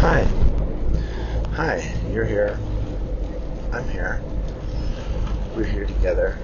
Hi. 0.00 0.22
Hi, 1.52 1.94
you're 2.10 2.24
here. 2.24 2.58
I'm 3.70 3.86
here. 3.90 4.22
We're 5.54 5.64
here 5.64 5.84
together. 5.84 6.38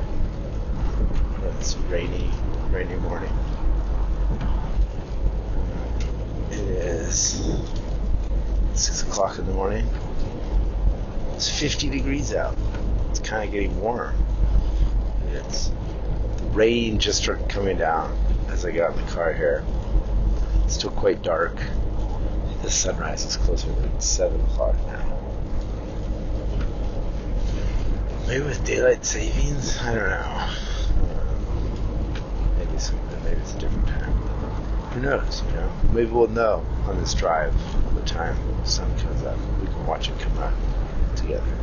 It's 1.58 1.74
rainy, 1.88 2.30
rainy 2.70 2.96
morning. 2.96 3.32
It 6.50 6.58
is 6.58 7.58
six 8.74 9.04
o'clock 9.04 9.38
in 9.38 9.46
the 9.46 9.54
morning. 9.54 9.88
It's 11.32 11.48
50 11.48 11.88
degrees 11.88 12.34
out. 12.34 12.58
It's 13.08 13.20
kind 13.20 13.42
of 13.42 13.52
getting 13.52 13.80
warm. 13.80 14.14
It's 15.32 15.72
the 16.36 16.44
rain 16.52 16.98
just 16.98 17.22
started 17.22 17.48
coming 17.48 17.78
down 17.78 18.18
as 18.50 18.66
I 18.66 18.70
got 18.70 18.94
in 18.94 19.02
the 19.02 19.12
car 19.12 19.32
here. 19.32 19.64
It's 20.64 20.74
still 20.74 20.90
quite 20.90 21.22
dark. 21.22 21.58
The 22.66 22.72
sunrise 22.72 23.24
is 23.24 23.36
closer 23.36 23.68
to 23.68 24.00
seven 24.00 24.40
o'clock 24.40 24.74
now. 24.88 25.18
Maybe 28.26 28.42
with 28.42 28.64
daylight 28.64 29.04
savings, 29.04 29.78
I 29.78 29.94
don't 29.94 30.10
know. 30.10 30.50
Maybe 32.58 32.76
something. 32.76 33.22
Maybe 33.22 33.36
it's 33.40 33.54
a 33.54 33.58
different 33.58 33.86
time. 33.86 34.12
Who 34.90 35.00
knows? 35.00 35.44
You 35.46 35.52
know. 35.52 35.72
Maybe 35.92 36.10
we'll 36.10 36.26
know 36.26 36.66
on 36.86 36.98
this 36.98 37.14
drive 37.14 37.54
what 37.94 38.04
time 38.04 38.36
the 38.60 38.68
sun 38.68 38.98
comes 38.98 39.22
up. 39.22 39.38
We 39.60 39.68
can 39.68 39.86
watch 39.86 40.08
it 40.08 40.18
come 40.18 40.36
up 40.38 40.54
together. 41.14 41.54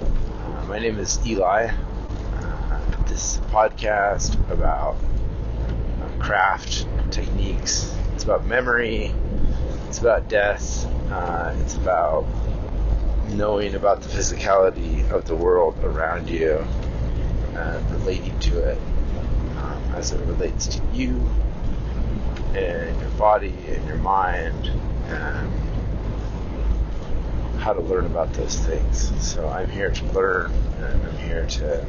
Uh, 0.00 0.66
my 0.68 0.78
name 0.78 1.00
is 1.00 1.18
Eli. 1.26 1.72
Uh, 2.36 2.80
this 3.06 3.34
is 3.34 3.38
a 3.38 3.42
podcast 3.50 4.38
about 4.52 4.94
uh, 4.94 6.22
craft 6.22 6.86
techniques. 7.10 7.92
It's 8.14 8.22
about 8.22 8.46
memory. 8.46 9.12
It's 9.88 10.00
about 10.00 10.28
death. 10.28 10.84
Uh, 11.10 11.56
it's 11.60 11.74
about 11.74 12.26
knowing 13.30 13.74
about 13.74 14.02
the 14.02 14.08
physicality 14.10 15.08
of 15.10 15.26
the 15.26 15.34
world 15.34 15.82
around 15.82 16.28
you 16.28 16.62
and 17.54 17.90
relating 17.92 18.38
to 18.40 18.58
it 18.58 18.78
um, 19.56 19.82
as 19.94 20.12
it 20.12 20.20
relates 20.26 20.66
to 20.66 20.82
you 20.92 21.26
and 22.54 23.00
your 23.00 23.10
body 23.16 23.54
and 23.68 23.86
your 23.86 23.96
mind 23.96 24.66
and 25.06 25.50
how 27.58 27.72
to 27.72 27.80
learn 27.80 28.04
about 28.04 28.30
those 28.34 28.58
things. 28.58 29.10
So 29.26 29.48
I'm 29.48 29.70
here 29.70 29.90
to 29.90 30.04
learn 30.12 30.52
and 30.52 31.02
I'm 31.02 31.16
here 31.16 31.46
to 31.46 31.86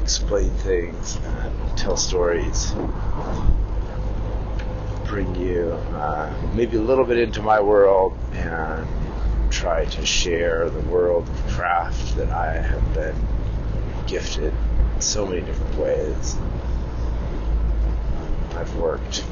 explain 0.00 0.50
things 0.50 1.16
and 1.16 1.76
tell 1.76 1.96
stories 1.96 2.72
bring 5.12 5.34
you 5.34 5.70
uh, 5.92 6.32
maybe 6.54 6.78
a 6.78 6.80
little 6.80 7.04
bit 7.04 7.18
into 7.18 7.42
my 7.42 7.60
world 7.60 8.16
and 8.32 8.88
try 9.52 9.84
to 9.84 10.06
share 10.06 10.70
the 10.70 10.80
world 10.88 11.28
of 11.28 11.46
craft 11.48 12.16
that 12.16 12.30
I 12.30 12.54
have 12.54 12.94
been 12.94 13.14
gifted 14.06 14.54
in 14.94 15.00
so 15.02 15.26
many 15.26 15.42
different 15.42 15.76
ways. 15.76 16.34
I've 18.54 18.74
worked 18.76 19.22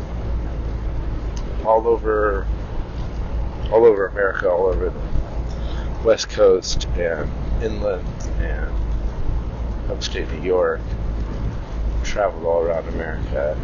all 1.65 1.89
over 1.89 2.47
all 3.73 3.87
over 3.87 4.09
America, 4.09 4.51
all 4.51 4.67
over 4.67 4.91
the 4.91 6.03
West 6.05 6.29
Coast 6.29 6.89
and 6.99 7.31
inland 7.65 8.07
and 8.41 8.71
upstate 9.91 10.31
New 10.31 10.43
York. 10.43 10.83
Traveled 12.05 12.45
all 12.45 12.61
around 12.61 12.87
America, 12.89 13.59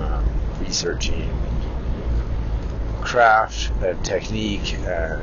um, 0.00 0.24
researching 0.60 1.30
craft 3.00 3.70
and 3.82 4.04
technique 4.04 4.74
and 4.86 5.22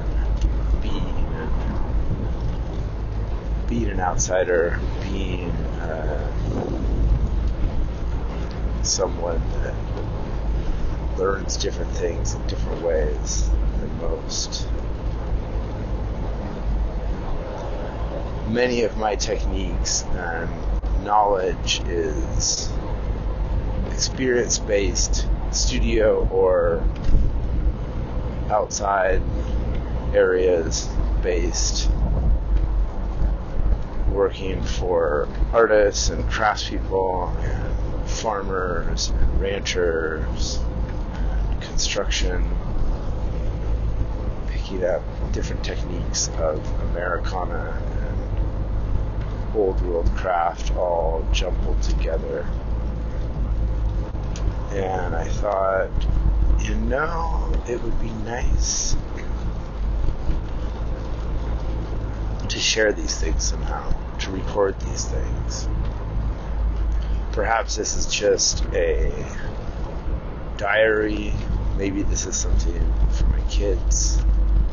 being 0.82 1.22
being 3.68 3.90
an 3.90 4.00
outsider, 4.02 4.80
being 5.02 5.50
uh, 5.50 6.32
someone 8.84 9.42
that 9.62 9.74
learns 11.18 11.56
different 11.56 11.92
things 11.92 12.34
in 12.34 12.48
different 12.48 12.82
ways 12.82 13.50
than 13.80 13.98
most. 14.00 14.68
Many 18.50 18.84
of 18.84 18.98
my 18.98 19.16
techniques 19.16 20.04
and 20.04 20.50
knowledge 21.06 21.82
is 21.86 22.70
experience 23.94 24.60
based, 24.60 25.28
studio 25.52 26.28
or 26.32 26.84
outside 28.50 29.22
areas 30.14 30.90
based, 31.22 31.90
working 34.10 34.62
for 34.62 35.28
artists 35.54 36.10
and 36.10 36.24
craftspeople 36.26 37.36
and 37.44 38.10
farmers 38.10 39.10
and 39.10 39.42
ranchers, 39.42 40.60
and 41.50 41.62
construction, 41.62 42.50
picking 44.48 44.84
up 44.84 45.02
different 45.32 45.64
techniques 45.64 46.28
of 46.40 46.60
Americana 46.92 47.82
and 48.08 49.56
old 49.56 49.82
world 49.82 50.10
craft 50.16 50.76
all 50.76 51.26
jumbled 51.32 51.82
together. 51.82 52.46
And 54.72 55.16
I 55.16 55.26
thought, 55.26 55.90
you 56.62 56.76
know, 56.76 57.52
it 57.68 57.82
would 57.84 58.00
be 58.00 58.10
nice 58.26 58.96
to 62.48 62.60
share 62.60 62.94
these 62.94 63.20
things 63.20 63.44
somehow, 63.44 63.94
to 64.20 64.32
record 64.32 64.80
these 64.82 65.06
things. 65.06 65.68
Perhaps 67.34 67.76
this 67.76 67.96
is 67.96 68.06
just 68.08 68.64
a 68.74 69.12
diary. 70.58 71.34
Maybe 71.78 72.04
this 72.04 72.26
is 72.26 72.36
something 72.36 72.94
for 73.12 73.26
my 73.28 73.42
kids 73.50 74.24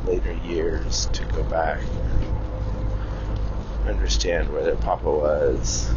later 0.05 0.33
years 0.45 1.07
to 1.13 1.25
go 1.27 1.43
back 1.45 1.81
and 3.81 3.89
understand 3.89 4.53
where 4.53 4.63
their 4.63 4.77
papa 4.77 5.11
was. 5.11 5.91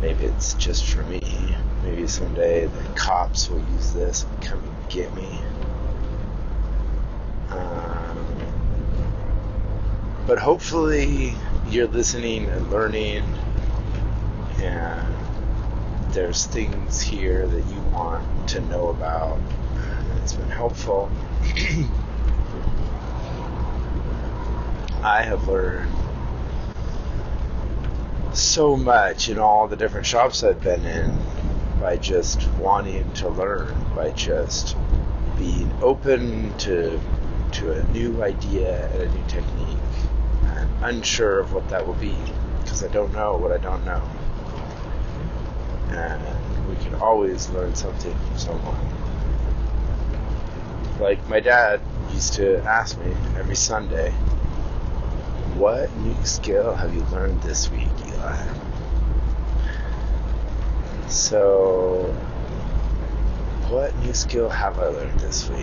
Maybe 0.00 0.24
it's 0.24 0.54
just 0.54 0.84
for 0.84 1.02
me. 1.04 1.56
Maybe 1.90 2.06
someday 2.06 2.66
the 2.66 2.84
cops 2.94 3.50
will 3.50 3.58
use 3.72 3.92
this 3.92 4.22
and 4.22 4.42
come 4.42 4.60
and 4.60 4.88
get 4.88 5.12
me. 5.12 5.40
Um, 7.50 8.26
but 10.24 10.38
hopefully 10.38 11.34
you're 11.68 11.88
listening 11.88 12.48
and 12.48 12.70
learning, 12.70 13.24
and 14.60 15.16
there's 16.12 16.46
things 16.46 17.00
here 17.00 17.48
that 17.48 17.66
you 17.66 17.80
want 17.92 18.48
to 18.50 18.60
know 18.60 18.90
about. 18.90 19.40
It's 20.22 20.34
been 20.34 20.48
helpful. 20.48 21.10
I 25.02 25.22
have 25.22 25.48
learned 25.48 25.92
so 28.32 28.76
much 28.76 29.28
in 29.28 29.40
all 29.40 29.66
the 29.66 29.74
different 29.74 30.06
shops 30.06 30.44
I've 30.44 30.60
been 30.60 30.86
in 30.86 31.29
by 31.80 31.96
just 31.96 32.46
wanting 32.52 33.10
to 33.14 33.28
learn, 33.30 33.74
by 33.96 34.10
just 34.10 34.76
being 35.38 35.72
open 35.80 36.56
to 36.58 37.00
to 37.52 37.72
a 37.72 37.82
new 37.88 38.22
idea 38.22 38.88
and 38.92 39.02
a 39.02 39.08
new 39.08 39.24
technique. 39.26 39.78
Unsure 40.82 41.40
of 41.40 41.52
what 41.52 41.68
that 41.68 41.86
will 41.86 41.94
be 41.94 42.16
because 42.62 42.84
I 42.84 42.88
don't 42.88 43.12
know 43.12 43.36
what 43.36 43.52
I 43.52 43.58
don't 43.58 43.84
know. 43.84 44.02
And 45.90 46.68
we 46.68 46.76
can 46.84 46.94
always 46.94 47.50
learn 47.50 47.74
something 47.74 48.14
from 48.14 48.38
someone. 48.38 48.78
Like 51.00 51.26
my 51.28 51.40
dad 51.40 51.80
used 52.12 52.34
to 52.34 52.58
ask 52.64 52.98
me 52.98 53.12
every 53.36 53.56
Sunday, 53.56 54.10
what 55.56 55.94
new 55.96 56.14
skill 56.24 56.74
have 56.74 56.94
you 56.94 57.02
learned 57.12 57.42
this 57.42 57.70
week, 57.70 57.88
Eli? 58.06 58.59
So, 61.10 62.04
what 63.68 63.96
new 63.98 64.14
skill 64.14 64.48
have 64.48 64.78
I 64.78 64.86
learned 64.86 65.18
this 65.18 65.48
week? 65.48 65.58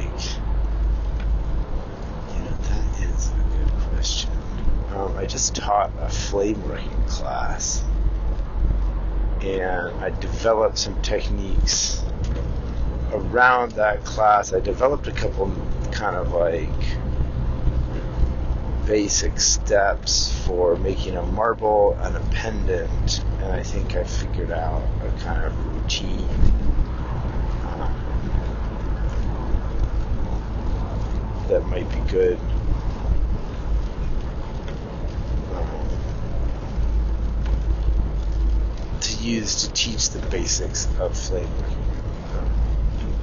You 2.35 2.44
know, 2.44 2.57
that 2.63 2.99
is 2.99 3.31
a 3.31 3.57
good 3.57 3.71
question. 3.89 4.29
Um, 4.94 5.15
I 5.15 5.25
just 5.25 5.55
taught 5.55 5.89
a 6.01 6.09
flame 6.09 6.61
working 6.67 7.01
class, 7.05 7.85
and 9.39 9.95
I 10.01 10.09
developed 10.19 10.77
some 10.77 11.01
techniques 11.01 12.03
around 13.13 13.71
that 13.73 14.03
class. 14.03 14.51
I 14.51 14.59
developed 14.59 15.07
a 15.07 15.13
couple 15.13 15.55
kind 15.93 16.17
of 16.17 16.33
like 16.33 16.69
basic 18.88 19.38
steps 19.38 20.31
for 20.45 20.78
making 20.78 21.18
a 21.18 21.22
marble 21.22 21.94
and 22.04 22.16
a 22.16 22.22
pendant, 22.31 23.22
and 23.42 23.51
I 23.51 23.62
think 23.62 23.95
I 23.98 24.06
figured 24.06 24.50
out 24.50 24.81
a 25.01 25.12
kind 25.19 25.44
of 25.44 25.54
routine 25.75 26.30
um, 27.63 27.94
that 31.50 31.66
might 31.68 31.89
be 31.92 32.00
good. 32.10 32.39
um, 35.54 35.68
To 39.01 39.13
use 39.18 39.63
to 39.63 39.74
teach 39.74 40.12
the 40.12 40.19
basics 40.30 40.88
of 40.98 41.18
flame. 41.18 41.45
Um, 42.38 42.50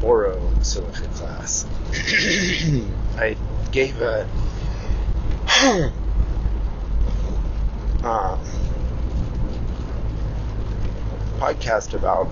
Borosilicate 0.01 1.15
class. 1.15 1.65
I 3.17 3.37
gave 3.73 4.03
a 4.03 4.29
um, 8.02 8.41
podcast 11.38 11.94
about 11.94 12.29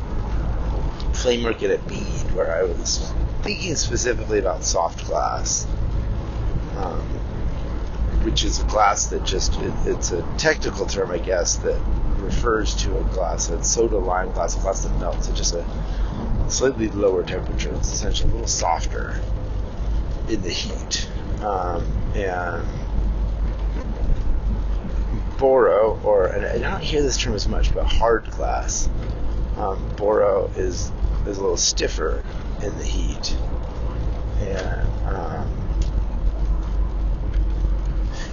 working 1.44 1.70
at 1.70 1.86
Bede, 1.86 2.32
where 2.34 2.56
I 2.56 2.62
was 2.64 3.12
thinking 3.42 3.76
specifically 3.76 4.38
about 4.38 4.64
soft 4.64 5.06
glass, 5.06 5.66
um, 6.76 7.00
which 8.24 8.44
is 8.44 8.60
a 8.60 8.64
glass 8.64 9.06
that 9.08 9.24
just 9.24 9.58
it, 9.60 9.72
it's 9.84 10.10
a 10.10 10.22
technical 10.38 10.86
term, 10.86 11.10
I 11.10 11.18
guess, 11.18 11.56
that 11.58 11.80
refers 12.18 12.74
to 12.82 12.98
a 12.98 13.02
glass 13.14 13.48
that's 13.48 13.68
soda 13.68 13.98
lime 13.98 14.32
glass, 14.32 14.56
a 14.56 14.60
glass 14.60 14.84
that 14.84 14.98
melts 14.98 15.28
at 15.28 15.34
just 15.34 15.54
a 15.54 15.64
slightly 16.48 16.88
lower 16.88 17.22
temperature. 17.22 17.72
It's 17.74 17.92
essentially 17.92 18.30
a 18.30 18.32
little 18.32 18.48
softer 18.48 19.20
in 20.28 20.42
the 20.42 20.50
heat, 20.50 21.08
um, 21.42 21.84
and 22.14 22.66
boro, 25.42 26.00
or 26.04 26.26
and 26.26 26.46
I 26.46 26.58
don't 26.58 26.80
hear 26.80 27.02
this 27.02 27.18
term 27.18 27.34
as 27.34 27.48
much, 27.48 27.74
but 27.74 27.84
hard 27.84 28.30
glass. 28.30 28.88
Um, 29.56 29.92
boro 29.96 30.48
is 30.56 30.92
is 31.26 31.36
a 31.36 31.40
little 31.40 31.56
stiffer 31.56 32.22
in 32.62 32.78
the 32.78 32.84
heat, 32.84 33.36
and 34.38 34.86
um, 35.08 35.52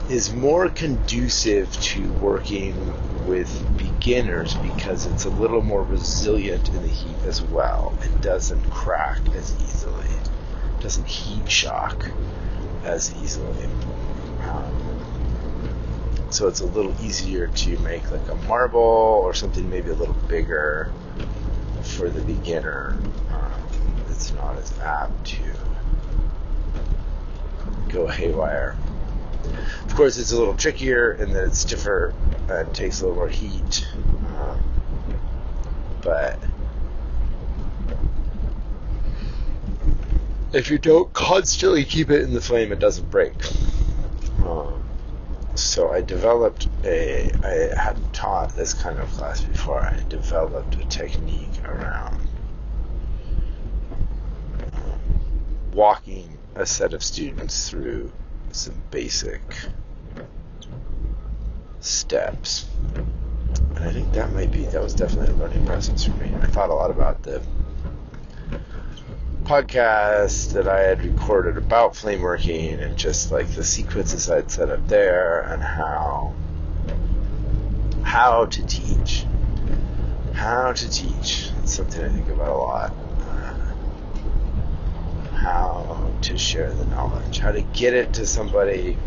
is 0.08 0.32
more 0.32 0.70
conducive 0.70 1.72
to 1.82 2.08
working 2.14 2.76
with 3.26 3.50
beginners 3.76 4.54
because 4.56 5.08
it's 5.08 5.26
a 5.26 5.30
little 5.32 5.64
more 5.64 5.82
resilient 5.82 6.70
in 6.70 6.82
the 6.84 6.88
heat 6.88 7.18
as 7.26 7.42
well. 7.42 7.98
It 8.04 8.22
doesn't 8.22 8.70
crack 8.70 9.20
as 9.36 9.56
easily, 9.64 10.08
doesn't 10.80 11.08
heat 11.08 11.50
shock 11.50 12.06
as 12.84 13.16
easily. 13.24 13.66
Um, 14.44 14.89
so 16.32 16.48
it's 16.48 16.60
a 16.60 16.66
little 16.66 16.96
easier 17.04 17.48
to 17.48 17.78
make 17.80 18.10
like 18.12 18.28
a 18.30 18.36
marble 18.48 18.80
or 18.80 19.34
something 19.34 19.70
maybe 19.70 19.90
a 19.90 19.96
little 19.96 20.14
bigger 20.28 20.92
for 21.82 22.10
the 22.10 22.22
beginner. 22.22 22.98
Um, 23.32 23.52
it's 24.10 24.32
not 24.34 24.58
as 24.58 24.78
apt 24.80 25.26
to 25.28 25.38
go 27.90 28.08
haywire. 28.08 28.78
Of 29.86 29.96
course, 29.96 30.18
it's 30.18 30.32
a 30.32 30.38
little 30.38 30.56
trickier 30.56 31.14
in 31.14 31.34
that 31.34 31.46
it's 31.46 31.60
stiffer 31.60 32.14
and 32.50 32.74
takes 32.74 33.02
a 33.02 33.08
little 33.08 33.16
more 33.16 33.30
heat. 33.30 33.88
Um, 34.38 34.64
but 36.02 36.40
if 40.54 40.70
you 40.70 40.78
don't 40.78 41.12
constantly 41.14 41.86
keep 41.86 42.10
it 42.10 42.22
in 42.22 42.34
the 42.34 42.42
flame, 42.42 42.72
it 42.72 42.80
doesn't 42.80 43.10
break. 43.10 43.34
Um, 44.46 44.79
so 45.62 45.92
I 45.92 46.02
developed 46.02 46.68
a. 46.84 47.32
I 47.44 47.80
hadn't 47.80 48.14
taught 48.14 48.56
this 48.56 48.74
kind 48.74 49.00
of 49.00 49.10
class 49.12 49.42
before. 49.42 49.80
I 49.82 50.04
developed 50.10 50.76
a 50.76 50.86
technique 50.86 51.64
around 51.66 52.28
walking 55.74 56.38
a 56.56 56.66
set 56.66 56.94
of 56.94 57.04
students 57.04 57.70
through 57.70 58.12
some 58.52 58.82
basic 58.92 59.42
steps. 61.80 62.68
And 63.76 63.80
I 63.80 63.92
think 63.92 64.12
that 64.14 64.34
might 64.34 64.52
be, 64.52 64.66
that 64.66 64.82
was 64.82 64.94
definitely 64.94 65.34
a 65.34 65.38
learning 65.38 65.66
process 65.66 66.04
for 66.04 66.12
me. 66.12 66.32
I 66.42 66.48
thought 66.48 66.70
a 66.70 66.74
lot 66.74 66.92
about 66.92 67.24
the 67.24 67.42
podcast 69.50 70.54
that 70.54 70.68
I 70.68 70.82
had 70.82 71.04
recorded 71.04 71.58
about 71.58 71.96
flame 71.96 72.22
working 72.22 72.80
and 72.80 72.96
just 72.96 73.32
like 73.32 73.48
the 73.56 73.64
sequences 73.64 74.30
I'd 74.30 74.52
set 74.52 74.70
up 74.70 74.88
there 74.88 75.42
and 75.42 75.64
how 75.64 76.36
how 78.04 78.46
to 78.46 78.66
teach. 78.68 79.26
How 80.34 80.72
to 80.72 80.90
teach. 80.92 81.50
It's 81.64 81.74
something 81.74 82.00
I 82.00 82.10
think 82.10 82.30
about 82.30 82.50
a 82.50 82.58
lot. 82.58 82.94
Uh, 83.22 83.56
how 85.34 86.12
to 86.22 86.38
share 86.38 86.72
the 86.72 86.86
knowledge, 86.86 87.40
how 87.40 87.52
to 87.52 87.62
get 87.62 87.96
it 87.96 88.14
to 88.14 88.28
somebody 88.28 89.00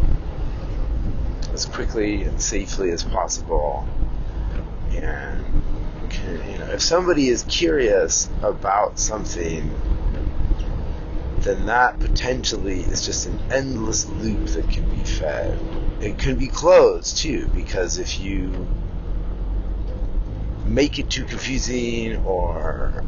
as 1.53 1.67
quickly 1.67 2.25
and 2.25 2.43
safely 2.43 2.91
as 2.91 3.05
possible. 3.05 3.87
And 4.91 5.62
you 6.50 6.59
know, 6.59 6.73
if 6.73 6.83
somebody 6.83 7.29
is 7.29 7.44
curious 7.44 8.29
about 8.43 8.99
something, 8.99 9.71
then 11.43 11.67
that 11.67 11.99
potentially 11.99 12.81
is 12.81 13.05
just 13.05 13.27
an 13.27 13.39
endless 13.50 14.09
loop 14.09 14.47
that 14.49 14.69
can 14.71 14.89
be 14.91 15.05
fed. 15.05 15.59
It 16.00 16.19
can 16.19 16.37
be 16.37 16.49
closed 16.49 17.19
too, 17.19 17.49
because 17.55 17.99
if 17.99 18.21
you 18.21 18.67
make 20.65 20.99
it 20.99 21.11
too 21.11 21.25
confusing 21.25 22.17
or 22.25 23.05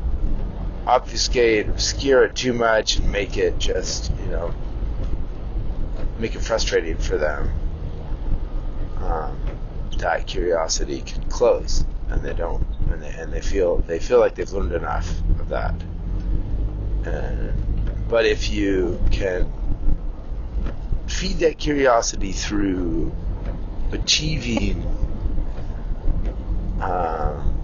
obfuscate, 0.86 1.68
obscure 1.68 2.24
it 2.24 2.34
too 2.34 2.52
much, 2.52 2.96
and 2.96 3.10
make 3.10 3.36
it 3.36 3.58
just, 3.58 4.12
you 4.20 4.26
know, 4.26 4.52
make 6.18 6.34
it 6.34 6.40
frustrating 6.40 6.98
for 6.98 7.16
them, 7.16 7.50
um, 8.98 9.38
that 9.98 10.26
curiosity 10.26 11.00
can 11.00 11.22
close, 11.30 11.84
and 12.10 12.22
they 12.22 12.34
don't, 12.34 12.62
and 12.90 13.02
they, 13.02 13.10
and 13.10 13.32
they 13.32 13.40
feel 13.40 13.78
they 13.78 13.98
feel 13.98 14.20
like 14.20 14.34
they've 14.34 14.52
learned 14.52 14.72
enough 14.72 15.08
of 15.40 15.48
that. 15.48 15.74
And, 17.04 17.63
but 18.14 18.26
if 18.26 18.48
you 18.48 18.96
can 19.10 19.52
feed 21.08 21.40
that 21.40 21.58
curiosity 21.58 22.30
through 22.30 23.12
achieving 23.90 24.86
um, 26.80 27.60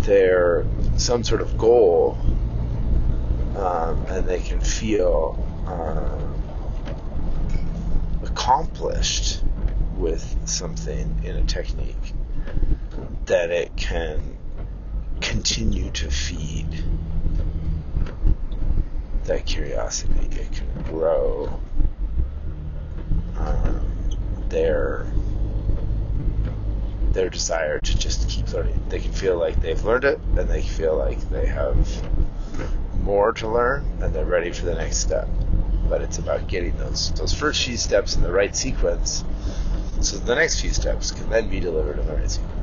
their 0.00 0.66
some 0.98 1.24
sort 1.24 1.40
of 1.40 1.56
goal, 1.56 2.18
um, 3.56 4.04
and 4.08 4.28
they 4.28 4.40
can 4.40 4.60
feel 4.60 5.42
um, 5.66 6.34
accomplished 8.22 9.42
with 9.96 10.46
something 10.46 11.22
in 11.24 11.36
a 11.36 11.44
technique, 11.44 12.12
that 13.24 13.50
it 13.50 13.74
can 13.76 14.36
continue 15.22 15.90
to 15.92 16.10
feed 16.10 16.84
that 19.26 19.46
curiosity. 19.46 20.28
It 20.32 20.52
can 20.52 20.82
grow 20.84 21.60
um, 23.38 23.80
their 24.48 25.06
their 27.12 27.30
desire 27.30 27.78
to 27.80 27.98
just 27.98 28.28
keep 28.28 28.52
learning. 28.52 28.80
They 28.88 29.00
can 29.00 29.12
feel 29.12 29.38
like 29.38 29.60
they've 29.60 29.82
learned 29.84 30.04
it, 30.04 30.20
and 30.36 30.48
they 30.48 30.62
feel 30.62 30.96
like 30.96 31.18
they 31.30 31.46
have 31.46 32.02
more 33.02 33.32
to 33.34 33.48
learn, 33.48 33.84
and 34.02 34.14
they're 34.14 34.26
ready 34.26 34.52
for 34.52 34.66
the 34.66 34.74
next 34.74 34.98
step. 34.98 35.28
But 35.88 36.02
it's 36.02 36.18
about 36.18 36.46
getting 36.48 36.76
those 36.76 37.12
those 37.12 37.32
first 37.32 37.64
few 37.64 37.76
steps 37.76 38.16
in 38.16 38.22
the 38.22 38.32
right 38.32 38.54
sequence, 38.54 39.24
so 40.00 40.18
the 40.18 40.34
next 40.34 40.60
few 40.60 40.70
steps 40.70 41.12
can 41.12 41.30
then 41.30 41.48
be 41.48 41.60
delivered 41.60 41.98
in 41.98 42.06
the 42.06 42.14
right 42.14 42.30
sequence. 42.30 42.55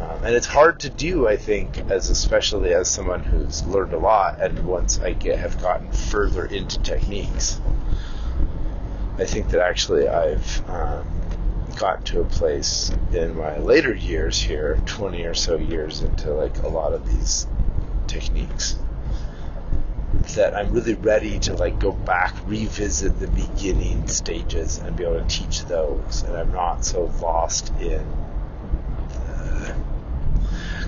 Um, 0.00 0.24
and 0.24 0.36
it's 0.36 0.46
hard 0.46 0.80
to 0.80 0.90
do, 0.90 1.26
I 1.26 1.36
think, 1.36 1.78
as 1.90 2.08
especially 2.08 2.72
as 2.72 2.88
someone 2.88 3.24
who's 3.24 3.66
learned 3.66 3.94
a 3.94 3.98
lot, 3.98 4.40
and 4.40 4.64
once 4.64 5.00
I 5.00 5.12
get 5.12 5.40
have 5.40 5.60
gotten 5.60 5.90
further 5.90 6.46
into 6.46 6.78
techniques, 6.80 7.60
I 9.18 9.24
think 9.24 9.48
that 9.48 9.60
actually 9.60 10.08
I've 10.08 10.70
um, 10.70 11.04
gotten 11.76 12.04
to 12.04 12.20
a 12.20 12.24
place 12.24 12.92
in 13.12 13.36
my 13.36 13.58
later 13.58 13.92
years 13.92 14.40
here, 14.40 14.80
20 14.86 15.24
or 15.24 15.34
so 15.34 15.56
years 15.56 16.02
into 16.02 16.32
like 16.32 16.58
a 16.62 16.68
lot 16.68 16.92
of 16.92 17.08
these 17.08 17.48
techniques, 18.06 18.78
that 20.36 20.56
I'm 20.56 20.70
really 20.70 20.94
ready 20.94 21.40
to 21.40 21.54
like 21.54 21.80
go 21.80 21.90
back, 21.90 22.36
revisit 22.46 23.18
the 23.18 23.26
beginning 23.26 24.06
stages, 24.06 24.78
and 24.78 24.96
be 24.96 25.02
able 25.02 25.18
to 25.18 25.26
teach 25.26 25.64
those, 25.64 26.22
and 26.22 26.36
I'm 26.36 26.52
not 26.52 26.84
so 26.84 27.12
lost 27.20 27.72
in 27.80 28.06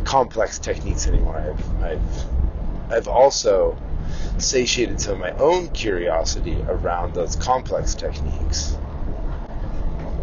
complex 0.04 0.58
techniques 0.58 1.06
anymore. 1.06 1.36
I've, 1.36 1.82
I've, 1.82 2.92
I've 2.92 3.08
also 3.08 3.78
satiated 4.38 5.00
some 5.00 5.14
of 5.14 5.20
my 5.20 5.32
own 5.32 5.68
curiosity 5.68 6.60
around 6.68 7.14
those 7.14 7.36
complex 7.36 7.94
techniques 7.94 8.76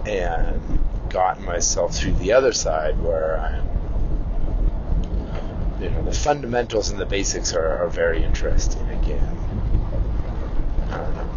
and 0.06 0.80
gotten 1.10 1.44
myself 1.46 1.96
through 1.96 2.14
the 2.14 2.34
other 2.34 2.54
side 2.54 3.00
where 3.00 3.40
I'm, 3.40 3.68
you 5.82 5.90
know, 5.90 6.04
the 6.04 6.12
fundamentals 6.12 6.90
and 6.90 7.00
the 7.00 7.06
basics 7.06 7.54
are, 7.54 7.84
are 7.84 7.90
very 7.90 8.24
interesting 8.24 8.88
again. 8.90 9.38
Um, 10.92 11.30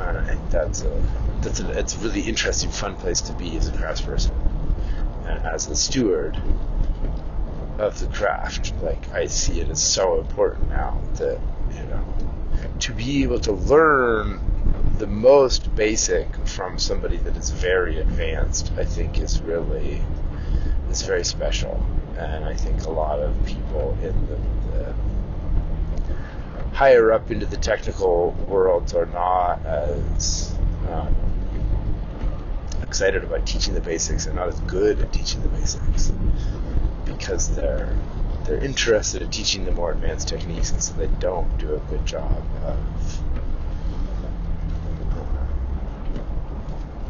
and 0.00 0.18
I 0.18 0.24
think 0.24 0.50
that's 0.50 0.82
a 0.82 1.02
that's 1.40 1.60
a 1.60 1.70
it's 1.78 1.94
a 1.96 1.98
really 1.98 2.22
interesting, 2.22 2.70
fun 2.70 2.96
place 2.96 3.20
to 3.22 3.32
be 3.34 3.56
as 3.56 3.68
a 3.68 3.72
craftsperson 3.72 4.32
and 5.26 5.44
as 5.46 5.68
a 5.68 5.76
steward 5.76 6.40
of 7.78 7.98
the 7.98 8.06
craft. 8.06 8.72
Like 8.82 9.10
I 9.12 9.26
see 9.26 9.60
it 9.60 9.68
as 9.68 9.82
so 9.82 10.20
important 10.20 10.70
now 10.70 11.00
that 11.14 11.40
you 11.72 11.82
know 11.84 12.04
to 12.80 12.92
be 12.92 13.22
able 13.22 13.40
to 13.40 13.52
learn 13.52 14.40
the 14.98 15.06
most 15.06 15.74
basic 15.74 16.34
from 16.46 16.78
somebody 16.78 17.16
that 17.18 17.36
is 17.36 17.50
very 17.50 17.98
advanced. 17.98 18.72
I 18.76 18.84
think 18.84 19.18
is 19.18 19.40
really 19.42 20.02
is 20.90 21.02
very 21.02 21.24
special, 21.24 21.84
and 22.16 22.44
I 22.44 22.54
think 22.54 22.84
a 22.84 22.90
lot 22.90 23.18
of 23.18 23.34
people 23.44 23.96
in 24.02 24.26
the, 24.26 24.36
the 24.70 24.94
higher 26.72 27.12
up 27.12 27.30
into 27.30 27.46
the 27.46 27.56
technical 27.56 28.32
worlds 28.48 28.94
are 28.94 29.06
not 29.06 29.64
as 29.64 30.54
um, 30.90 31.14
excited 32.82 33.24
about 33.24 33.46
teaching 33.46 33.74
the 33.74 33.80
basics 33.80 34.26
and 34.26 34.36
not 34.36 34.48
as 34.48 34.58
good 34.60 35.00
at 35.00 35.12
teaching 35.12 35.40
the 35.42 35.48
basics 35.48 36.12
because 37.04 37.54
they're 37.54 37.94
they're 38.44 38.62
interested 38.62 39.22
in 39.22 39.30
teaching 39.30 39.64
the 39.64 39.72
more 39.72 39.92
advanced 39.92 40.28
techniques 40.28 40.70
and 40.70 40.82
so 40.82 40.92
they 40.94 41.06
don't 41.18 41.58
do 41.58 41.74
a 41.74 41.78
good 41.90 42.04
job 42.04 42.42
of 42.64 42.78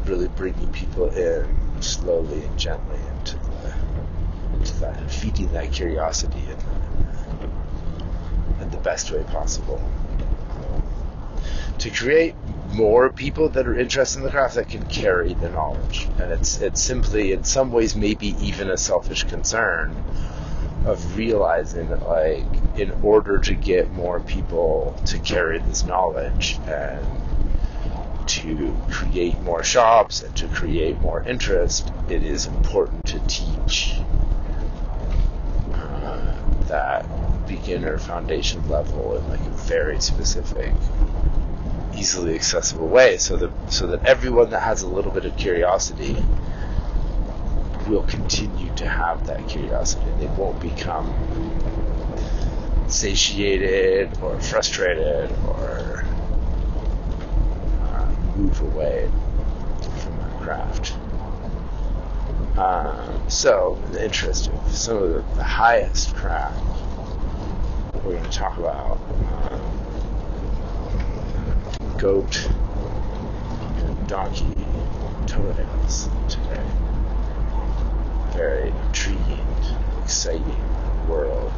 really 0.07 0.27
bringing 0.29 0.71
people 0.71 1.09
in 1.09 1.81
slowly 1.81 2.43
and 2.43 2.57
gently 2.57 2.99
into 3.19 3.37
the 3.37 3.73
into 4.53 4.73
that 4.79 5.11
feeding 5.11 5.51
that 5.51 5.71
curiosity 5.71 6.39
in, 6.39 6.57
in 8.61 8.69
the 8.71 8.77
best 8.77 9.11
way 9.11 9.23
possible 9.23 9.81
to 11.79 11.89
create 11.89 12.35
more 12.75 13.09
people 13.09 13.49
that 13.49 13.67
are 13.67 13.77
interested 13.77 14.19
in 14.19 14.25
the 14.25 14.31
craft 14.31 14.55
that 14.55 14.67
can 14.67 14.85
carry 14.85 15.33
the 15.33 15.49
knowledge. 15.49 16.07
And 16.19 16.31
it's 16.31 16.61
it's 16.61 16.81
simply 16.81 17.31
in 17.31 17.43
some 17.43 17.71
ways 17.71 17.95
maybe 17.95 18.35
even 18.41 18.69
a 18.69 18.77
selfish 18.77 19.23
concern 19.23 19.95
of 20.85 21.17
realizing 21.17 21.89
that 21.89 22.07
like 22.07 22.45
in 22.77 22.91
order 23.01 23.39
to 23.39 23.55
get 23.55 23.91
more 23.91 24.19
people 24.19 24.95
to 25.05 25.17
carry 25.19 25.59
this 25.59 25.85
knowledge 25.85 26.59
and 26.67 27.05
to 28.27 28.75
create 28.89 29.39
more 29.41 29.63
shops 29.63 30.21
and 30.21 30.35
to 30.35 30.47
create 30.47 30.99
more 30.99 31.23
interest, 31.23 31.91
it 32.09 32.23
is 32.23 32.45
important 32.45 33.05
to 33.05 33.19
teach 33.27 33.95
uh, 35.73 36.35
that 36.67 37.05
beginner 37.47 37.97
foundation 37.97 38.67
level 38.67 39.17
in 39.17 39.29
like 39.29 39.39
a 39.39 39.57
very 39.67 40.01
specific 40.01 40.73
easily 41.95 42.35
accessible 42.35 42.87
way 42.87 43.17
so 43.17 43.37
that 43.37 43.51
so 43.69 43.87
that 43.87 44.05
everyone 44.05 44.49
that 44.49 44.61
has 44.61 44.81
a 44.81 44.87
little 44.87 45.11
bit 45.11 45.25
of 45.25 45.35
curiosity 45.37 46.15
will 47.87 48.03
continue 48.03 48.73
to 48.75 48.87
have 48.87 49.25
that 49.27 49.47
curiosity. 49.47 50.05
They 50.19 50.27
won't 50.27 50.59
become 50.59 51.13
satiated 52.87 54.17
or 54.21 54.39
frustrated 54.39 55.31
or 55.47 56.05
uh, 57.83 58.15
move 58.35 58.59
away 58.61 59.09
from 59.99 60.17
their 60.17 60.39
craft. 60.39 60.93
Um, 62.57 63.29
so, 63.29 63.77
in 63.87 63.91
the 63.93 64.05
interest 64.05 64.47
of 64.47 64.71
some 64.71 64.97
of 64.97 65.09
the, 65.09 65.35
the 65.35 65.43
highest 65.43 66.15
craft, 66.15 66.57
we're 68.03 68.13
going 68.13 68.23
to 68.23 68.29
talk 68.29 68.57
about 68.57 68.97
um, 69.51 69.74
goat 72.05 72.47
and 73.77 74.07
donkey 74.07 74.55
toenails 75.25 76.07
today. 76.29 76.63
Very 78.31 78.69
intriguing, 78.69 79.43
exciting 80.03 81.07
world 81.09 81.51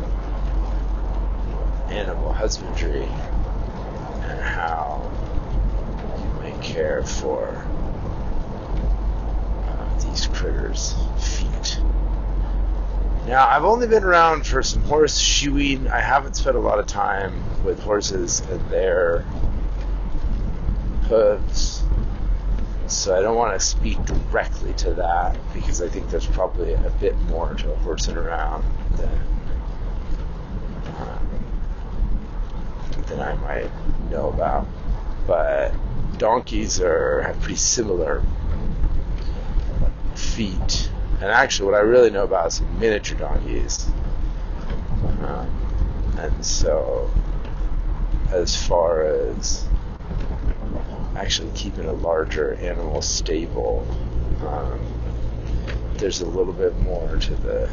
animal 1.90 2.32
husbandry 2.32 3.04
and 3.04 4.40
how 4.40 5.12
you 6.18 6.42
may 6.42 6.58
care 6.66 7.04
for 7.04 7.50
uh, 9.68 10.00
these 10.00 10.28
critters' 10.28 10.96
feet. 11.20 11.82
Now, 13.28 13.46
I've 13.50 13.66
only 13.66 13.88
been 13.88 14.06
around 14.06 14.48
for 14.48 14.64
some 14.64 14.84
horse 14.84 15.18
shoeing. 15.18 15.90
I 15.90 16.00
haven't 16.00 16.38
spent 16.38 16.56
a 16.56 16.62
lot 16.62 16.80
of 16.80 16.88
time 16.88 17.34
with 17.66 17.82
horses 17.82 18.40
and 18.50 18.62
their 18.70 19.26
hooves. 21.08 21.84
So 22.88 23.18
I 23.18 23.22
don't 23.22 23.36
want 23.36 23.60
to 23.60 23.66
speak 23.66 24.04
directly 24.06 24.74
to 24.76 24.94
that 24.94 25.38
because 25.54 25.82
I 25.82 25.90
think 25.90 26.10
there's 26.10 26.26
probably 26.26 26.74
a 26.74 26.90
bit 27.02 27.18
more 27.24 27.54
to 27.54 27.76
horsing 27.78 28.16
around 28.16 28.64
than 28.96 29.10
um, 31.00 31.30
than 33.08 33.20
I 33.20 33.36
might 33.36 33.70
know 34.10 34.30
about. 34.30 34.68
But 35.26 35.74
donkeys 36.18 36.80
are 36.80 37.22
have 37.24 37.40
pretty 37.42 37.58
similar 37.58 38.24
feet, 40.16 40.90
and 41.20 41.30
actually, 41.30 41.66
what 41.72 41.76
I 41.76 41.82
really 41.82 42.10
know 42.10 42.24
about 42.24 42.48
is 42.48 42.62
miniature 42.80 43.18
donkeys. 43.18 43.90
Um, 45.22 46.16
and 46.18 46.46
so, 46.46 47.12
as 48.32 48.56
far 48.56 49.04
as 49.04 49.67
actually 51.18 51.50
keeping 51.56 51.86
a 51.86 51.94
larger 51.94 52.54
animal 52.56 53.02
stable, 53.02 53.86
um, 54.46 54.80
there's 55.96 56.22
a 56.22 56.26
little 56.26 56.54
bit 56.54 56.78
more 56.80 57.18
to 57.18 57.36
the 57.36 57.68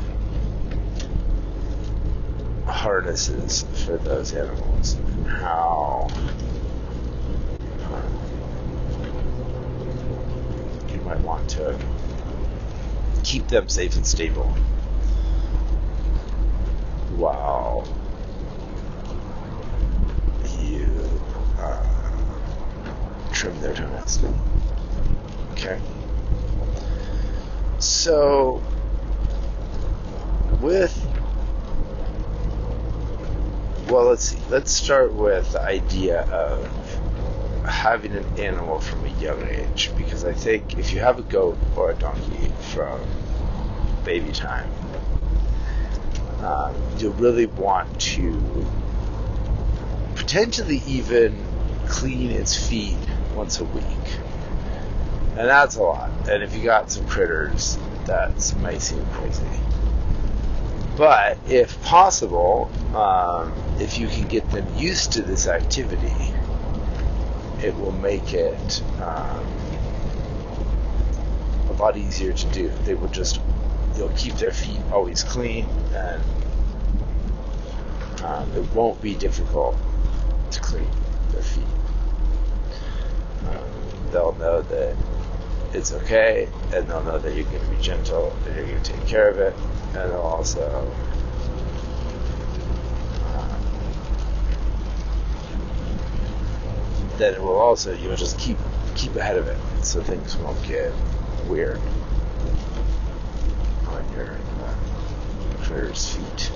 harnesses 2.66 3.66
for 3.84 3.98
those 3.98 4.32
animals 4.32 4.94
and 4.94 5.26
how 5.26 6.08
um, 7.92 8.18
you 10.88 11.00
might 11.02 11.20
want 11.20 11.46
to 11.50 11.78
keep 13.22 13.46
them 13.48 13.68
safe 13.68 13.94
and 13.96 14.06
stable 14.06 14.48
while 17.16 17.86
you 20.58 20.86
uh, 21.58 21.93
trim 23.44 23.60
their. 23.60 23.74
Okay. 25.52 25.80
So, 27.78 28.62
with 30.60 31.00
well, 33.88 34.04
let's 34.04 34.24
see. 34.24 34.38
Let's 34.48 34.72
start 34.72 35.12
with 35.12 35.52
the 35.52 35.60
idea 35.60 36.22
of 36.22 36.66
having 37.66 38.12
an 38.12 38.24
animal 38.38 38.80
from 38.80 39.04
a 39.04 39.20
young 39.20 39.42
age, 39.46 39.90
because 39.96 40.24
I 40.24 40.32
think 40.32 40.78
if 40.78 40.92
you 40.92 41.00
have 41.00 41.18
a 41.18 41.22
goat 41.22 41.58
or 41.76 41.90
a 41.90 41.94
donkey 41.94 42.50
from 42.72 43.00
baby 44.04 44.32
time, 44.32 44.70
um, 46.40 46.74
you'll 46.98 47.12
really 47.14 47.46
want 47.46 48.00
to 48.00 48.66
potentially 50.14 50.82
even 50.86 51.36
clean 51.86 52.30
its 52.30 52.56
feet 52.68 52.96
once 53.34 53.60
a 53.60 53.64
week. 53.64 54.18
And 55.36 55.48
that's 55.48 55.76
a 55.76 55.82
lot. 55.82 56.10
And 56.28 56.42
if 56.42 56.54
you 56.54 56.62
got 56.62 56.90
some 56.90 57.06
critters, 57.08 57.78
that 58.06 58.54
might 58.60 58.80
seem 58.80 59.04
crazy. 59.06 59.46
But 60.96 61.38
if 61.48 61.82
possible, 61.82 62.70
um, 62.94 63.52
if 63.80 63.98
you 63.98 64.06
can 64.06 64.28
get 64.28 64.48
them 64.50 64.66
used 64.76 65.12
to 65.14 65.22
this 65.22 65.48
activity, 65.48 66.34
it 67.62 67.76
will 67.76 67.92
make 67.92 68.32
it 68.32 68.82
um, 69.02 69.44
a 71.68 71.72
lot 71.78 71.96
easier 71.96 72.32
to 72.32 72.46
do. 72.52 72.68
They 72.84 72.94
will 72.94 73.08
just, 73.08 73.40
you'll 73.96 74.10
keep 74.10 74.34
their 74.34 74.52
feet 74.52 74.80
always 74.92 75.24
clean, 75.24 75.66
and 75.94 76.22
um, 78.22 78.52
it 78.52 78.72
won't 78.72 79.00
be 79.02 79.14
difficult 79.14 79.76
to 80.52 80.60
clean 80.60 80.88
their 81.32 81.42
feet. 81.42 81.64
They'll 84.10 84.34
know 84.34 84.62
that 84.62 84.96
it's 85.72 85.92
okay, 85.92 86.48
and 86.72 86.88
they'll 86.88 87.02
know 87.02 87.18
that 87.18 87.34
you're 87.34 87.44
going 87.44 87.64
to 87.64 87.70
be 87.70 87.82
gentle, 87.82 88.36
that 88.44 88.54
you're 88.54 88.66
going 88.66 88.82
to 88.82 88.92
take 88.92 89.06
care 89.06 89.28
of 89.28 89.38
it, 89.38 89.54
and 89.88 90.10
they'll 90.12 90.20
also 90.20 90.92
that 97.18 97.34
it 97.34 97.42
will 97.42 97.58
also 97.58 97.94
you 97.94 98.08
know 98.08 98.16
just 98.16 98.38
keep 98.38 98.58
keep 98.94 99.14
ahead 99.16 99.36
of 99.36 99.46
it 99.46 99.58
so 99.84 100.02
things 100.02 100.36
won't 100.36 100.60
get 100.66 100.92
weird 101.46 101.80
on 103.88 104.12
your 104.14 104.38
uh, 104.62 105.94
feet. 105.94 106.52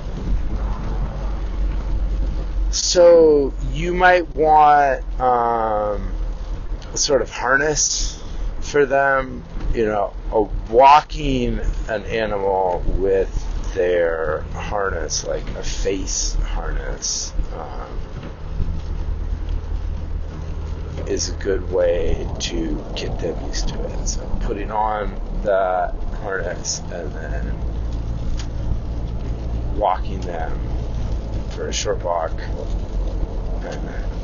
so 2.71 3.53
you 3.73 3.95
might 3.95 4.29
want 4.35 5.03
um, 5.21 6.13
sort 6.95 7.23
of 7.23 7.31
harness 7.31 8.23
for 8.61 8.87
them. 8.87 9.45
You 9.75 9.87
know, 9.87 10.15
a 10.33 10.43
walking 10.73 11.61
an 11.89 12.05
animal 12.05 12.83
with 12.87 13.45
their 13.75 14.43
harness, 14.55 15.25
like 15.27 15.47
a 15.51 15.63
face 15.63 16.35
harness, 16.35 17.33
um, 17.55 17.99
is 21.07 21.29
a 21.29 21.35
good 21.35 21.71
way 21.71 22.27
to 22.41 22.85
get 22.95 23.19
them 23.19 23.37
used 23.47 23.69
to 23.69 23.83
it. 23.85 24.09
So 24.09 24.27
putting 24.43 24.71
on 24.71 25.21
the 25.43 25.95
harness 26.23 26.81
and 26.91 27.13
then 27.13 27.59
walking 29.77 30.21
them 30.21 30.59
for 31.51 31.69
a 31.69 31.73
short 31.73 32.03
walk 32.03 32.33
and 32.33 33.89
then 33.89 34.18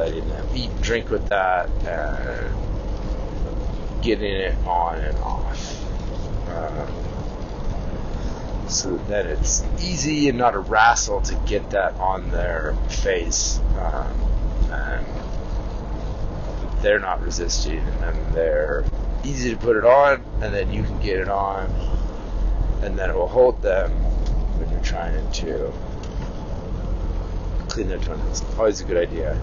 letting 0.00 0.26
them 0.30 0.48
eat 0.54 0.70
and 0.70 0.82
drink 0.82 1.10
with 1.10 1.28
that 1.28 1.68
and 1.84 2.54
getting 4.02 4.32
it 4.32 4.56
on 4.66 4.98
and 4.98 5.18
off. 5.18 5.76
Uh, 6.48 6.86
so 8.66 8.96
that 9.08 9.26
it's 9.26 9.62
easy 9.82 10.30
and 10.30 10.38
not 10.38 10.54
a 10.54 10.58
wrestle 10.58 11.20
to 11.20 11.34
get 11.46 11.68
that 11.70 11.92
on 11.96 12.30
their 12.30 12.74
face. 12.88 13.60
Um, 13.78 14.10
and 14.72 15.06
they're 16.80 16.98
not 16.98 17.20
resisting 17.20 17.80
and 18.02 18.34
they're 18.34 18.86
easy 19.22 19.50
to 19.50 19.56
put 19.56 19.76
it 19.76 19.84
on 19.84 20.24
and 20.40 20.54
then 20.54 20.72
you 20.72 20.82
can 20.82 20.98
get 21.02 21.18
it 21.18 21.28
on 21.28 21.70
and 22.82 22.98
then 22.98 23.10
it 23.10 23.14
will 23.14 23.28
hold 23.28 23.60
them 23.60 23.90
when 23.90 24.70
you're 24.70 24.80
trying 24.80 25.30
to 25.30 25.70
clean 27.68 27.88
their 27.88 27.98
toenails. 27.98 28.42
Always 28.56 28.80
a 28.80 28.84
good 28.84 28.96
idea. 28.96 29.38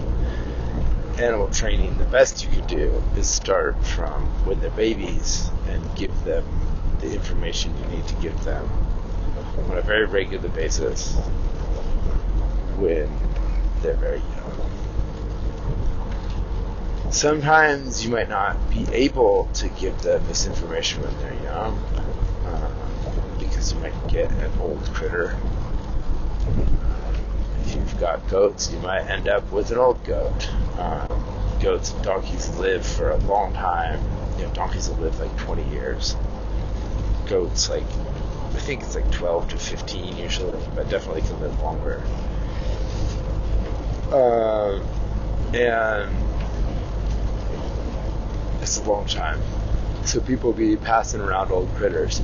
Animal 1.18 1.48
training, 1.48 1.98
the 1.98 2.04
best 2.04 2.44
you 2.44 2.50
could 2.50 2.68
do 2.68 3.02
is 3.16 3.28
start 3.28 3.76
from 3.84 4.22
when 4.46 4.60
they're 4.60 4.70
babies 4.70 5.50
and 5.66 5.82
give 5.96 6.12
them 6.24 6.44
the 7.00 7.12
information 7.12 7.76
you 7.76 7.96
need 7.96 8.06
to 8.06 8.14
give 8.16 8.44
them 8.44 8.70
on 9.68 9.78
a 9.78 9.82
very 9.82 10.06
regular 10.06 10.48
basis 10.50 11.16
when 12.76 13.10
they're 13.82 13.94
very 13.94 14.20
young. 14.20 14.70
Sometimes 17.10 18.04
you 18.04 18.12
might 18.12 18.28
not 18.28 18.70
be 18.70 18.86
able 18.92 19.48
to 19.54 19.68
give 19.70 20.00
them 20.02 20.24
this 20.28 20.46
information 20.46 21.02
when 21.02 21.18
they're 21.18 21.42
young 21.42 21.76
uh, 22.46 22.70
because 23.40 23.72
you 23.72 23.80
might 23.80 24.08
get 24.08 24.30
an 24.30 24.52
old 24.60 24.84
critter. 24.94 25.36
If 27.68 27.74
you've 27.74 28.00
got 28.00 28.26
goats, 28.30 28.72
you 28.72 28.78
might 28.78 29.02
end 29.10 29.28
up 29.28 29.52
with 29.52 29.70
an 29.72 29.76
old 29.76 30.02
goat. 30.04 30.48
Um, 30.78 31.06
goats 31.60 31.92
and 31.92 32.02
donkeys 32.02 32.48
live 32.56 32.86
for 32.86 33.10
a 33.10 33.18
long 33.18 33.52
time. 33.52 34.00
You 34.38 34.46
know, 34.46 34.52
donkeys 34.54 34.88
will 34.88 34.96
live 34.96 35.20
like 35.20 35.36
20 35.36 35.64
years. 35.70 36.16
Goats, 37.26 37.68
like, 37.68 37.84
I 37.84 38.58
think 38.60 38.82
it's 38.82 38.94
like 38.94 39.10
12 39.10 39.50
to 39.50 39.58
15 39.58 40.16
usually, 40.16 40.58
but 40.74 40.88
definitely 40.88 41.20
can 41.20 41.38
live 41.40 41.60
longer. 41.60 42.02
Um, 44.12 44.82
and 45.54 46.10
it's 48.62 48.78
a 48.78 48.84
long 48.84 49.04
time. 49.04 49.42
So 50.06 50.20
people 50.20 50.54
be 50.54 50.78
passing 50.78 51.20
around 51.20 51.52
old 51.52 51.68
critters. 51.74 52.22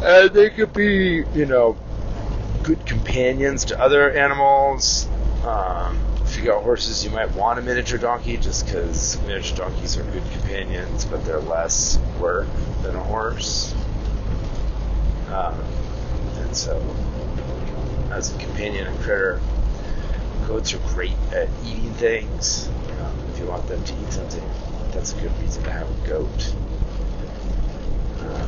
And 0.00 0.30
they 0.30 0.48
could 0.48 0.72
be, 0.72 1.24
you 1.34 1.44
know, 1.44 1.76
good 2.62 2.86
companions 2.86 3.66
to 3.66 3.80
other 3.80 4.10
animals. 4.12 5.08
Um, 5.44 5.98
if 6.24 6.36
you 6.36 6.44
got 6.44 6.62
horses, 6.62 7.04
you 7.04 7.10
might 7.10 7.32
want 7.32 7.58
a 7.58 7.62
miniature 7.62 7.98
donkey 7.98 8.36
just 8.36 8.64
because 8.64 9.20
miniature 9.22 9.56
donkeys 9.56 9.96
are 9.96 10.04
good 10.04 10.22
companions, 10.32 11.04
but 11.04 11.24
they're 11.24 11.40
less 11.40 11.98
work 12.20 12.46
than 12.82 12.94
a 12.94 13.02
horse. 13.02 13.74
Um, 15.28 15.58
and 16.38 16.56
so, 16.56 16.80
as 18.10 18.34
a 18.34 18.38
companion 18.38 18.86
and 18.86 18.98
critter, 19.00 19.40
goats 20.46 20.72
are 20.74 20.78
great 20.94 21.16
at 21.32 21.48
eating 21.64 21.92
things. 21.94 22.68
Um, 23.00 23.18
if 23.32 23.38
you 23.38 23.46
want 23.46 23.66
them 23.66 23.82
to 23.82 23.92
eat 23.92 24.12
something, 24.12 24.44
that's 24.92 25.12
a 25.12 25.20
good 25.20 25.32
reason 25.40 25.62
to 25.64 25.70
have 25.70 25.90
a 25.90 26.08
goat. 26.08 26.54
Uh, 28.20 28.46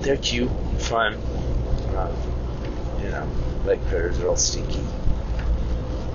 they're 0.00 0.16
cute, 0.16 0.50
fun. 0.78 1.14
Um, 1.96 2.16
you 3.02 3.10
know, 3.10 3.28
leg 3.64 3.80
critters 3.86 4.18
are 4.20 4.28
all 4.28 4.36
stinky. 4.36 4.84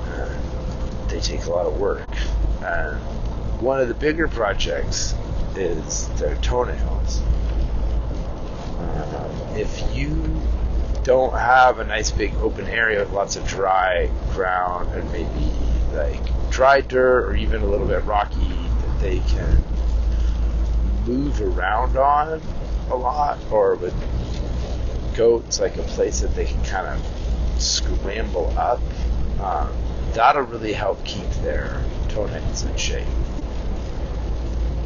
Uh, 0.08 1.08
they 1.08 1.20
take 1.20 1.46
a 1.46 1.50
lot 1.50 1.66
of 1.66 1.80
work. 1.80 2.08
And 2.64 2.98
one 3.62 3.80
of 3.80 3.88
the 3.88 3.94
bigger 3.94 4.28
projects 4.28 5.14
is 5.56 6.08
their 6.20 6.36
toenails. 6.38 7.22
Uh, 8.80 9.54
if 9.56 9.96
you 9.96 10.42
don't 11.04 11.34
have 11.34 11.80
a 11.80 11.84
nice 11.84 12.12
big 12.12 12.34
open 12.36 12.68
area 12.68 13.00
with 13.00 13.12
lots 13.12 13.36
of 13.36 13.48
dry 13.48 14.10
ground 14.34 14.94
and 14.94 15.12
maybe 15.12 15.52
like 15.94 16.52
dry 16.52 16.82
dirt 16.82 17.26
or 17.26 17.36
even 17.36 17.62
a 17.62 17.66
little 17.66 17.88
bit 17.88 18.04
rocky 18.06 18.38
that 18.38 19.00
they 19.00 19.20
can 19.20 19.64
move 21.06 21.42
around 21.42 21.98
on 21.98 22.42
a 22.90 22.96
lot 22.96 23.40
or 23.52 23.76
with 23.76 23.94
goats 25.16 25.60
like 25.60 25.78
a 25.78 25.84
place 25.84 26.22
that 26.22 26.36
they 26.36 26.46
can 26.46 26.64
kind 26.64 26.88
of 26.88 27.62
scramble 27.62 28.54
up. 28.58 28.82
Um, 29.40 29.72
that'll 30.14 30.44
really 30.44 30.74
help 30.74 31.04
keep 31.06 31.30
their 31.42 31.84
toenails 32.10 32.64
in 32.64 32.76
shape. 32.78 33.08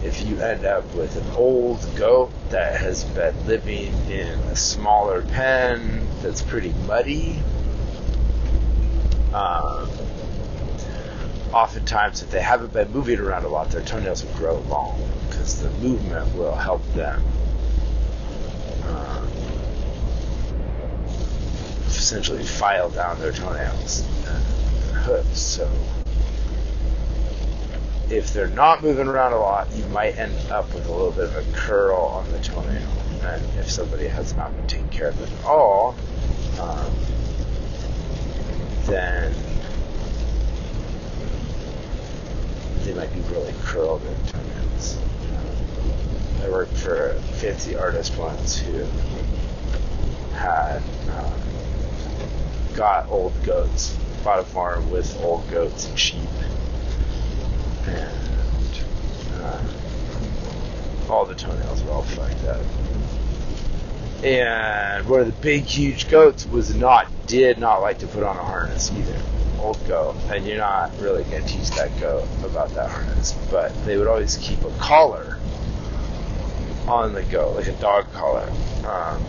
If 0.03 0.25
you 0.25 0.39
end 0.39 0.65
up 0.65 0.93
with 0.93 1.15
an 1.15 1.35
old 1.35 1.83
goat 1.95 2.31
that 2.49 2.79
has 2.79 3.03
been 3.03 3.47
living 3.47 3.93
in 4.09 4.27
a 4.27 4.55
smaller 4.55 5.23
pen 5.23 6.07
that's 6.21 6.43
pretty 6.43 6.73
muddy, 6.85 7.39
um, 9.33 9.89
oftentimes 11.51 12.21
if 12.21 12.29
they 12.29 12.41
haven't 12.41 12.71
been 12.71 12.91
moving 12.91 13.19
around 13.19 13.45
a 13.45 13.47
lot, 13.47 13.71
their 13.71 13.81
toenails 13.81 14.23
will 14.23 14.33
grow 14.33 14.59
long 14.69 15.01
because 15.27 15.61
the 15.61 15.69
movement 15.79 16.35
will 16.35 16.55
help 16.55 16.85
them. 16.93 17.23
Um, 18.83 19.27
essentially 21.97 22.43
file 22.43 22.89
down 22.89 23.19
their 23.19 23.31
toenails 23.31 24.01
and 24.27 24.43
their 24.85 24.99
hooves. 25.01 25.39
So 25.39 25.69
if 28.09 28.33
they're 28.33 28.47
not 28.47 28.83
moving 28.83 29.07
around 29.07 29.33
a 29.33 29.39
lot, 29.39 29.71
you 29.73 29.85
might 29.87 30.17
end 30.17 30.33
up 30.51 30.73
with 30.73 30.87
a 30.87 30.91
little 30.91 31.11
bit 31.11 31.25
of 31.25 31.35
a 31.35 31.51
curl 31.53 31.97
on 31.97 32.31
the 32.31 32.39
toenail. 32.39 32.87
And 33.23 33.43
if 33.59 33.69
somebody 33.71 34.07
has 34.07 34.35
not 34.35 34.55
been 34.55 34.67
taking 34.67 34.89
care 34.89 35.09
of 35.09 35.19
it 35.21 35.31
at 35.31 35.45
all, 35.45 35.95
um, 36.59 36.93
then 38.85 39.33
they 42.83 42.93
might 42.93 43.11
be 43.13 43.21
really 43.33 43.53
curled 43.63 44.03
in 44.03 44.15
toenails. 44.27 44.97
I 46.43 46.49
worked 46.49 46.77
for 46.77 47.09
a 47.09 47.19
fancy 47.19 47.75
artist 47.75 48.15
once 48.17 48.59
who 48.59 48.85
had 50.35 50.83
um, 51.09 51.41
got 52.75 53.07
old 53.09 53.33
goats, 53.43 53.97
bought 54.23 54.39
a 54.39 54.43
farm 54.43 54.89
with 54.91 55.19
old 55.21 55.49
goats 55.49 55.87
and 55.87 55.97
sheep 55.99 56.19
and 57.87 58.81
uh, 59.41 59.61
all 61.09 61.25
the 61.25 61.35
toenails 61.35 61.83
were 61.83 61.91
all 61.91 62.03
fucked 62.03 62.43
up. 62.45 62.65
And 64.23 65.07
one 65.07 65.19
of 65.19 65.27
the 65.27 65.33
big, 65.33 65.63
huge 65.63 66.09
goats 66.09 66.47
was 66.47 66.75
not, 66.75 67.07
did 67.27 67.59
not 67.59 67.81
like 67.81 67.99
to 67.99 68.07
put 68.07 68.23
on 68.23 68.35
a 68.37 68.43
harness 68.43 68.91
either. 68.91 69.21
Old 69.59 69.79
goat, 69.87 70.15
and 70.31 70.45
you're 70.45 70.57
not 70.57 70.91
really 70.99 71.23
going 71.25 71.43
to 71.43 71.47
teach 71.47 71.69
that 71.71 71.91
goat 71.99 72.27
about 72.43 72.69
that 72.71 72.89
harness, 72.89 73.33
but 73.51 73.71
they 73.85 73.97
would 73.97 74.07
always 74.07 74.37
keep 74.37 74.63
a 74.63 74.71
collar 74.77 75.37
on 76.87 77.13
the 77.13 77.23
goat, 77.23 77.55
like 77.55 77.67
a 77.67 77.73
dog 77.73 78.11
collar, 78.13 78.49
um, 78.85 79.23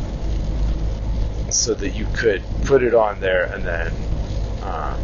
so 1.51 1.75
that 1.75 1.91
you 1.91 2.07
could 2.15 2.43
put 2.65 2.83
it 2.83 2.95
on 2.95 3.21
there 3.21 3.45
and 3.45 3.65
then 3.65 3.93
um, 4.63 5.01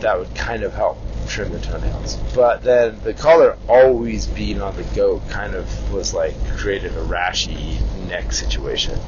that 0.00 0.18
would 0.18 0.34
kind 0.34 0.62
of 0.62 0.74
help 0.74 0.98
trim 1.28 1.52
the 1.52 1.60
toenails. 1.60 2.16
But 2.34 2.62
then 2.62 3.00
the 3.00 3.14
collar 3.14 3.58
always 3.68 4.26
being 4.26 4.60
on 4.60 4.76
the 4.76 4.84
goat 4.94 5.28
kind 5.28 5.54
of 5.54 5.92
was 5.92 6.14
like 6.14 6.34
created 6.56 6.92
a 6.92 7.04
rashy 7.04 7.80
neck 8.08 8.32
situation 8.32 8.98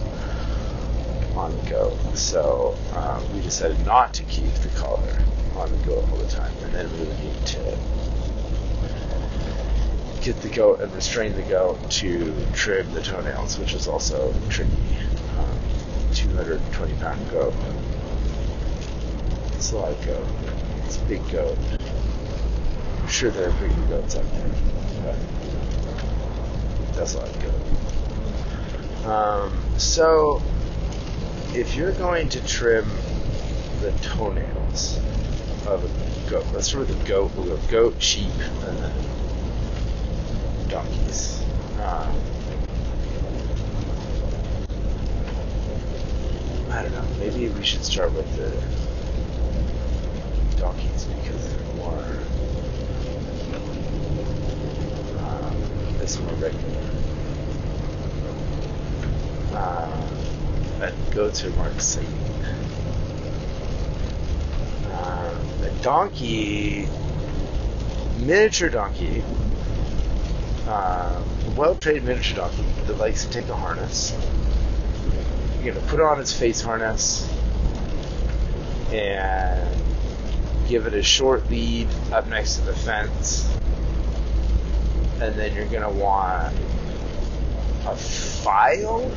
on 1.36 1.56
the 1.56 1.70
goat. 1.70 1.96
So 2.16 2.76
um, 2.94 3.34
we 3.34 3.40
decided 3.40 3.84
not 3.86 4.12
to 4.14 4.24
keep 4.24 4.52
the 4.54 4.68
collar 4.80 5.18
on 5.56 5.70
the 5.70 5.78
goat 5.86 6.08
all 6.10 6.16
the 6.18 6.28
time, 6.28 6.52
and 6.62 6.72
then 6.72 6.92
we 6.92 6.98
would 7.04 7.18
need 7.20 7.46
to 7.46 7.78
get 10.20 10.40
the 10.42 10.48
goat 10.48 10.80
and 10.80 10.92
restrain 10.94 11.34
the 11.34 11.42
goat 11.42 11.90
to 11.90 12.34
trim 12.52 12.92
the 12.92 13.02
toenails, 13.02 13.58
which 13.58 13.74
is 13.74 13.86
also 13.86 14.34
tricky. 14.48 14.70
Um, 16.22 16.34
220 16.34 16.94
pound 16.94 17.30
goat. 17.30 17.54
It's 19.54 19.72
a 19.72 19.76
goat. 19.76 20.26
It's 20.84 20.96
a 20.96 21.00
big 21.04 21.20
goat. 21.30 21.58
I'm 23.00 23.08
sure 23.08 23.30
there 23.30 23.48
are 23.48 23.52
bigger 23.60 23.74
goats 23.88 24.16
out 24.16 24.24
there, 24.32 24.50
but 25.02 25.16
that's 26.94 27.14
a 27.14 27.18
lot 27.18 27.28
of 27.28 27.42
goat. 27.42 29.08
Um, 29.08 29.52
so, 29.78 30.42
if 31.54 31.76
you're 31.76 31.92
going 31.92 32.28
to 32.30 32.44
trim 32.46 32.90
the 33.80 33.92
toenails 34.02 34.98
of 35.66 35.84
a 35.84 36.30
goat, 36.30 36.46
let's 36.52 36.68
start 36.68 36.88
with 36.88 36.98
the 36.98 37.04
goat. 37.08 37.30
We'll 37.36 37.46
go 37.46 37.56
goat, 37.68 38.02
sheep, 38.02 38.32
and 38.64 38.78
then 38.78 38.92
donkeys. 40.68 41.42
Um, 41.80 42.20
I 46.70 46.82
don't 46.82 46.92
know. 46.92 47.04
Maybe 47.18 47.48
we 47.48 47.64
should 47.64 47.82
start 47.82 48.12
with 48.12 48.36
the 48.36 48.50
donkeys 50.60 51.04
because 51.04 51.54
they're 51.54 51.74
more. 51.76 52.04
Um, 55.18 55.56
it's 56.00 56.18
more 56.20 56.34
regular. 56.34 56.80
Um, 59.54 60.82
and 60.82 61.12
goats 61.12 61.42
are 61.44 61.50
more 61.50 61.68
exciting. 61.68 62.12
Um, 64.92 65.62
a 65.64 65.70
donkey, 65.82 66.86
miniature 68.18 68.68
donkey, 68.68 69.22
um, 70.68 71.24
well-trained 71.56 72.04
miniature 72.04 72.36
donkey 72.36 72.64
that 72.86 72.98
likes 72.98 73.24
to 73.24 73.30
take 73.30 73.48
a 73.48 73.56
harness 73.56 74.12
going 75.64 75.74
to 75.74 75.86
put 75.88 76.00
on 76.00 76.20
its 76.20 76.32
face 76.32 76.60
harness 76.60 77.28
and 78.92 79.68
give 80.68 80.86
it 80.86 80.94
a 80.94 81.02
short 81.02 81.48
lead 81.50 81.88
up 82.12 82.26
next 82.28 82.56
to 82.56 82.62
the 82.62 82.74
fence. 82.74 83.48
And 85.20 85.34
then 85.34 85.54
you're 85.54 85.66
going 85.66 85.82
to 85.82 85.90
want 85.90 86.54
a 87.86 87.96
file 87.96 89.10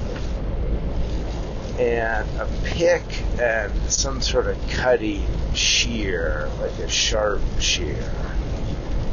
and 1.80 2.27
a 2.39 2.47
pick 2.63 3.04
and 3.39 3.71
some 3.91 4.21
sort 4.21 4.47
of 4.47 4.58
cutting 4.69 5.25
shear, 5.54 6.49
like 6.60 6.77
a 6.80 6.88
sharp 6.88 7.41
shear, 7.60 8.13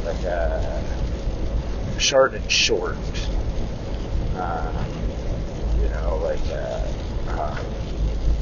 like 0.03 0.23
a 0.23 0.83
sharp 1.97 2.33
and 2.33 2.51
short. 2.51 2.97
Uh, 4.35 4.85
you 5.81 5.89
know, 5.89 6.19
like 6.23 6.45
a 6.47 6.93
uh, 7.39 7.57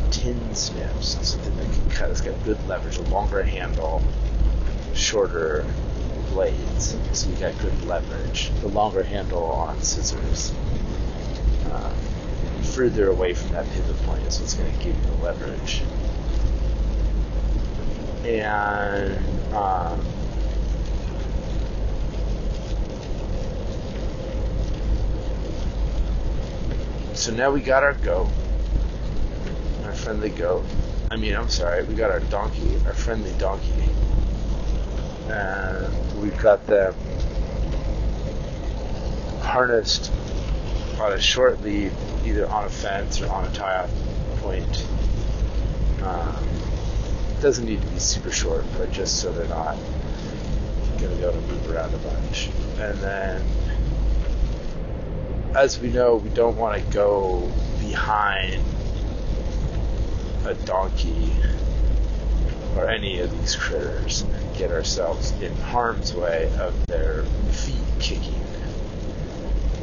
tin 0.10 0.56
snips, 0.56 1.18
something 1.22 1.56
that 1.58 1.72
can 1.72 1.90
cut. 1.92 2.10
It's 2.10 2.22
got 2.22 2.44
good 2.44 2.58
leverage, 2.68 2.98
a 2.98 3.04
longer 3.04 3.44
handle, 3.44 4.02
shorter 4.96 5.66
blades, 6.30 6.98
so 7.14 7.30
you 7.30 7.36
got 7.36 7.58
good 7.60 7.86
leverage. 7.86 8.52
The 8.62 8.70
longer 8.70 9.04
handle 9.04 9.44
on 9.44 9.80
scissors, 9.82 10.52
uh, 11.72 11.94
further 12.74 13.10
away 13.10 13.34
from 13.34 13.52
that 13.52 13.70
pivot 13.70 13.98
point 14.04 14.24
is 14.24 14.40
what's 14.40 14.56
going 14.56 14.72
to 14.72 14.84
give 14.84 14.96
you 14.96 15.02
the 15.04 15.24
leverage. 15.24 15.84
And 18.26 19.54
um, 19.54 20.04
so 27.14 27.32
now 27.32 27.52
we 27.52 27.62
got 27.62 27.84
our 27.84 27.94
goat 27.94 28.28
friendly 29.98 30.30
goat. 30.30 30.64
I 31.10 31.18
mean, 31.18 31.36
I'm 31.36 31.50
sorry, 31.50 31.84
we 31.84 31.96
got 31.96 32.12
our 32.12 32.20
donkey, 32.20 32.76
our 32.86 32.94
friendly 32.94 33.34
donkey. 33.38 33.72
And 35.30 36.22
we've 36.22 36.38
got 36.40 36.66
them 36.68 36.94
harnessed 39.42 40.12
on 41.00 41.14
a 41.14 41.20
short 41.20 41.62
lead, 41.62 41.92
either 42.26 42.48
on 42.48 42.66
a 42.66 42.70
fence 42.70 43.22
or 43.22 43.30
on 43.30 43.46
a 43.46 43.52
tie-off 43.52 43.90
point. 44.38 44.86
Um, 46.04 46.48
doesn't 47.42 47.66
need 47.66 47.82
to 47.82 47.88
be 47.88 48.00
super 48.00 48.32
short, 48.32 48.66
but 48.78 48.92
just 48.92 49.22
so 49.22 49.32
they're 49.32 49.48
not 49.48 49.78
going 51.00 51.16
to 51.18 51.30
able 51.30 51.34
to 51.34 51.48
move 51.48 51.72
around 51.72 51.94
a 51.94 51.98
bunch. 51.98 52.50
And 52.80 52.98
then, 53.00 53.42
as 55.56 55.80
we 55.80 55.90
know, 55.90 56.16
we 56.16 56.30
don't 56.30 56.58
want 56.58 56.84
to 56.84 56.94
go 56.94 57.52
behind 57.80 58.64
a 60.48 60.56
donkey 60.66 61.32
or 62.76 62.88
any 62.90 63.20
of 63.20 63.32
these 63.40 63.56
critters 63.56 64.24
get 64.58 64.72
ourselves 64.72 65.32
in 65.42 65.54
harm's 65.56 66.14
way 66.14 66.52
of 66.60 66.88
their 66.88 67.24
feet 67.52 67.76
kicking. 68.00 68.34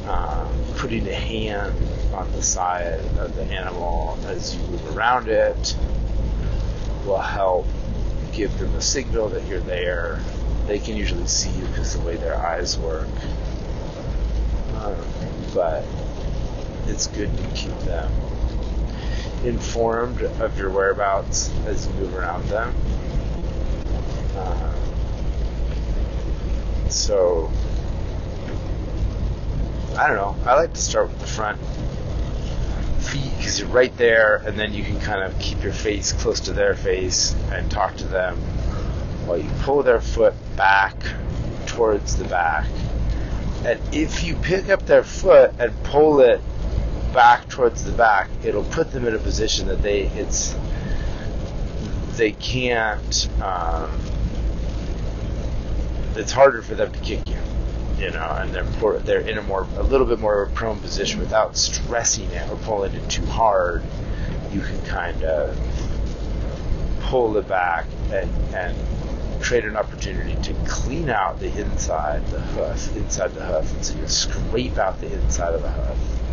Um, 0.07 0.49
putting 0.77 1.07
a 1.09 1.15
hand 1.15 1.75
on 2.13 2.31
the 2.33 2.43
side 2.43 3.01
of 3.19 3.35
the 3.37 3.45
animal 3.45 4.19
as 4.27 4.55
you 4.55 4.63
move 4.67 4.97
around 4.97 5.29
it 5.29 5.77
will 7.07 7.19
help 7.19 7.67
give 8.33 8.57
them 8.59 8.75
a 8.75 8.81
signal 8.81 9.29
that 9.31 9.47
you're 9.47 9.61
there. 9.61 10.21
They 10.67 10.79
can 10.79 10.97
usually 10.97 11.27
see 11.27 11.51
you 11.51 11.67
because 11.67 11.95
the 11.95 12.01
way 12.01 12.17
their 12.17 12.37
eyes 12.37 12.79
work. 12.79 13.09
Um, 14.77 14.97
but 15.55 15.85
it's 16.87 17.07
good 17.07 17.35
to 17.37 17.43
keep 17.55 17.77
them 17.81 18.13
informed 19.45 20.23
of 20.23 20.59
your 20.59 20.71
whereabouts 20.71 21.53
as 21.67 21.87
you 21.87 21.93
move 21.95 22.15
around 22.15 22.45
them. 22.49 22.75
Uh, 24.37 24.75
so, 26.89 27.51
I 29.97 30.09
don't 30.09 30.17
know. 30.17 30.37
I 30.45 30.55
like 30.57 30.73
to 30.73 30.81
start 30.81 31.09
with 31.09 31.21
the 31.21 31.27
front 31.27 31.61
feet 33.05 33.33
because 33.37 33.61
you're 33.61 33.69
right 33.69 33.97
there, 33.97 34.37
and 34.47 34.59
then 34.59 34.73
you 34.73 34.83
can 34.83 34.99
kind 35.01 35.23
of 35.23 35.39
keep 35.39 35.63
your 35.63 35.73
face 35.73 36.13
close 36.13 36.41
to 36.41 36.53
their 36.53 36.75
face 36.75 37.35
and 37.53 37.71
talk 37.71 37.97
to 37.97 38.05
them 38.05 38.37
while 39.27 39.39
you 39.39 39.51
pull 39.63 39.83
their 39.83 40.01
foot 40.01 40.35
back 40.57 40.97
towards 41.67 42.17
the 42.17 42.25
back. 42.25 42.67
And 43.65 43.81
if 43.95 44.25
you 44.25 44.37
pick 44.37 44.69
up 44.69 44.85
their 44.87 45.05
foot 45.05 45.55
and 45.59 45.73
pull 45.85 46.21
it 46.21 46.41
back 47.15 47.49
towards 47.49 47.85
the 47.85 47.93
back, 47.93 48.29
it'll 48.43 48.65
put 48.65 48.91
them 48.91 49.07
in 49.07 49.15
a 49.15 49.19
position 49.19 49.69
that 49.69 49.83
they 49.83 50.03
it's 50.09 50.55
they 52.17 52.33
can't. 52.33 53.29
Um, 53.41 53.91
it's 56.17 56.33
harder 56.33 56.63
for 56.63 56.75
them 56.75 56.93
to 56.93 56.99
kick 57.01 57.29
you, 57.29 57.37
you 57.99 58.11
know, 58.11 58.37
and 58.39 58.53
they're 58.53 58.65
more, 58.81 58.99
they're 58.99 59.21
in 59.21 59.39
a 59.39 59.43
more 59.43 59.67
a 59.77 59.83
little 59.83 60.07
bit 60.07 60.19
more 60.19 60.43
of 60.43 60.53
a 60.53 60.55
prone 60.55 60.79
position 60.79 61.19
without 61.19 61.57
stressing 61.57 62.31
it 62.31 62.49
or 62.51 62.57
pulling 62.59 62.95
it 62.95 63.09
too 63.09 63.25
hard. 63.27 63.83
You 64.53 64.61
can 64.61 64.81
kind 64.85 65.23
of 65.25 65.59
pull 67.01 67.37
it 67.37 67.49
back 67.49 67.87
and 68.13 68.31
and 68.55 68.77
create 69.41 69.65
an 69.65 69.77
opportunity 69.77 70.41
to 70.43 70.55
clean 70.67 71.11
out 71.11 71.39
the 71.39 71.49
inside, 71.61 72.25
the 72.29 72.41
hoof, 72.41 72.97
inside 72.97 73.35
the 73.35 73.45
hoof, 73.45 73.71
and 73.75 73.85
so 73.85 73.99
you 73.99 74.09
scrape 74.09 74.79
out 74.79 75.01
the 75.01 75.13
inside 75.13 75.55
of 75.55 75.63
the 75.63 75.71
hoof 75.71 76.24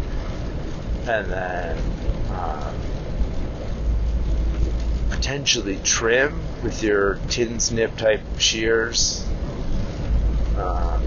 and 1.07 1.29
then 1.31 1.77
um, 2.31 2.75
potentially 5.09 5.79
trim 5.83 6.39
with 6.63 6.83
your 6.83 7.15
tin 7.29 7.59
snip 7.59 7.95
type 7.97 8.21
shears, 8.37 9.25
um, 10.57 11.03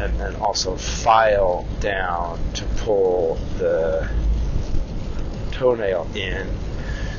and 0.00 0.18
then 0.18 0.34
also 0.36 0.76
file 0.76 1.66
down 1.80 2.40
to 2.54 2.64
pull 2.78 3.36
the 3.58 4.08
toenail 5.52 6.08
in. 6.14 6.46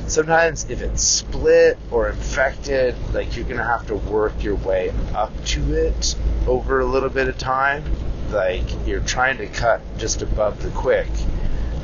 Sometimes, 0.07 0.69
if 0.69 0.81
it's 0.81 1.03
split 1.03 1.77
or 1.91 2.09
infected, 2.09 2.95
like 3.13 3.35
you're 3.35 3.45
gonna 3.45 3.63
have 3.63 3.87
to 3.87 3.95
work 3.95 4.41
your 4.43 4.55
way 4.55 4.93
up 5.13 5.33
to 5.45 5.73
it 5.73 6.15
over 6.45 6.79
a 6.79 6.85
little 6.85 7.09
bit 7.09 7.27
of 7.27 7.37
time. 7.37 7.83
Like 8.31 8.63
you're 8.85 9.01
trying 9.01 9.37
to 9.37 9.47
cut 9.47 9.81
just 9.97 10.21
above 10.21 10.61
the 10.61 10.69
quick 10.69 11.07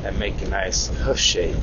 and 0.04 0.18
make 0.18 0.40
a 0.42 0.48
nice 0.48 0.88
hoof 0.88 1.18
shape. 1.18 1.56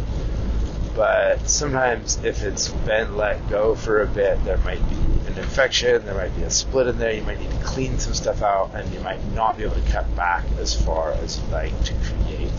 But 0.95 1.47
sometimes 1.47 2.17
if 2.23 2.43
it's 2.43 2.69
been 2.69 3.15
let 3.15 3.49
go 3.49 3.75
for 3.75 4.01
a 4.01 4.07
bit, 4.07 4.43
there 4.43 4.57
might 4.57 4.81
be 4.89 4.95
an 5.27 5.37
infection, 5.37 6.03
there 6.05 6.15
might 6.15 6.35
be 6.35 6.43
a 6.43 6.49
split 6.49 6.87
in 6.87 6.97
there, 6.97 7.13
you 7.13 7.21
might 7.21 7.39
need 7.39 7.51
to 7.51 7.63
clean 7.63 7.97
some 7.99 8.13
stuff 8.13 8.41
out, 8.41 8.71
and 8.73 8.91
you 8.93 8.99
might 8.99 9.23
not 9.33 9.57
be 9.57 9.63
able 9.63 9.75
to 9.75 9.91
cut 9.91 10.13
back 10.15 10.43
as 10.59 10.75
far 10.75 11.13
as 11.13 11.39
you'd 11.39 11.49
like 11.51 11.83
to 11.85 11.93
create 11.93 12.51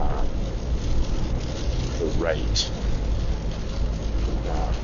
um, 0.00 0.26
the 1.98 2.06
right 2.18 2.70
um, 4.50 4.74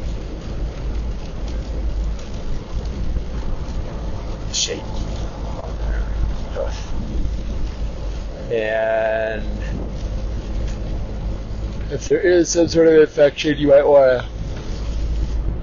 shape 4.52 4.82
on 5.64 5.76
their 5.78 6.02
hoof. 6.54 6.92
And 8.52 9.65
if 11.90 12.08
there 12.08 12.20
is 12.20 12.48
some 12.48 12.66
sort 12.66 12.88
of 12.88 12.94
infection, 12.94 13.56
you 13.58 13.68
might 13.68 13.86
want 13.86 14.22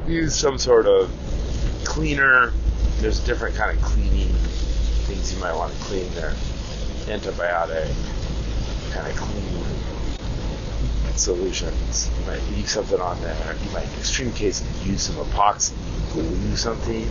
to 0.05 0.11
use 0.11 0.33
some 0.35 0.57
sort 0.57 0.85
of 0.85 1.11
cleaner. 1.83 2.53
There's 2.99 3.19
different 3.19 3.55
kind 3.55 3.77
of 3.77 3.83
cleaning 3.83 4.29
things 5.05 5.33
you 5.33 5.39
might 5.41 5.53
want 5.53 5.73
to 5.73 5.79
clean 5.79 6.09
there. 6.13 6.33
Antibiotic, 7.07 7.93
kind 8.93 9.07
of 9.07 9.17
clean 9.17 9.63
solutions. 11.17 12.09
You 12.19 12.25
might 12.25 12.41
use 12.57 12.71
something 12.71 13.01
on 13.01 13.19
there. 13.21 13.55
You 13.65 13.71
might, 13.71 13.87
in 13.87 13.99
extreme 13.99 14.31
cases, 14.31 14.65
use 14.85 15.01
some 15.01 15.15
epoxy, 15.15 15.73
glue 16.13 16.55
something 16.55 17.07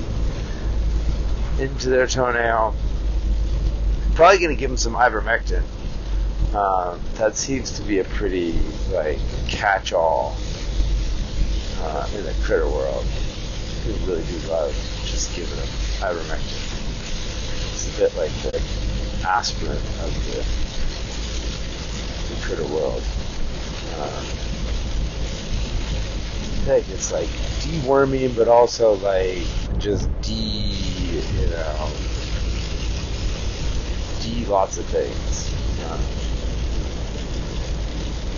into 1.58 1.90
their 1.90 2.06
toenail. 2.06 2.74
Probably 4.14 4.38
going 4.38 4.56
to 4.56 4.60
give 4.60 4.70
them 4.70 4.78
some 4.78 4.94
ivermectin. 4.94 5.62
Um, 6.54 7.00
that 7.14 7.36
seems 7.36 7.70
to 7.78 7.82
be 7.82 8.00
a 8.00 8.04
pretty 8.04 8.58
like 8.92 9.18
catch-all 9.48 10.36
uh, 11.80 12.08
in 12.14 12.24
the 12.24 12.34
critter 12.42 12.68
world. 12.68 13.06
People 13.84 14.06
really 14.06 14.24
do 14.24 14.38
love 14.48 14.74
just 15.04 15.34
giving 15.34 15.56
them 15.56 15.68
ivermectin. 16.00 16.60
It's 17.72 17.96
a 17.96 18.00
bit 18.00 18.16
like 18.16 18.32
the 18.42 18.60
aspirin 19.26 19.72
of 19.72 20.14
the, 20.26 20.44
the 22.34 22.40
critter 22.42 22.66
world. 22.74 23.02
Um, 23.98 24.26
think 26.64 26.88
it's 26.90 27.10
like 27.10 27.28
deworming, 27.60 28.36
but 28.36 28.46
also 28.46 28.94
like 28.94 29.42
just 29.78 30.08
de, 30.22 30.32
you 30.32 31.48
know, 31.50 31.90
de 34.20 34.44
lots 34.46 34.78
of 34.78 34.84
things. 34.86 35.50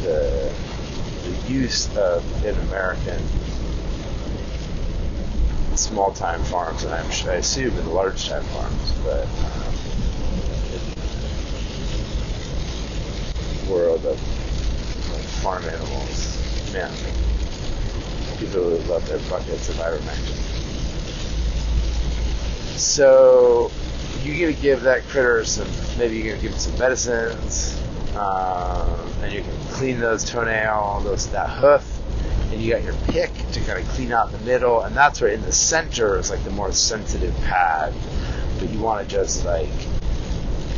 The 0.04 0.52
the 1.24 1.52
use 1.52 1.94
of 1.96 2.22
in 2.44 2.54
American 2.68 3.22
small 5.76 6.12
time 6.12 6.42
farms, 6.44 6.84
and 6.84 6.94
I'm, 6.94 7.06
I 7.28 7.36
assume 7.36 7.76
in 7.76 7.90
large 7.92 8.28
time 8.28 8.44
farms, 8.44 8.92
but 9.02 9.26
um, 9.26 9.74
world 13.70 14.04
of 14.04 14.20
like 15.12 15.24
farm 15.42 15.64
animals, 15.64 16.72
man, 16.72 16.92
people 18.38 18.60
really 18.62 18.84
love 18.84 19.06
their 19.08 19.18
buckets 19.30 19.68
of 19.68 19.76
ivermectin. 19.76 20.36
So 22.76 23.70
you're 24.22 24.38
gonna 24.38 24.60
give 24.60 24.82
that 24.82 25.06
critter 25.08 25.44
some, 25.44 25.68
maybe 25.98 26.18
you're 26.18 26.34
gonna 26.34 26.42
give 26.42 26.52
it 26.52 26.60
some 26.60 26.78
medicines, 26.78 27.80
um, 28.16 29.12
and 29.22 29.32
you 29.32 29.42
can 29.42 29.56
clean 29.72 29.98
those 29.98 30.24
toenail, 30.24 31.00
those 31.04 31.30
that 31.30 31.50
hoof, 31.50 31.84
and 32.52 32.62
you 32.62 32.72
got 32.72 32.84
your 32.84 32.94
pick 33.08 33.32
to 33.52 33.60
kind 33.60 33.78
of 33.78 33.88
clean 33.88 34.12
out 34.12 34.30
the 34.30 34.38
middle, 34.38 34.82
and 34.82 34.94
that's 34.94 35.20
where 35.20 35.30
in 35.30 35.42
the 35.42 35.52
center 35.52 36.18
is 36.18 36.30
like 36.30 36.42
the 36.44 36.50
more 36.50 36.72
sensitive 36.72 37.34
pad. 37.42 37.92
But 38.60 38.70
you 38.70 38.78
want 38.78 39.08
to 39.08 39.12
just 39.12 39.44
like 39.44 39.68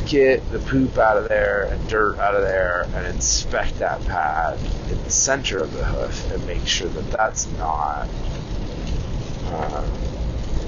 get 0.07 0.51
the 0.51 0.61
poop 0.61 0.97
out 0.97 1.19
of 1.19 1.29
there 1.29 1.65
and 1.65 1.89
dirt 1.89 2.19
out 2.19 2.35
of 2.35 2.43
there 2.43 2.89
and 2.95 3.07
inspect 3.07 3.79
that 3.81 4.03
pad 4.07 4.59
in 4.91 5.03
the 5.03 5.11
center 5.11 5.59
of 5.59 5.73
the 5.73 5.85
hoof 5.85 6.33
and 6.33 6.47
make 6.47 6.65
sure 6.67 6.89
that 6.89 7.11
that's 7.11 7.47
not 7.59 8.09
um, 9.53 9.85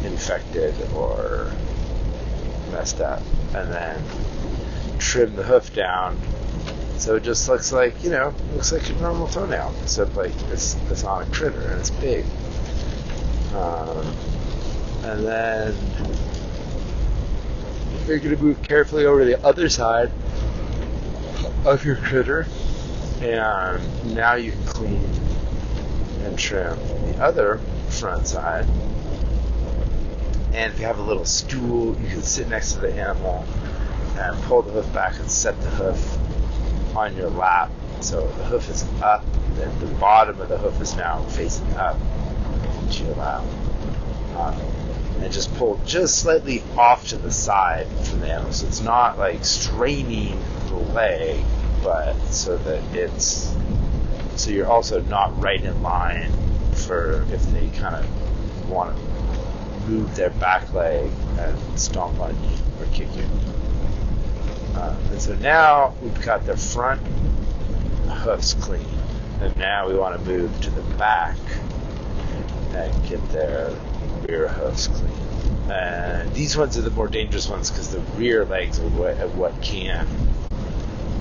infected 0.05 0.75
or 0.93 1.51
messed 2.73 3.01
up. 3.01 3.23
And 3.55 3.73
then 3.73 4.03
trim 4.99 5.35
the 5.35 5.45
hoof 5.45 5.73
down 5.73 6.19
so 6.99 7.17
it 7.17 7.23
just 7.23 7.49
looks 7.49 7.73
like, 7.73 8.03
you 8.03 8.11
know, 8.11 8.35
looks 8.55 8.73
like 8.73 8.89
a 8.91 8.93
normal 8.95 9.29
toenail, 9.29 9.75
except 9.83 10.17
like 10.17 10.33
it's, 10.51 10.75
it's 10.91 11.05
on 11.05 11.23
a 11.23 11.27
critter 11.31 11.61
and 11.61 11.81
it's 11.81 11.91
big. 11.91 12.25
Um, 13.55 14.07
and 15.05 15.25
then 15.25 15.75
you're 18.07 18.19
going 18.19 18.37
to 18.37 18.43
move 18.43 18.63
carefully 18.63 19.05
over 19.05 19.21
to 19.21 19.25
the 19.25 19.45
other 19.47 19.69
side 19.69 20.11
of 21.65 21.85
your 21.85 21.97
critter, 21.97 22.47
and 23.21 24.15
now 24.15 24.35
you 24.35 24.53
can 24.53 24.65
clean 24.67 25.05
and 26.23 26.39
trim 26.39 26.79
the 27.13 27.23
other 27.23 27.59
front 27.89 28.27
side. 28.27 28.67
And 30.53 30.73
if 30.73 30.81
you 30.81 30.87
have 30.87 30.99
a 30.99 31.03
little 31.03 31.25
stool, 31.25 31.99
you 32.01 32.09
can 32.09 32.23
sit 32.23 32.49
next 32.49 32.73
to 32.73 32.81
the 32.81 32.93
animal 32.93 33.45
and 34.17 34.43
pull 34.45 34.63
the 34.63 34.73
hoof 34.73 34.93
back 34.93 35.19
and 35.19 35.31
set 35.31 35.61
the 35.61 35.71
hoof 35.71 36.18
on 36.99 37.17
your 37.17 37.31
lap. 37.31 37.71
So 38.01 38.27
the 38.27 38.45
hoof 38.45 38.69
is 38.69 38.85
up, 39.03 39.25
and 39.61 39.81
the 39.81 39.87
bottom 39.95 40.41
of 40.41 40.49
the 40.49 40.59
hoof 40.59 40.81
is 40.81 40.95
now 40.97 41.23
facing 41.23 41.73
up 41.75 41.97
into 42.83 43.05
your 43.05 43.15
lap. 43.15 43.45
Um, 44.37 44.55
and 45.21 45.33
just 45.33 45.53
pull 45.57 45.81
just 45.85 46.21
slightly 46.21 46.63
off 46.77 47.09
to 47.09 47.17
the 47.17 47.31
side 47.31 47.89
from 48.07 48.21
the 48.21 48.33
animal. 48.33 48.53
So 48.53 48.67
it's 48.67 48.81
not 48.81 49.19
like 49.19 49.45
straining 49.45 50.39
the 50.69 50.77
leg, 50.77 51.45
but 51.83 52.15
so 52.27 52.57
that 52.59 52.83
it's 52.95 53.55
so 54.37 54.51
you're 54.51 54.69
also 54.69 55.03
not 55.03 55.41
right 55.43 55.61
in 55.61 55.83
line 55.83 56.31
for 56.73 57.27
if 57.33 57.43
they 57.47 57.69
kind 57.79 57.97
of 57.97 58.69
want 58.71 58.97
to 58.97 59.89
move 59.89 60.15
their 60.15 60.31
back 60.31 60.73
leg 60.73 61.11
and 61.39 61.81
stomp 61.81 62.21
on 62.21 62.31
you 62.45 62.57
or 62.79 62.87
kick 62.93 63.09
you. 63.17 63.25
Uh, 64.79 64.95
and 65.11 65.21
so 65.21 65.35
now 65.37 65.93
we've 66.01 66.25
got 66.25 66.47
the 66.47 66.57
front 66.57 67.05
hoofs 68.07 68.55
clean. 68.55 68.87
And 69.41 69.57
now 69.57 69.89
we 69.89 69.95
want 69.97 70.17
to 70.17 70.25
move 70.25 70.61
to 70.61 70.71
the 70.71 70.83
back 70.95 71.37
and 72.75 73.09
get 73.09 73.21
their 73.31 73.75
rear 74.29 74.47
hoofs 74.47 74.87
clean. 74.87 75.71
And 75.71 76.33
these 76.33 76.57
ones 76.57 76.79
are 76.79 76.83
the 76.83 76.91
more 76.91 77.09
dangerous 77.09 77.49
ones 77.49 77.71
because 77.71 77.91
the 77.91 77.99
rear 78.17 78.45
legs 78.45 78.79
are 78.79 78.89
what, 78.91 79.19
are 79.19 79.29
what 79.29 79.61
can 79.63 80.07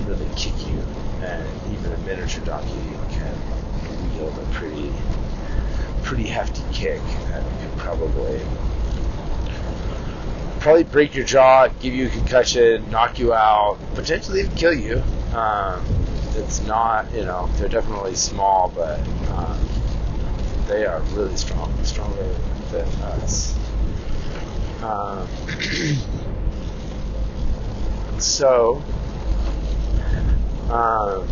really 0.06 0.28
kick 0.36 0.54
you. 0.68 0.80
And 1.22 1.44
even 1.72 1.92
a 1.92 1.98
miniature 1.98 2.44
donkey 2.44 2.70
can 3.10 3.34
wield 4.16 4.38
a 4.38 4.52
pretty, 4.52 4.92
pretty 6.04 6.28
hefty 6.28 6.62
kick 6.72 7.02
and 7.02 7.44
can 7.58 7.72
probably 7.76 8.40
probably 10.60 10.84
break 10.84 11.14
your 11.14 11.24
jaw, 11.24 11.68
give 11.80 11.94
you 11.94 12.06
a 12.06 12.10
concussion, 12.10 12.90
knock 12.90 13.18
you 13.18 13.32
out, 13.32 13.78
potentially 13.94 14.40
even 14.40 14.54
kill 14.56 14.74
you. 14.74 15.02
Um, 15.34 15.84
it's 16.34 16.62
not, 16.62 17.12
you 17.12 17.24
know, 17.24 17.48
they're 17.56 17.68
definitely 17.68 18.14
small, 18.14 18.72
but 18.74 19.00
um, 19.30 19.68
they 20.66 20.86
are 20.86 21.00
really 21.12 21.36
strong, 21.36 21.72
stronger 21.84 22.28
than 22.70 22.86
us. 23.02 23.58
Um, 24.82 25.28
so, 28.20 28.82
um, 30.70 31.28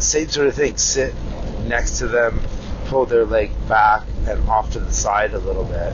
same 0.00 0.28
sort 0.28 0.48
of 0.48 0.54
thing. 0.54 0.76
Sit 0.76 1.14
next 1.66 1.98
to 1.98 2.06
them, 2.08 2.40
pull 2.86 3.06
their 3.06 3.24
leg 3.24 3.50
back 3.68 4.02
and 4.26 4.48
off 4.48 4.72
to 4.72 4.80
the 4.80 4.92
side 4.92 5.34
a 5.34 5.38
little 5.38 5.64
bit 5.64 5.92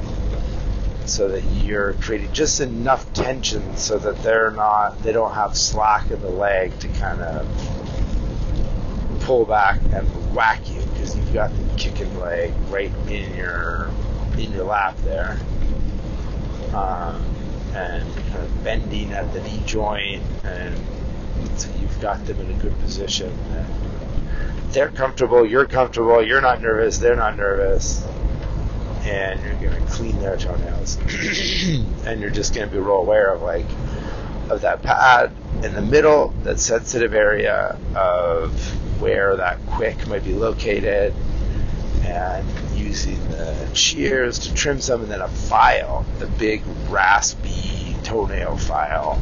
so 1.12 1.28
that 1.28 1.44
you're 1.62 1.92
creating 1.94 2.32
just 2.32 2.60
enough 2.60 3.12
tension 3.12 3.76
so 3.76 3.98
that 3.98 4.16
they're 4.22 4.50
not 4.50 5.02
they 5.02 5.12
don't 5.12 5.34
have 5.34 5.54
slack 5.54 6.10
in 6.10 6.18
the 6.22 6.30
leg 6.30 6.76
to 6.78 6.88
kind 6.88 7.20
of 7.20 7.46
pull 9.20 9.44
back 9.44 9.78
and 9.92 10.34
whack 10.34 10.70
you 10.70 10.80
because 10.94 11.14
you've 11.14 11.34
got 11.34 11.50
the 11.50 11.76
kicking 11.76 12.18
leg 12.18 12.50
right 12.70 12.90
in 13.10 13.36
your 13.36 13.90
in 14.38 14.52
your 14.52 14.64
lap 14.64 14.96
there. 15.04 15.38
Um, 16.74 17.22
and 17.74 18.14
kind 18.14 18.36
of 18.36 18.64
bending 18.64 19.12
at 19.12 19.30
the 19.34 19.42
knee 19.42 19.62
joint 19.66 20.22
and 20.44 20.74
so 21.58 21.70
you've 21.78 22.00
got 22.00 22.24
them 22.24 22.40
in 22.40 22.50
a 22.50 22.62
good 22.62 22.78
position. 22.80 23.30
They're 24.70 24.88
comfortable 24.88 25.44
you're 25.44 25.66
comfortable 25.66 26.26
you're 26.26 26.40
not 26.40 26.62
nervous 26.62 26.96
they're 26.96 27.16
not 27.16 27.36
nervous 27.36 28.02
and 29.04 29.42
you're 29.42 29.70
going 29.70 29.84
to 29.84 29.92
clean 29.92 30.18
their 30.20 30.36
toenails, 30.36 30.96
and 32.06 32.20
you're 32.20 32.30
just 32.30 32.54
going 32.54 32.68
to 32.68 32.72
be 32.72 32.80
real 32.80 32.96
aware 32.96 33.34
of 33.34 33.42
like 33.42 33.66
of 34.50 34.60
that 34.62 34.82
pad 34.82 35.32
in 35.62 35.74
the 35.74 35.82
middle, 35.82 36.28
that 36.42 36.58
sensitive 36.58 37.14
area 37.14 37.78
of 37.94 38.52
where 39.00 39.36
that 39.36 39.64
quick 39.66 40.06
might 40.06 40.24
be 40.24 40.34
located, 40.34 41.14
and 42.02 42.46
using 42.76 43.18
the 43.28 43.74
shears 43.74 44.40
to 44.40 44.54
trim 44.54 44.80
some, 44.80 45.02
and 45.02 45.10
then 45.10 45.20
a 45.20 45.28
file, 45.28 46.04
the 46.18 46.26
big 46.26 46.62
raspy 46.88 47.96
toenail 48.04 48.56
file 48.56 49.20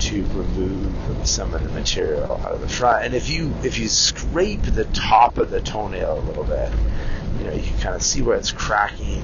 to 0.00 0.22
remove 0.26 1.26
some 1.26 1.54
of 1.54 1.62
the 1.62 1.68
material 1.70 2.32
out 2.44 2.52
of 2.52 2.60
the 2.60 2.68
front. 2.68 3.04
And 3.04 3.14
if 3.14 3.28
you 3.28 3.52
if 3.62 3.78
you 3.78 3.88
scrape 3.88 4.62
the 4.62 4.84
top 4.86 5.38
of 5.38 5.50
the 5.50 5.60
toenail 5.60 6.18
a 6.18 6.20
little 6.20 6.44
bit, 6.44 6.72
you 7.38 7.44
know, 7.44 7.52
you 7.52 7.62
can 7.62 7.78
kind 7.78 7.94
of 7.94 8.02
see 8.02 8.22
where 8.22 8.36
it's 8.36 8.52
cracking 8.52 9.22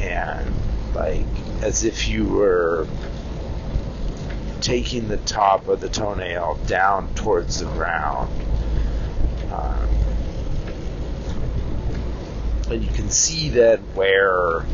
and 0.00 0.54
like 0.94 1.26
as 1.62 1.84
if 1.84 2.08
you 2.08 2.24
were 2.24 2.86
taking 4.60 5.08
the 5.08 5.16
top 5.18 5.68
of 5.68 5.80
the 5.80 5.88
toenail 5.88 6.58
down 6.66 7.12
towards 7.14 7.60
the 7.60 7.66
ground. 7.66 8.30
Um, 9.50 9.88
and 12.70 12.84
you 12.84 12.90
can 12.92 13.10
see 13.10 13.48
then 13.48 13.78
where 13.94 14.64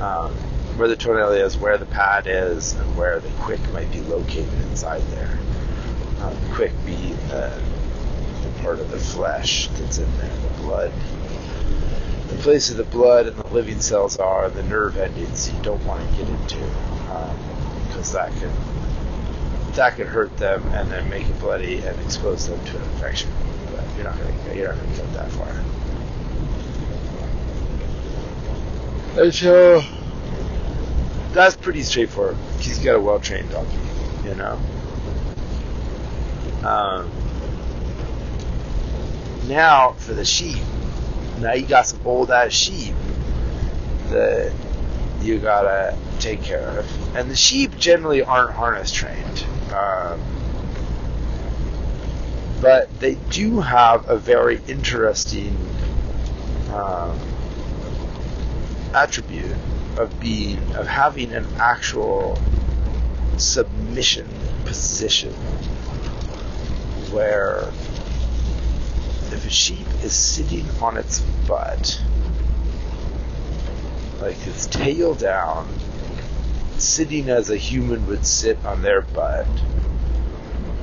um, 0.00 0.32
where 0.76 0.88
the 0.88 0.96
toenail 0.96 1.30
is, 1.32 1.56
where 1.56 1.78
the 1.78 1.86
pad 1.86 2.26
is, 2.26 2.74
and 2.74 2.96
where 2.96 3.18
the 3.18 3.30
quick 3.40 3.60
might 3.72 3.90
be 3.90 4.00
located 4.02 4.52
inside 4.68 5.02
there. 5.12 5.38
Um, 6.20 6.36
quick 6.52 6.72
being 6.84 7.16
the, 7.28 7.62
the 8.42 8.62
part 8.62 8.78
of 8.78 8.90
the 8.90 8.98
flesh 8.98 9.68
that's 9.68 9.98
in 9.98 10.18
there, 10.18 10.28
the 10.28 10.55
blood. 10.66 10.92
The 12.28 12.36
place 12.42 12.70
of 12.70 12.76
the 12.76 12.84
blood 12.84 13.26
and 13.26 13.36
the 13.36 13.46
living 13.48 13.80
cells 13.80 14.18
are, 14.18 14.50
the 14.50 14.64
nerve 14.64 14.96
endings 14.96 15.50
you 15.50 15.62
don't 15.62 15.82
want 15.84 16.02
to 16.10 16.16
get 16.16 16.28
into, 16.28 16.58
because 17.86 18.14
um, 18.14 18.30
that 18.30 18.40
could 18.40 18.50
that 19.76 19.94
could 19.94 20.06
hurt 20.06 20.36
them 20.38 20.66
and 20.72 20.90
then 20.90 21.08
make 21.08 21.28
it 21.28 21.38
bloody 21.38 21.78
and 21.82 22.00
expose 22.00 22.48
them 22.48 22.62
to 22.64 22.76
an 22.76 22.82
infection. 22.94 23.30
But 23.70 23.84
you're 23.94 24.04
not 24.04 24.18
gonna 24.18 24.54
you're 24.54 24.74
not 24.74 24.82
gonna 24.82 24.96
get 24.96 25.12
that 25.12 25.30
far. 25.32 25.48
And 29.22 29.32
so 29.32 29.82
that's 31.32 31.56
pretty 31.56 31.82
straightforward. 31.82 32.36
He's 32.58 32.78
got 32.78 32.96
a 32.96 33.00
well 33.00 33.20
trained 33.20 33.50
donkey, 33.50 33.78
you 34.24 34.34
know. 34.34 34.58
Um, 36.64 37.10
now 39.48 39.92
for 39.92 40.12
the 40.12 40.24
sheep. 40.24 40.62
Now 41.38 41.52
you 41.52 41.66
got 41.66 41.86
some 41.86 42.00
old 42.04 42.30
ass 42.30 42.52
sheep 42.52 42.94
that 44.08 44.52
you 45.20 45.38
gotta 45.38 45.96
take 46.20 46.42
care 46.42 46.78
of, 46.78 47.16
and 47.16 47.30
the 47.30 47.36
sheep 47.36 47.76
generally 47.76 48.22
aren't 48.22 48.52
harness 48.52 48.92
trained. 48.92 49.44
Um, 49.72 50.20
but 52.60 52.98
they 53.00 53.14
do 53.30 53.60
have 53.60 54.08
a 54.08 54.16
very 54.16 54.60
interesting 54.66 55.56
um, 56.72 57.18
attribute 58.94 59.56
of 59.98 60.18
being 60.20 60.58
of 60.74 60.86
having 60.86 61.32
an 61.32 61.46
actual 61.58 62.38
submission 63.36 64.28
position 64.64 65.32
where 67.12 67.70
a 69.46 69.50
sheep 69.50 69.86
is 70.02 70.12
sitting 70.12 70.66
on 70.82 70.96
its 70.96 71.20
butt 71.46 72.02
like 74.20 74.36
its 74.46 74.66
tail 74.66 75.14
down 75.14 75.68
sitting 76.78 77.28
as 77.30 77.48
a 77.48 77.56
human 77.56 78.06
would 78.06 78.26
sit 78.26 78.62
on 78.64 78.82
their 78.82 79.02
butt 79.02 79.46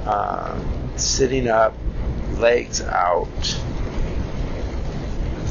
um, 0.06 0.98
sitting 0.98 1.48
up 1.48 1.76
legs 2.38 2.82
out 2.82 3.60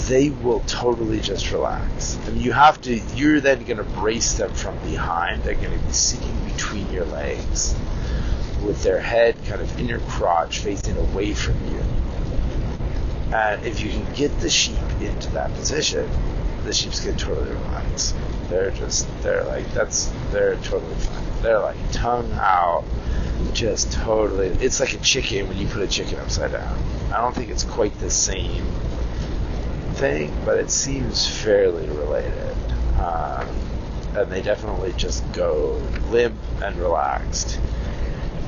they 0.08 0.30
will 0.30 0.60
totally 0.66 1.20
just 1.20 1.52
relax. 1.52 2.16
And 2.26 2.36
you 2.36 2.52
have 2.52 2.80
to, 2.82 3.00
you're 3.14 3.40
then 3.40 3.64
going 3.64 3.76
to 3.78 3.84
brace 3.84 4.34
them 4.34 4.52
from 4.52 4.76
behind. 4.78 5.42
They're 5.42 5.54
going 5.54 5.78
to 5.78 5.86
be 5.86 5.92
sitting 5.92 6.44
between 6.44 6.90
your 6.90 7.04
legs 7.06 7.74
with 8.64 8.82
their 8.82 9.00
head 9.00 9.36
kind 9.46 9.60
of 9.60 9.78
in 9.78 9.88
your 9.88 10.00
crotch 10.00 10.58
facing 10.58 10.96
away 10.96 11.34
from 11.34 11.54
you. 11.72 12.01
And 13.32 13.64
if 13.64 13.80
you 13.80 13.90
can 13.90 14.12
get 14.14 14.38
the 14.40 14.50
sheep 14.50 14.78
into 15.00 15.30
that 15.30 15.52
position, 15.54 16.08
the 16.64 16.72
sheep's 16.72 17.00
to 17.04 17.12
totally 17.14 17.50
relax. 17.50 18.14
They're 18.48 18.70
just, 18.70 19.08
they're 19.22 19.44
like, 19.44 19.66
that's, 19.72 20.12
they're 20.30 20.56
totally 20.56 20.94
fine. 20.94 21.42
They're 21.42 21.58
like 21.58 21.76
tongue 21.92 22.30
out, 22.34 22.84
just 23.52 23.92
totally, 23.92 24.48
it's 24.48 24.80
like 24.80 24.92
a 24.92 24.98
chicken 24.98 25.48
when 25.48 25.56
you 25.56 25.66
put 25.66 25.82
a 25.82 25.88
chicken 25.88 26.18
upside 26.20 26.52
down. 26.52 26.78
I 27.12 27.20
don't 27.20 27.34
think 27.34 27.50
it's 27.50 27.64
quite 27.64 27.98
the 27.98 28.10
same 28.10 28.64
thing, 29.94 30.32
but 30.44 30.58
it 30.58 30.70
seems 30.70 31.26
fairly 31.26 31.88
related. 31.88 32.56
Um, 32.98 33.48
and 34.14 34.30
they 34.30 34.42
definitely 34.42 34.92
just 34.92 35.30
go 35.32 35.82
limp 36.10 36.38
and 36.62 36.76
relaxed. 36.76 37.58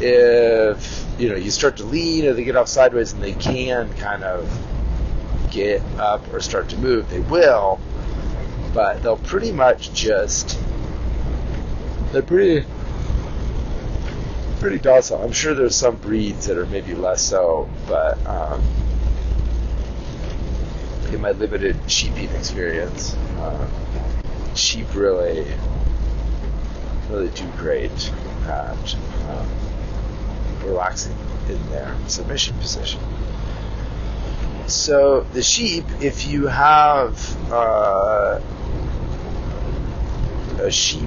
If 0.01 1.07
you 1.19 1.29
know 1.29 1.37
you 1.37 1.51
start 1.51 1.79
to 1.79 1.85
lean 1.85 2.27
or 2.27 2.35
they 2.35 2.45
get 2.45 2.57
off 2.57 2.69
sideways 2.69 3.13
and 3.13 3.23
they 3.23 3.33
can 3.33 3.93
kind 3.95 4.25
of 4.25 4.47
get 5.55 5.81
up 5.99 6.21
or 6.33 6.41
start 6.41 6.69
to 6.69 6.77
move, 6.79 7.09
they 7.09 7.21
will, 7.21 7.81
but 8.75 9.03
they'll 9.03 9.17
pretty 9.17 9.53
much 9.53 9.95
just 9.95 10.59
they're 12.13 12.23
pretty 12.23 12.67
pretty 14.59 14.79
docile. 14.79 15.23
I'm 15.23 15.33
sure 15.33 15.55
there's 15.55 15.77
some 15.77 15.97
breeds 15.97 16.47
that 16.47 16.59
are 16.59 16.67
maybe 16.67 16.95
less 16.95 17.23
so, 17.23 17.69
but 17.87 18.25
um, 18.27 18.63
in 21.13 21.21
my 21.21 21.31
limited 21.33 21.77
sheeping 21.87 22.31
experience, 22.31 23.15
uh, 23.39 23.67
sheep 24.55 24.93
really, 24.95 25.47
really 27.11 27.29
do 27.29 27.47
great 27.59 28.13
at 28.47 28.97
um, 29.29 29.49
relaxing 30.65 31.17
in 31.49 31.71
their 31.71 31.95
submission 32.09 32.57
position. 32.59 33.01
So 34.67 35.21
the 35.33 35.43
sheep, 35.43 35.85
if 36.01 36.27
you 36.27 36.47
have 36.47 37.53
uh, 37.53 38.41
a 40.59 40.71
sheep, 40.71 41.03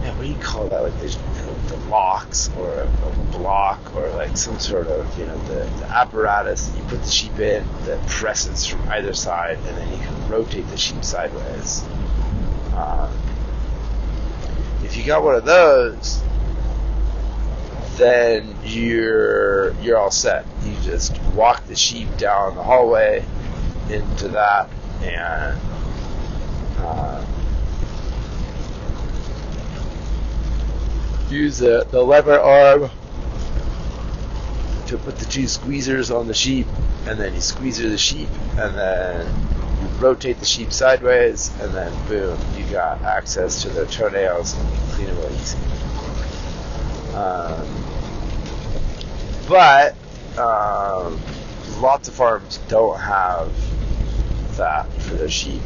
man, 0.00 0.16
what 0.16 0.24
do 0.24 0.28
you 0.28 0.36
call 0.36 0.68
that? 0.68 0.82
Like 0.82 0.98
the 1.68 1.76
locks 1.88 2.50
or 2.58 2.80
a, 2.80 2.88
block 3.30 3.94
or 3.94 4.08
like 4.10 4.36
some 4.36 4.58
sort 4.58 4.88
of 4.88 5.18
you 5.18 5.26
know 5.26 5.38
the, 5.44 5.64
the 5.78 5.86
apparatus 5.90 6.74
you 6.76 6.82
put 6.84 7.00
the 7.02 7.10
sheep 7.10 7.38
in 7.38 7.64
that 7.84 8.04
presses 8.06 8.66
from 8.66 8.80
either 8.88 9.12
side 9.14 9.58
and 9.58 9.76
then 9.76 9.92
you 9.92 9.98
can 9.98 10.28
rotate 10.28 10.66
the 10.70 10.76
sheep 10.76 11.04
sideways. 11.04 11.84
Um, 12.74 13.12
if 14.82 14.96
you 14.96 15.04
got 15.04 15.22
one 15.22 15.34
of 15.34 15.44
those, 15.44 16.22
then 17.98 18.56
you're 18.64 19.74
you're 19.80 19.98
all 19.98 20.10
set. 20.10 20.46
You 20.64 20.74
just 20.82 21.20
walk 21.34 21.66
the 21.66 21.76
sheep 21.76 22.08
down 22.16 22.56
the 22.56 22.62
hallway 22.62 23.24
into 23.90 24.28
that 24.28 24.70
and. 25.02 25.60
Uh, 26.78 27.24
use 31.30 31.58
the, 31.58 31.86
the 31.90 32.02
lever 32.02 32.38
arm 32.38 32.90
to 34.86 34.96
put 34.98 35.18
the 35.18 35.24
two 35.26 35.42
squeezers 35.42 36.14
on 36.14 36.26
the 36.26 36.34
sheep, 36.34 36.66
and 37.06 37.20
then 37.20 37.34
you 37.34 37.40
squeeze 37.40 37.78
the 37.78 37.98
sheep, 37.98 38.28
and 38.56 38.76
then 38.76 39.26
you 39.82 39.88
rotate 39.98 40.38
the 40.38 40.46
sheep 40.46 40.72
sideways, 40.72 41.50
and 41.60 41.74
then 41.74 41.92
boom, 42.08 42.38
you 42.56 42.64
got 42.72 43.02
access 43.02 43.62
to 43.62 43.68
their 43.68 43.86
toenails 43.86 44.54
and 44.54 44.70
you 44.70 44.78
clean 44.92 45.06
them 45.08 45.16
real 45.18 45.32
easy. 45.32 45.58
Um, 47.14 47.87
but 49.48 49.94
um, 50.38 51.18
lots 51.80 52.08
of 52.08 52.14
farms 52.14 52.58
don't 52.68 52.98
have 52.98 53.52
that 54.56 54.92
for 54.92 55.14
their 55.14 55.28
sheep 55.28 55.62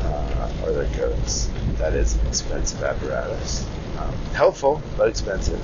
uh, 0.00 0.52
or 0.64 0.72
their 0.72 0.96
goats. 0.96 1.50
That 1.78 1.94
is 1.94 2.16
an 2.16 2.26
expensive 2.26 2.82
apparatus 2.82 3.66
um, 3.98 4.12
helpful 4.32 4.80
but 4.96 5.08
expensive, 5.08 5.60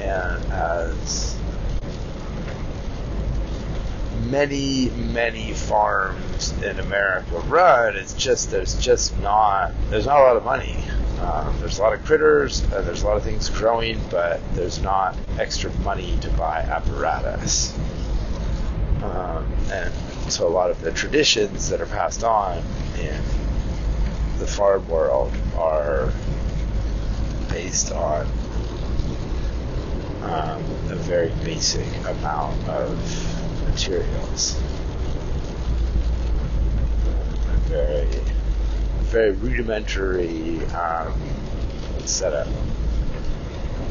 and 0.00 0.44
as 0.52 1.36
many 4.24 4.90
many 4.90 5.52
farms 5.52 6.25
in 6.62 6.78
America 6.80 7.38
run, 7.46 7.96
it's 7.96 8.14
just 8.14 8.50
there's 8.50 8.74
just 8.76 9.18
not 9.20 9.72
there's 9.90 10.06
not 10.06 10.20
a 10.20 10.22
lot 10.22 10.36
of 10.36 10.44
money. 10.44 10.76
Um, 11.20 11.58
there's 11.60 11.78
a 11.78 11.82
lot 11.82 11.94
of 11.94 12.04
critters 12.04 12.60
and 12.60 12.86
there's 12.86 13.02
a 13.02 13.06
lot 13.06 13.16
of 13.16 13.22
things 13.22 13.48
growing, 13.48 14.00
but 14.10 14.40
there's 14.54 14.82
not 14.82 15.16
extra 15.38 15.70
money 15.78 16.18
to 16.20 16.30
buy 16.30 16.60
apparatus. 16.60 17.76
Um, 19.02 19.50
and 19.70 19.92
so 20.30 20.46
a 20.46 20.50
lot 20.50 20.70
of 20.70 20.80
the 20.80 20.92
traditions 20.92 21.68
that 21.70 21.80
are 21.80 21.86
passed 21.86 22.22
on 22.22 22.58
in 22.98 23.20
the 24.38 24.46
farm 24.46 24.86
world 24.88 25.32
are 25.56 26.12
based 27.48 27.92
on 27.92 28.26
um, 30.22 30.62
a 30.90 30.96
very 30.96 31.32
basic 31.44 31.86
amount 32.06 32.68
of 32.68 33.66
materials. 33.68 34.60
Very, 37.66 38.06
very 39.10 39.32
rudimentary 39.32 40.64
um, 40.66 41.14
setup. 42.04 42.48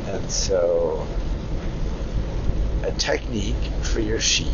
And 0.08 0.30
so, 0.30 1.08
a 2.84 2.92
technique 2.92 3.56
for 3.82 4.00
your 4.00 4.20
sheep 4.20 4.52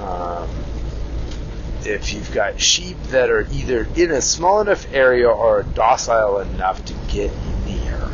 um, 0.00 0.48
if 1.84 2.12
you've 2.12 2.32
got 2.32 2.60
sheep 2.60 2.96
that 3.04 3.30
are 3.30 3.46
either 3.52 3.86
in 3.96 4.10
a 4.10 4.20
small 4.20 4.60
enough 4.60 4.86
area 4.92 5.28
or 5.28 5.62
docile 5.62 6.38
enough 6.40 6.84
to 6.84 6.94
get 7.08 7.32
near, 7.64 8.10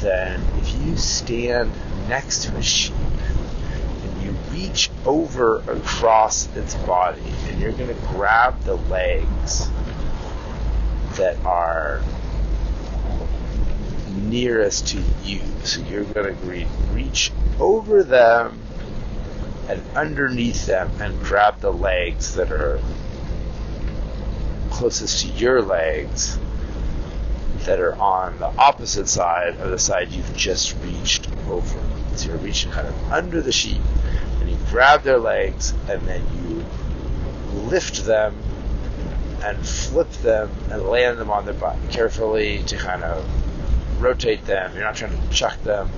then 0.00 0.42
if 0.58 0.74
you 0.74 0.96
stand 0.96 1.72
next 2.08 2.44
to 2.44 2.56
a 2.56 2.62
sheep 2.62 2.94
reach 4.54 4.88
over 5.04 5.58
across 5.70 6.46
its 6.56 6.74
body 6.76 7.20
and 7.48 7.60
you're 7.60 7.72
going 7.72 7.88
to 7.88 8.00
grab 8.08 8.58
the 8.60 8.76
legs 8.76 9.68
that 11.16 11.36
are 11.44 12.00
nearest 14.14 14.88
to 14.88 15.02
you. 15.24 15.40
So 15.64 15.80
you're 15.82 16.04
going 16.04 16.36
to 16.36 16.66
reach 16.92 17.32
over 17.58 18.04
them 18.04 18.60
and 19.68 19.82
underneath 19.96 20.66
them 20.66 20.90
and 21.00 21.18
grab 21.20 21.58
the 21.60 21.72
legs 21.72 22.34
that 22.36 22.52
are 22.52 22.80
closest 24.70 25.24
to 25.24 25.28
your 25.32 25.62
legs 25.62 26.38
that 27.60 27.80
are 27.80 27.94
on 27.96 28.38
the 28.38 28.46
opposite 28.46 29.08
side 29.08 29.56
of 29.56 29.70
the 29.70 29.78
side 29.78 30.10
you've 30.10 30.36
just 30.36 30.76
reached 30.82 31.28
over. 31.48 31.80
So 32.16 32.28
you're 32.28 32.36
reaching 32.38 32.70
kind 32.70 32.86
of 32.86 33.12
under 33.12 33.40
the 33.40 33.52
you 33.52 33.80
grab 34.74 35.04
their 35.04 35.20
legs 35.20 35.72
and 35.88 36.02
then 36.02 36.20
you 36.34 36.64
lift 37.68 38.04
them 38.06 38.36
and 39.44 39.56
flip 39.64 40.10
them 40.14 40.50
and 40.68 40.82
land 40.82 41.16
them 41.16 41.30
on 41.30 41.44
their 41.44 41.54
butt 41.54 41.76
carefully 41.92 42.60
to 42.64 42.76
kind 42.76 43.04
of 43.04 43.24
rotate 44.02 44.44
them. 44.46 44.74
You're 44.74 44.82
not 44.82 44.96
trying 44.96 45.16
to 45.16 45.28
chuck 45.30 45.56
them, 45.62 45.88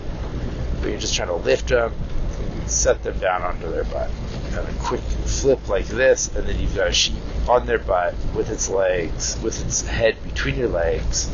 but 0.82 0.90
you're 0.90 0.98
just 0.98 1.14
trying 1.14 1.28
to 1.28 1.36
lift 1.36 1.68
them 1.68 1.90
and 2.38 2.70
set 2.70 3.02
them 3.02 3.18
down 3.18 3.40
onto 3.40 3.70
their 3.70 3.84
butt. 3.84 4.10
And 4.48 4.68
a 4.68 4.72
quick 4.78 5.00
flip 5.00 5.70
like 5.70 5.86
this, 5.86 6.36
and 6.36 6.46
then 6.46 6.60
you've 6.60 6.76
got 6.76 6.88
a 6.88 6.92
sheep 6.92 7.16
on 7.48 7.64
their 7.64 7.78
butt 7.78 8.14
with 8.34 8.50
its 8.50 8.68
legs, 8.68 9.40
with 9.42 9.58
its 9.64 9.86
head 9.86 10.22
between 10.22 10.56
your 10.56 10.68
legs, 10.68 11.32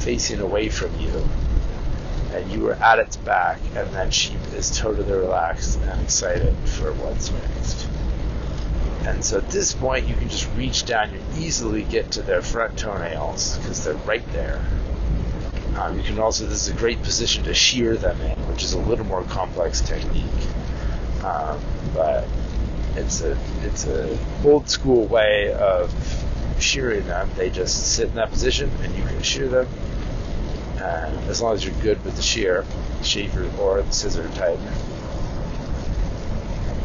facing 0.00 0.40
away 0.40 0.68
from 0.68 0.94
you. 1.00 1.26
And 2.36 2.52
you 2.52 2.68
are 2.68 2.74
at 2.74 2.98
its 2.98 3.16
back, 3.16 3.58
and 3.74 3.88
that 3.94 4.12
sheep 4.12 4.38
is 4.54 4.76
totally 4.76 5.10
relaxed 5.10 5.80
and 5.80 6.02
excited 6.02 6.54
for 6.68 6.92
what's 6.92 7.32
next. 7.32 7.88
And 9.06 9.24
so 9.24 9.38
at 9.38 9.48
this 9.48 9.72
point, 9.72 10.06
you 10.06 10.14
can 10.14 10.28
just 10.28 10.46
reach 10.54 10.84
down 10.84 11.08
and 11.10 11.38
easily 11.38 11.82
get 11.84 12.10
to 12.12 12.22
their 12.22 12.42
front 12.42 12.78
toenails 12.78 13.56
because 13.58 13.82
they're 13.82 13.94
right 13.94 14.26
there. 14.32 14.62
Um, 15.78 15.96
you 15.96 16.04
can 16.04 16.18
also, 16.18 16.44
this 16.44 16.68
is 16.68 16.74
a 16.74 16.78
great 16.78 17.02
position 17.02 17.44
to 17.44 17.54
shear 17.54 17.96
them 17.96 18.20
in, 18.20 18.36
which 18.48 18.62
is 18.62 18.74
a 18.74 18.78
little 18.78 19.06
more 19.06 19.22
complex 19.24 19.80
technique. 19.80 20.24
Um, 21.24 21.58
but 21.94 22.28
it's 22.96 23.22
a 23.22 23.38
it's 23.62 23.86
a 23.86 24.18
old 24.44 24.68
school 24.68 25.06
way 25.06 25.52
of 25.52 25.92
shearing 26.58 27.06
them. 27.06 27.30
They 27.36 27.50
just 27.50 27.94
sit 27.94 28.08
in 28.08 28.14
that 28.16 28.30
position, 28.30 28.70
and 28.82 28.94
you 28.94 29.04
can 29.04 29.22
shear 29.22 29.48
them. 29.48 29.68
And 30.86 31.16
as 31.28 31.42
long 31.42 31.54
as 31.54 31.64
you're 31.64 31.74
good 31.82 32.02
with 32.04 32.14
the 32.14 32.22
shear, 32.22 32.64
shaver 33.02 33.50
or 33.58 33.82
the 33.82 33.92
scissor 33.92 34.28
type, 34.30 34.58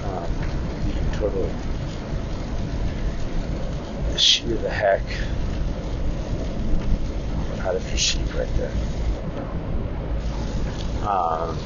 um, 0.05 0.25
you 0.87 0.93
can 0.93 1.11
totally 1.13 1.51
shear 4.17 4.55
the 4.55 4.69
heck 4.69 5.03
out 7.61 7.75
of 7.75 7.87
your 7.89 7.97
sheep 7.97 8.33
right 8.33 8.49
there. 8.55 8.71
Um, 11.07 11.57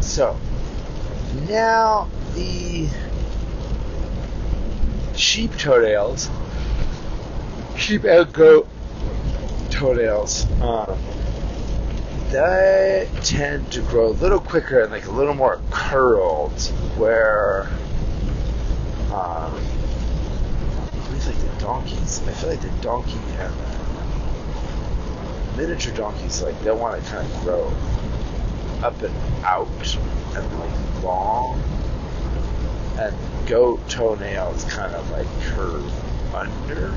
so 0.00 0.38
now 1.46 2.08
the 2.34 2.88
sheep 5.14 5.54
toenails, 5.58 6.30
sheep 7.76 8.02
goat 8.02 8.68
toenails, 9.82 10.46
um, 10.60 10.96
they 12.30 13.08
tend 13.24 13.72
to 13.72 13.80
grow 13.82 14.06
a 14.06 14.14
little 14.14 14.38
quicker 14.38 14.80
and 14.80 14.92
like 14.92 15.06
a 15.06 15.10
little 15.10 15.34
more 15.34 15.60
curled, 15.72 16.60
where 16.96 17.68
um, 19.12 19.52
like 21.26 21.36
the 21.36 21.50
donkeys. 21.58 22.22
I 22.28 22.32
feel 22.32 22.50
like 22.50 22.60
the 22.60 22.70
donkey 22.80 23.18
and 23.38 23.52
the 25.56 25.66
miniature 25.66 25.92
donkeys, 25.94 26.42
like 26.42 26.58
they'll 26.60 26.78
want 26.78 27.02
to 27.02 27.10
kind 27.10 27.26
of 27.26 27.40
grow 27.42 27.66
up 28.84 29.02
and 29.02 29.14
out 29.44 29.96
and 30.36 30.60
like 30.60 31.02
long. 31.02 31.60
And 32.98 33.16
goat 33.48 33.80
toenails 33.88 34.62
kind 34.64 34.94
of 34.94 35.10
like 35.10 35.26
curve 35.40 36.34
under. 36.34 36.94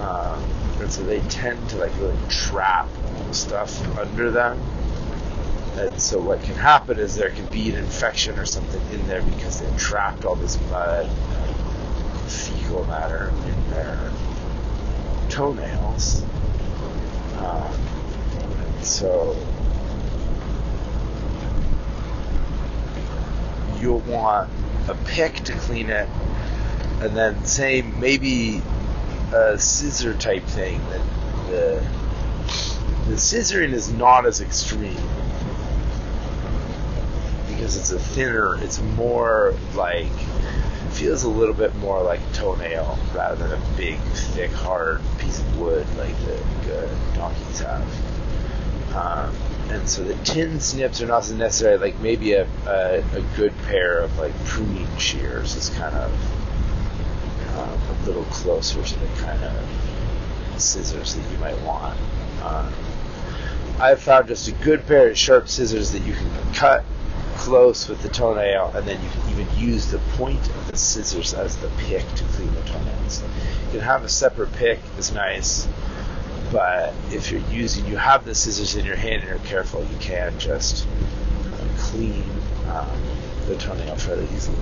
Um, 0.00 0.59
and 0.80 0.90
so 0.90 1.02
they 1.02 1.20
tend 1.28 1.68
to 1.70 1.76
like 1.76 1.92
really 1.98 2.16
trap 2.28 2.88
stuff 3.32 3.98
under 3.98 4.30
them. 4.30 4.60
And 5.76 6.00
so 6.00 6.20
what 6.20 6.42
can 6.42 6.56
happen 6.56 6.98
is 6.98 7.14
there 7.14 7.30
can 7.30 7.46
be 7.46 7.70
an 7.70 7.76
infection 7.76 8.38
or 8.38 8.44
something 8.44 8.82
in 8.92 9.06
there 9.06 9.22
because 9.22 9.60
they've 9.60 9.78
trapped 9.78 10.24
all 10.24 10.36
this 10.36 10.60
mud 10.70 11.08
fecal 12.30 12.84
matter 12.86 13.32
in 13.46 13.70
their 13.70 14.12
toenails. 15.28 16.22
Um, 17.38 17.72
so 18.82 19.36
you'll 23.80 24.00
want 24.00 24.50
a 24.88 24.94
pick 25.06 25.36
to 25.36 25.52
clean 25.52 25.90
it, 25.90 26.08
and 27.00 27.16
then 27.16 27.44
same 27.44 27.98
maybe 28.00 28.62
a 29.32 29.58
scissor 29.58 30.14
type 30.14 30.44
thing. 30.44 30.80
That 30.88 31.02
the 31.50 31.86
the 33.08 33.16
scissoring 33.16 33.72
is 33.72 33.92
not 33.92 34.26
as 34.26 34.40
extreme 34.40 34.96
because 37.48 37.76
it's 37.76 37.92
a 37.92 37.98
thinner. 37.98 38.62
It's 38.62 38.80
more 38.80 39.54
like 39.74 40.10
feels 40.90 41.22
a 41.22 41.28
little 41.28 41.54
bit 41.54 41.74
more 41.76 42.02
like 42.02 42.20
a 42.20 42.34
toenail 42.34 42.98
rather 43.14 43.48
than 43.48 43.52
a 43.52 43.76
big, 43.76 43.98
thick, 43.98 44.50
hard 44.50 45.00
piece 45.18 45.38
of 45.38 45.58
wood 45.58 45.86
like 45.96 46.16
the 46.24 46.42
good 46.64 46.90
donkeys 47.14 47.60
have. 47.60 48.94
Um, 48.94 49.34
and 49.70 49.88
so 49.88 50.02
the 50.02 50.14
tin 50.24 50.58
snips 50.58 51.00
are 51.00 51.06
not 51.06 51.24
so 51.24 51.36
necessary. 51.36 51.78
Like 51.78 51.98
maybe 52.00 52.32
a, 52.32 52.46
a, 52.66 53.04
a 53.14 53.20
good 53.36 53.56
pair 53.66 54.00
of 54.00 54.18
like 54.18 54.34
pruning 54.44 54.88
shears 54.98 55.54
is 55.54 55.68
kind 55.70 55.94
of 55.94 56.12
little 58.04 58.24
closer 58.24 58.82
to 58.82 58.98
the 58.98 59.06
kind 59.20 59.42
of 59.44 60.60
scissors 60.60 61.14
that 61.14 61.32
you 61.32 61.38
might 61.38 61.58
want. 61.62 61.98
Um, 62.42 62.72
I've 63.78 64.00
found 64.00 64.28
just 64.28 64.48
a 64.48 64.52
good 64.52 64.86
pair 64.86 65.08
of 65.08 65.16
sharp 65.16 65.48
scissors 65.48 65.92
that 65.92 66.02
you 66.02 66.12
can 66.12 66.30
cut 66.54 66.84
close 67.36 67.88
with 67.88 68.02
the 68.02 68.08
toenail, 68.10 68.70
and 68.74 68.86
then 68.86 69.02
you 69.02 69.08
can 69.08 69.30
even 69.30 69.46
use 69.58 69.90
the 69.90 69.98
point 70.16 70.46
of 70.50 70.70
the 70.70 70.76
scissors 70.76 71.32
as 71.32 71.56
the 71.56 71.68
pick 71.78 72.06
to 72.14 72.24
clean 72.24 72.52
the 72.54 72.60
toenails. 72.62 73.22
You 73.66 73.78
can 73.78 73.80
have 73.80 74.04
a 74.04 74.08
separate 74.08 74.52
pick, 74.52 74.78
is 74.98 75.12
nice, 75.12 75.66
but 76.52 76.92
if 77.10 77.30
you're 77.30 77.40
using, 77.50 77.86
you 77.86 77.96
have 77.96 78.26
the 78.26 78.34
scissors 78.34 78.76
in 78.76 78.84
your 78.84 78.96
hand 78.96 79.22
and 79.22 79.30
you're 79.30 79.38
careful, 79.38 79.82
you 79.84 79.96
can 80.00 80.38
just 80.38 80.86
clean 81.78 82.24
um, 82.68 83.00
the 83.46 83.56
toenail 83.56 83.96
fairly 83.96 84.28
easily. 84.34 84.58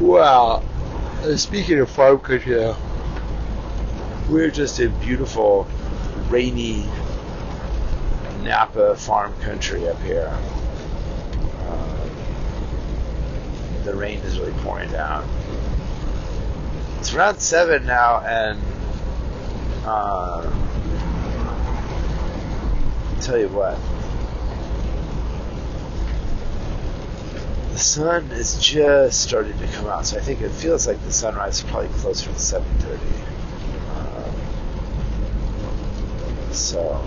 Well, 0.00 0.64
uh, 1.22 1.36
speaking 1.36 1.78
of 1.78 1.90
farm 1.90 2.20
country, 2.20 2.72
we're 4.30 4.50
just 4.50 4.80
in 4.80 4.98
beautiful, 5.00 5.68
rainy 6.30 6.86
Napa 8.42 8.96
farm 8.96 9.38
country 9.40 9.86
up 9.86 10.00
here. 10.00 10.34
Uh, 11.66 12.08
the 13.84 13.94
rain 13.94 14.20
is 14.20 14.38
really 14.40 14.54
pouring 14.62 14.90
down. 14.90 15.28
It's 16.98 17.12
around 17.12 17.38
seven 17.38 17.84
now, 17.84 18.20
and 18.20 18.58
uh, 19.84 20.50
I'll 23.10 23.20
tell 23.20 23.36
you 23.36 23.48
what, 23.48 23.78
sun 27.80 28.30
is 28.32 28.58
just 28.58 29.22
starting 29.22 29.56
to 29.58 29.66
come 29.68 29.86
out, 29.86 30.04
so 30.06 30.18
I 30.18 30.20
think 30.20 30.42
it 30.42 30.50
feels 30.50 30.86
like 30.86 31.02
the 31.02 31.12
sunrise 31.12 31.62
is 31.62 31.70
probably 31.70 31.88
closer 31.98 32.30
to 32.30 32.38
seven 32.38 32.68
thirty. 32.78 33.00
Uh, 33.94 34.30
so 36.52 37.02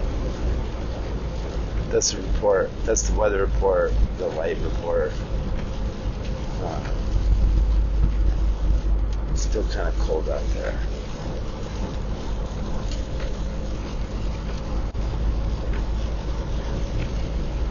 that's 1.90 2.12
the 2.12 2.22
report. 2.22 2.72
That's 2.86 3.08
the 3.08 3.16
weather 3.18 3.46
report, 3.46 3.94
the 4.18 4.28
light 4.30 4.58
report. 4.62 5.14
Uh, 6.64 6.90
still 9.36 9.64
kind 9.66 9.88
of 9.88 9.98
cold 10.00 10.28
out 10.30 10.42
there. 10.56 10.76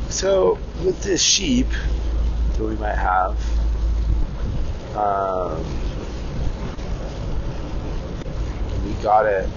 So, 0.08 0.58
with 0.84 1.02
this 1.02 1.20
sheep 1.20 1.66
that 2.58 2.64
we 2.64 2.76
might 2.76 2.96
have, 2.96 3.36
um, 4.96 5.64
we 8.84 8.92
got 9.02 9.26
it 9.26 9.48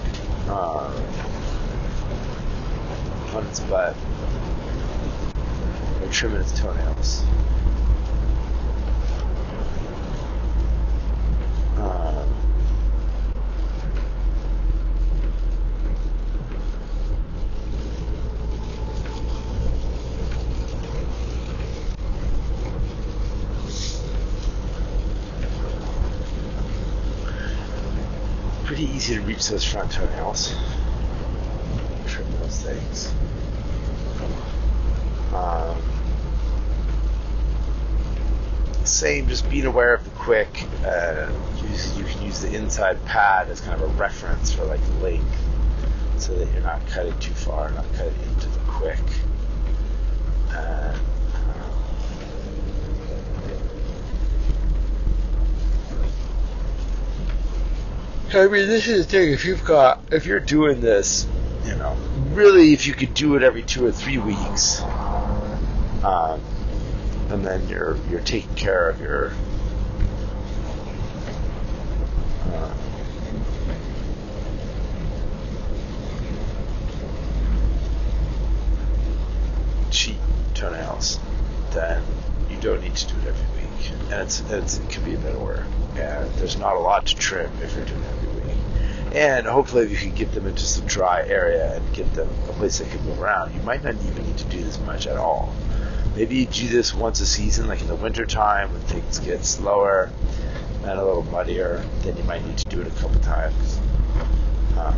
um, 0.48 0.92
on 3.34 3.46
its 3.46 3.60
butt. 3.60 3.94
They're 6.00 6.10
trimming 6.10 6.40
its 6.40 6.58
toenails. 6.58 7.22
Um, 11.76 12.45
pretty 28.66 28.84
easy 28.84 29.14
to 29.14 29.20
reach 29.20 29.48
those 29.48 29.64
front 29.64 29.92
toenails. 29.92 30.52
Trim 32.08 32.26
those 32.40 32.60
things. 32.62 33.12
Um, 35.32 35.80
same, 38.84 39.28
just 39.28 39.48
being 39.48 39.66
aware 39.66 39.94
of 39.94 40.02
the 40.02 40.10
quick. 40.10 40.64
Uh, 40.84 41.30
use, 41.62 41.96
you 41.96 42.04
can 42.04 42.22
use 42.22 42.40
the 42.40 42.52
inside 42.56 43.02
pad 43.04 43.48
as 43.50 43.60
kind 43.60 43.80
of 43.80 43.88
a 43.88 43.92
reference 43.94 44.52
for 44.52 44.64
like 44.64 44.80
length, 45.00 45.24
so 46.18 46.34
that 46.34 46.52
you're 46.52 46.62
not 46.62 46.84
cutting 46.88 47.16
too 47.20 47.34
far, 47.34 47.70
not 47.70 47.86
cutting 47.92 48.18
into 48.34 48.48
the 48.48 48.58
quick. 48.66 48.98
And, 50.50 50.98
I 58.36 58.48
mean, 58.48 58.68
this 58.68 58.86
is 58.86 59.06
the 59.06 59.10
thing. 59.10 59.32
If 59.32 59.46
you've 59.46 59.64
got, 59.64 60.12
if 60.12 60.26
you're 60.26 60.40
doing 60.40 60.82
this, 60.82 61.26
you 61.64 61.74
know, 61.74 61.96
really, 62.32 62.74
if 62.74 62.86
you 62.86 62.92
could 62.92 63.14
do 63.14 63.34
it 63.36 63.42
every 63.42 63.62
two 63.62 63.86
or 63.86 63.92
three 63.92 64.18
weeks, 64.18 64.82
um, 66.04 66.42
and 67.30 67.42
then 67.42 67.66
you're 67.66 67.96
you're 68.10 68.20
taking 68.20 68.54
care 68.54 68.90
of 68.90 69.00
your 69.00 69.32
uh, 72.52 72.74
cheap 79.90 80.18
toenails, 80.52 81.18
then 81.70 82.02
you 82.50 82.58
don't 82.58 82.82
need 82.82 82.96
to 82.96 83.14
do 83.14 83.18
it 83.20 83.28
every 83.28 83.62
week, 83.62 83.92
and 84.10 84.22
it's, 84.22 84.40
it's 84.50 84.78
it 84.78 84.90
can 84.90 85.02
be 85.04 85.14
a 85.14 85.18
bit 85.18 85.34
of 85.34 85.40
work. 85.40 85.64
And 85.98 86.30
there's 86.34 86.58
not 86.58 86.76
a 86.76 86.78
lot 86.78 87.06
to 87.06 87.16
trim 87.16 87.50
if 87.62 87.74
you're 87.74 87.84
doing 87.84 88.02
every 88.04 88.40
week. 88.42 89.14
And 89.14 89.46
hopefully, 89.46 89.84
if 89.84 89.90
you 89.90 89.96
can 89.96 90.14
get 90.14 90.32
them 90.32 90.46
into 90.46 90.62
some 90.62 90.86
dry 90.86 91.26
area 91.26 91.76
and 91.76 91.94
get 91.94 92.12
them 92.14 92.28
a 92.48 92.52
place 92.52 92.78
they 92.78 92.88
can 92.88 93.04
move 93.06 93.20
around, 93.20 93.54
you 93.54 93.62
might 93.62 93.82
not 93.82 93.94
even 93.94 94.26
need 94.26 94.38
to 94.38 94.44
do 94.44 94.62
this 94.62 94.78
much 94.80 95.06
at 95.06 95.16
all. 95.16 95.54
Maybe 96.14 96.36
you 96.36 96.46
do 96.46 96.68
this 96.68 96.94
once 96.94 97.20
a 97.20 97.26
season, 97.26 97.66
like 97.66 97.80
in 97.80 97.88
the 97.88 97.94
winter 97.94 98.26
time 98.26 98.72
when 98.72 98.80
things 98.82 99.18
get 99.18 99.44
slower 99.44 100.10
and 100.82 100.98
a 100.98 101.04
little 101.04 101.22
muddier. 101.24 101.84
Then 102.00 102.16
you 102.16 102.24
might 102.24 102.44
need 102.44 102.58
to 102.58 102.64
do 102.66 102.80
it 102.80 102.86
a 102.86 102.90
couple 102.90 103.20
times. 103.20 103.78
Um, 104.78 104.96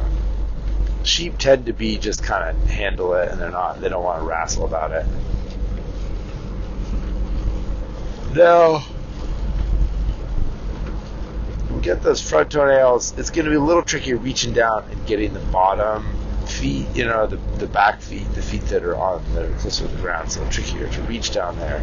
sheep 1.04 1.38
tend 1.38 1.66
to 1.66 1.72
be 1.72 1.98
just 1.98 2.22
kind 2.22 2.48
of 2.48 2.70
handle 2.70 3.14
it, 3.14 3.30
and 3.30 3.40
they're 3.40 3.50
not. 3.50 3.80
They 3.80 3.88
don't 3.88 4.04
want 4.04 4.20
to 4.20 4.26
wrestle 4.26 4.64
about 4.64 4.92
it. 4.92 5.06
Now, 8.34 8.84
get 11.80 12.02
those 12.02 12.20
front 12.20 12.50
toenails. 12.50 13.16
It's 13.18 13.30
going 13.30 13.44
to 13.44 13.50
be 13.50 13.56
a 13.56 13.60
little 13.60 13.82
trickier 13.82 14.16
reaching 14.16 14.52
down 14.52 14.84
and 14.90 15.06
getting 15.06 15.32
the 15.32 15.40
bottom 15.40 16.04
feet, 16.46 16.86
you 16.94 17.04
know, 17.04 17.26
the, 17.26 17.36
the 17.58 17.66
back 17.66 18.00
feet, 18.00 18.26
the 18.34 18.42
feet 18.42 18.62
that 18.62 18.82
are 18.82 18.96
on 18.96 19.22
that 19.34 19.44
are 19.44 19.52
closer 19.54 19.86
to 19.86 19.94
the 19.94 20.00
ground. 20.00 20.32
So 20.32 20.48
trickier 20.50 20.88
to 20.88 21.02
reach 21.02 21.32
down 21.32 21.58
there. 21.58 21.82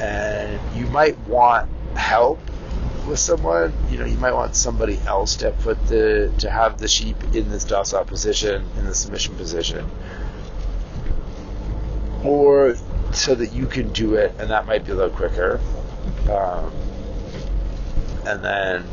And 0.00 0.60
you 0.76 0.86
might 0.86 1.18
want 1.20 1.68
help 1.96 2.40
with 3.06 3.18
someone. 3.18 3.72
You 3.90 3.98
know, 3.98 4.04
you 4.04 4.16
might 4.18 4.32
want 4.32 4.56
somebody 4.56 4.98
else 5.06 5.36
to 5.36 5.50
put 5.50 5.86
the 5.86 6.32
to 6.38 6.50
have 6.50 6.78
the 6.78 6.88
sheep 6.88 7.16
in 7.34 7.50
this 7.50 7.64
docile 7.64 8.04
position, 8.04 8.64
in 8.78 8.86
the 8.86 8.94
submission 8.94 9.34
position, 9.36 9.88
or 12.24 12.74
so 13.12 13.34
that 13.34 13.52
you 13.52 13.66
can 13.66 13.92
do 13.92 14.14
it, 14.14 14.34
and 14.38 14.50
that 14.50 14.66
might 14.66 14.84
be 14.84 14.92
a 14.92 14.94
little 14.94 15.14
quicker. 15.14 15.60
Um, 16.30 16.72
and 18.24 18.42
then 18.42 18.84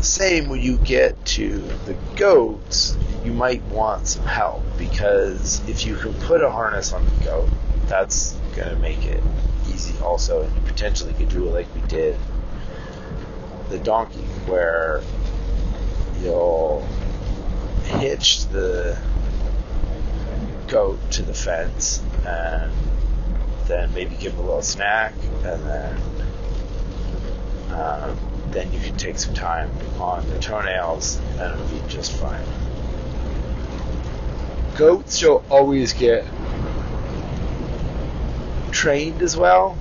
same 0.00 0.48
when 0.48 0.60
you 0.60 0.76
get 0.78 1.24
to 1.24 1.58
the 1.84 1.96
goats, 2.16 2.96
you 3.24 3.32
might 3.32 3.62
want 3.64 4.06
some 4.06 4.24
help 4.24 4.62
because 4.78 5.66
if 5.68 5.86
you 5.86 5.96
can 5.96 6.12
put 6.14 6.42
a 6.42 6.50
harness 6.50 6.92
on 6.92 7.04
the 7.04 7.24
goat, 7.24 7.48
that's 7.86 8.32
going 8.54 8.68
to 8.68 8.76
make 8.76 9.04
it 9.04 9.22
easy 9.68 9.98
also. 10.00 10.42
And 10.42 10.54
you 10.54 10.62
potentially 10.62 11.12
could 11.14 11.28
do 11.28 11.48
it 11.48 11.52
like 11.52 11.74
we 11.74 11.80
did 11.82 12.16
the 13.68 13.78
donkey, 13.78 14.20
where 14.46 15.02
you'll 16.20 16.86
hitch 17.84 18.46
the 18.48 18.98
goat 20.68 20.98
to 21.12 21.22
the 21.22 21.34
fence 21.34 22.02
and 22.24 22.72
then 23.66 23.92
maybe 23.94 24.16
give 24.16 24.36
a 24.38 24.40
little 24.40 24.62
snack 24.62 25.14
and 25.44 25.64
then 25.64 26.00
um, 27.70 28.18
then 28.56 28.72
you 28.72 28.80
can 28.80 28.96
take 28.96 29.18
some 29.18 29.34
time 29.34 29.70
on 30.00 30.26
the 30.30 30.38
toenails 30.38 31.20
and 31.38 31.52
it'll 31.52 31.66
be 31.66 31.82
just 31.88 32.12
fine. 32.12 32.42
Goats 34.76 35.20
you'll 35.20 35.44
always 35.50 35.92
get 35.92 36.24
trained 38.70 39.20
as 39.20 39.36
well, 39.36 39.76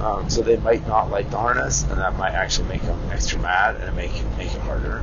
um, 0.00 0.30
so 0.30 0.40
they 0.40 0.56
might 0.56 0.86
not 0.86 1.10
like 1.10 1.30
the 1.30 1.36
harness, 1.36 1.82
and 1.82 1.98
that 1.98 2.16
might 2.16 2.32
actually 2.32 2.68
make 2.68 2.82
them 2.82 2.98
extra 3.10 3.38
mad 3.40 3.76
and 3.76 3.94
make 3.94 4.12
make 4.38 4.54
it 4.54 4.60
harder. 4.62 5.02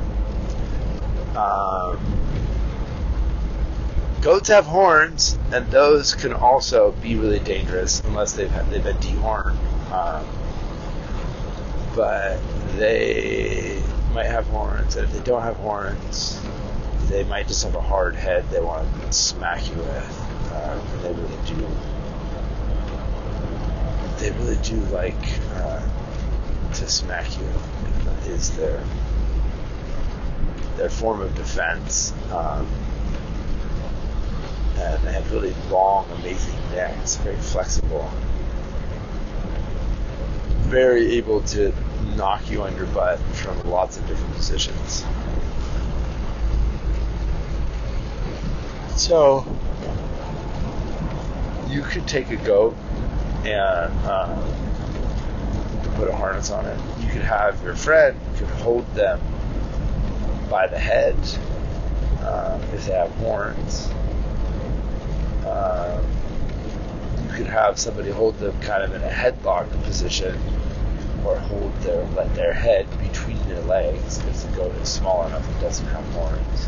Um, 1.35 1.99
goats 4.21 4.49
have 4.49 4.65
horns, 4.65 5.37
and 5.51 5.69
those 5.71 6.15
can 6.15 6.33
also 6.33 6.91
be 6.91 7.15
really 7.15 7.39
dangerous 7.39 8.01
unless 8.05 8.33
they've 8.33 8.49
had, 8.49 8.69
they've 8.69 8.83
been 8.83 8.97
dehorned. 8.97 9.57
Um, 9.91 10.25
but 11.95 12.39
they 12.77 13.81
might 14.13 14.27
have 14.27 14.45
horns, 14.47 14.95
and 14.95 15.05
if 15.05 15.13
they 15.13 15.21
don't 15.21 15.41
have 15.41 15.57
horns, 15.57 16.41
they 17.09 17.23
might 17.23 17.47
just 17.47 17.63
have 17.63 17.75
a 17.75 17.81
hard 17.81 18.15
head 18.15 18.49
they 18.49 18.59
want 18.59 18.87
to 19.01 19.13
smack 19.13 19.67
you 19.69 19.75
with. 19.75 20.51
Um, 20.53 20.81
they 21.01 21.13
really 21.13 21.37
do. 21.45 21.67
They 24.19 24.31
really 24.31 24.57
do 24.63 24.75
like 24.93 25.39
uh, 25.55 25.81
to 26.73 26.87
smack 26.87 27.27
you. 27.37 27.47
Is 28.25 28.55
their 28.55 28.83
their 30.77 30.89
form 30.89 31.21
of 31.21 31.35
defense. 31.35 32.13
Um, 32.31 32.67
and 34.77 35.03
they 35.03 35.11
have 35.11 35.31
really 35.31 35.53
long, 35.69 36.09
amazing 36.11 36.57
necks, 36.71 37.17
very 37.17 37.35
flexible, 37.35 38.11
very 40.61 41.17
able 41.17 41.41
to 41.41 41.71
knock 42.15 42.49
you 42.49 42.63
on 42.63 42.75
your 42.75 42.87
butt 42.87 43.19
from 43.33 43.69
lots 43.69 43.97
of 43.97 44.07
different 44.07 44.33
positions. 44.35 45.05
So 48.95 49.45
you 51.67 51.81
could 51.81 52.07
take 52.07 52.29
a 52.29 52.35
goat 52.37 52.75
and 53.45 53.93
uh, 54.05 54.35
put 55.95 56.07
a 56.07 56.15
harness 56.15 56.51
on 56.51 56.65
it. 56.65 56.79
You 56.99 57.09
could 57.09 57.21
have 57.21 57.61
your 57.63 57.75
friend 57.75 58.19
could 58.37 58.47
hold 58.47 58.85
them 58.93 59.19
by 60.49 60.67
the 60.67 60.77
head 60.77 61.15
uh, 62.19 62.59
if 62.73 62.85
they 62.85 62.93
have 62.93 63.11
horns. 63.15 63.87
Uh, 65.45 66.03
you 67.23 67.33
could 67.35 67.47
have 67.47 67.79
somebody 67.79 68.11
hold 68.11 68.37
them 68.39 68.59
kind 68.61 68.83
of 68.83 68.93
in 68.93 69.01
a 69.01 69.09
headlock 69.09 69.69
position 69.83 70.37
or 71.25 71.37
hold 71.37 71.73
their 71.81 72.03
let 72.15 72.33
their 72.35 72.53
head 72.53 72.87
between 72.99 73.37
their 73.47 73.61
legs 73.61 74.19
because 74.19 74.45
the 74.45 74.55
goat 74.55 74.73
is 74.75 74.89
small 74.89 75.25
enough 75.27 75.47
and 75.47 75.59
doesn't 75.61 75.87
have 75.87 76.05
horns 76.13 76.67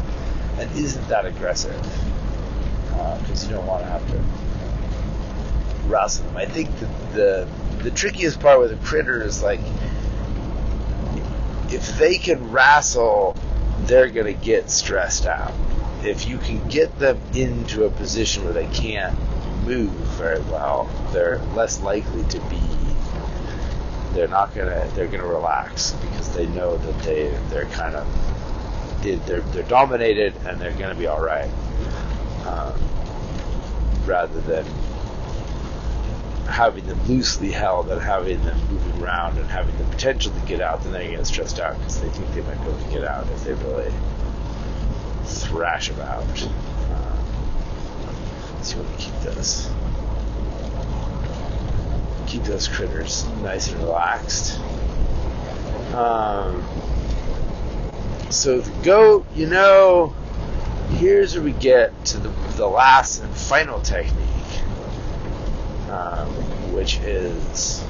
and 0.59 0.71
isn't 0.77 1.07
that 1.07 1.25
aggressive 1.25 1.81
because 3.19 3.43
uh, 3.43 3.47
you 3.47 3.53
don't 3.55 3.65
want 3.65 3.83
to 3.83 3.89
have 3.89 4.07
to 4.11 4.23
wrestle 5.87 6.25
them. 6.25 6.37
I 6.37 6.45
think 6.45 6.69
the, 6.79 6.85
the 7.13 7.49
the 7.83 7.91
trickiest 7.91 8.39
part 8.39 8.59
with 8.59 8.71
a 8.71 8.85
critter 8.85 9.21
is 9.23 9.43
like 9.43 9.59
if 11.69 11.97
they 11.97 12.17
can 12.17 12.51
wrestle, 12.51 13.35
they're 13.81 14.09
gonna 14.09 14.33
get 14.33 14.69
stressed 14.69 15.25
out. 15.25 15.53
If 16.03 16.27
you 16.27 16.37
can 16.37 16.67
get 16.67 16.97
them 16.99 17.19
into 17.33 17.85
a 17.85 17.89
position 17.89 18.43
where 18.43 18.53
they 18.53 18.67
can't 18.67 19.17
move 19.65 19.91
very 19.91 20.41
well, 20.41 20.89
they're 21.11 21.39
less 21.55 21.81
likely 21.81 22.23
to 22.25 22.39
be 22.41 22.59
they're 24.13 24.27
not 24.27 24.53
gonna 24.53 24.87
they're 24.95 25.07
gonna 25.07 25.25
relax 25.25 25.91
because 25.91 26.33
they 26.35 26.47
know 26.47 26.77
that 26.77 26.99
they 26.99 27.29
they're 27.49 27.65
kind 27.65 27.95
of 27.95 28.07
they're 29.03 29.41
they're 29.41 29.63
dominated 29.63 30.33
and 30.45 30.59
they're 30.59 30.71
to 30.71 30.95
be 30.95 31.07
all 31.07 31.21
right, 31.21 31.49
um, 32.45 32.73
rather 34.05 34.39
than 34.41 34.65
having 36.47 36.85
them 36.85 36.99
loosely 37.07 37.51
held 37.51 37.89
and 37.89 38.01
having 38.01 38.41
them 38.43 38.57
moving 38.69 39.03
around 39.03 39.37
and 39.37 39.49
having 39.49 39.75
the 39.77 39.83
potential 39.85 40.31
to 40.31 40.39
get 40.45 40.61
out, 40.61 40.83
then 40.83 40.93
they 40.93 41.09
get 41.09 41.25
stressed 41.25 41.59
out 41.59 41.77
because 41.79 41.99
they 42.01 42.09
think 42.09 42.33
they 42.33 42.41
might 42.41 42.61
be 42.63 42.69
able 42.69 42.79
to 42.79 42.91
get 42.91 43.03
out 43.03 43.27
if 43.29 43.43
they 43.43 43.53
really 43.53 43.91
thrash 45.23 45.89
about. 45.89 46.23
Um, 46.43 47.25
so 48.61 48.77
you 48.77 48.83
want 48.83 48.99
to 48.99 49.05
keep 49.05 49.19
those 49.21 49.69
keep 52.33 52.43
those 52.45 52.67
critters 52.67 53.27
nice 53.43 53.71
and 53.71 53.79
relaxed. 53.79 54.59
Um, 55.93 56.63
so 58.31 58.59
the 58.59 58.83
goat, 58.83 59.27
you 59.35 59.45
know, 59.45 60.15
here's 60.93 61.35
where 61.35 61.43
we 61.43 61.51
get 61.51 62.05
to 62.05 62.17
the, 62.17 62.29
the 62.57 62.67
last 62.67 63.21
and 63.21 63.31
final 63.35 63.79
technique, 63.81 64.17
um, 65.91 66.27
which 66.73 66.97
is 67.01 67.83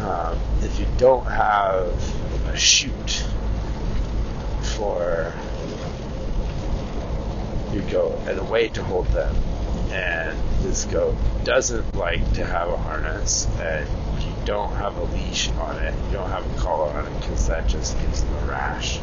um, 0.00 0.36
if 0.62 0.80
you 0.80 0.86
don't 0.98 1.26
have 1.26 1.94
a 2.48 2.56
chute 2.56 3.24
for 4.76 5.32
your 7.72 7.84
goat 7.88 8.18
and 8.26 8.40
a 8.40 8.44
way 8.44 8.68
to 8.70 8.82
hold 8.82 9.06
them, 9.08 9.36
and 9.90 10.38
this 10.62 10.84
goat 10.84 11.16
doesn't 11.44 11.96
like 11.96 12.32
to 12.34 12.44
have 12.44 12.68
a 12.68 12.76
harness, 12.76 13.46
and 13.58 13.88
you 14.22 14.32
don't 14.44 14.72
have 14.74 14.96
a 14.96 15.04
leash 15.04 15.50
on 15.50 15.76
it, 15.82 15.94
you 16.06 16.12
don't 16.12 16.30
have 16.30 16.46
a 16.46 16.60
collar 16.60 16.92
on 16.92 17.06
it 17.06 17.20
because 17.20 17.48
that 17.48 17.66
just 17.66 17.98
gives 17.98 18.22
them 18.22 18.34
a 18.34 18.46
rash. 18.46 19.00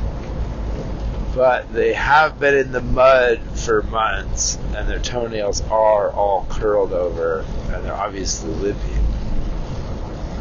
But 1.35 1.71
they 1.73 1.93
have 1.93 2.39
been 2.39 2.55
in 2.55 2.71
the 2.71 2.81
mud 2.81 3.41
for 3.53 3.83
months, 3.83 4.57
and 4.75 4.87
their 4.87 4.99
toenails 4.99 5.61
are 5.69 6.11
all 6.11 6.47
curled 6.49 6.93
over, 6.93 7.45
and 7.69 7.83
they're 7.83 7.93
obviously 7.93 8.51
living. 8.51 9.03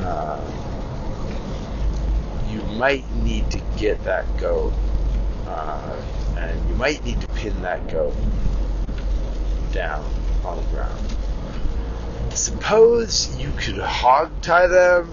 Uh, 0.04 0.40
you 2.48 2.62
might 2.78 3.10
need 3.16 3.50
to 3.50 3.60
get 3.76 4.02
that 4.04 4.24
goat, 4.38 4.72
uh, 5.46 6.02
and 6.38 6.68
you 6.68 6.76
might 6.76 7.04
need 7.04 7.20
to 7.20 7.28
pin 7.28 7.60
that 7.62 7.88
goat 7.90 8.14
down 9.72 10.15
on 10.46 10.56
the 10.56 10.70
ground. 10.70 11.16
Suppose 12.32 13.36
you 13.38 13.50
could 13.58 13.78
hog 13.78 14.30
tie 14.42 14.66
them. 14.66 15.10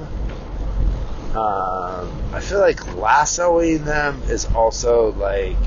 Um, 1.36 2.12
I 2.34 2.40
feel 2.42 2.60
like 2.60 2.96
lassoing 2.96 3.86
them 3.86 4.22
is 4.30 4.46
also 4.54 5.14
like 5.14 5.58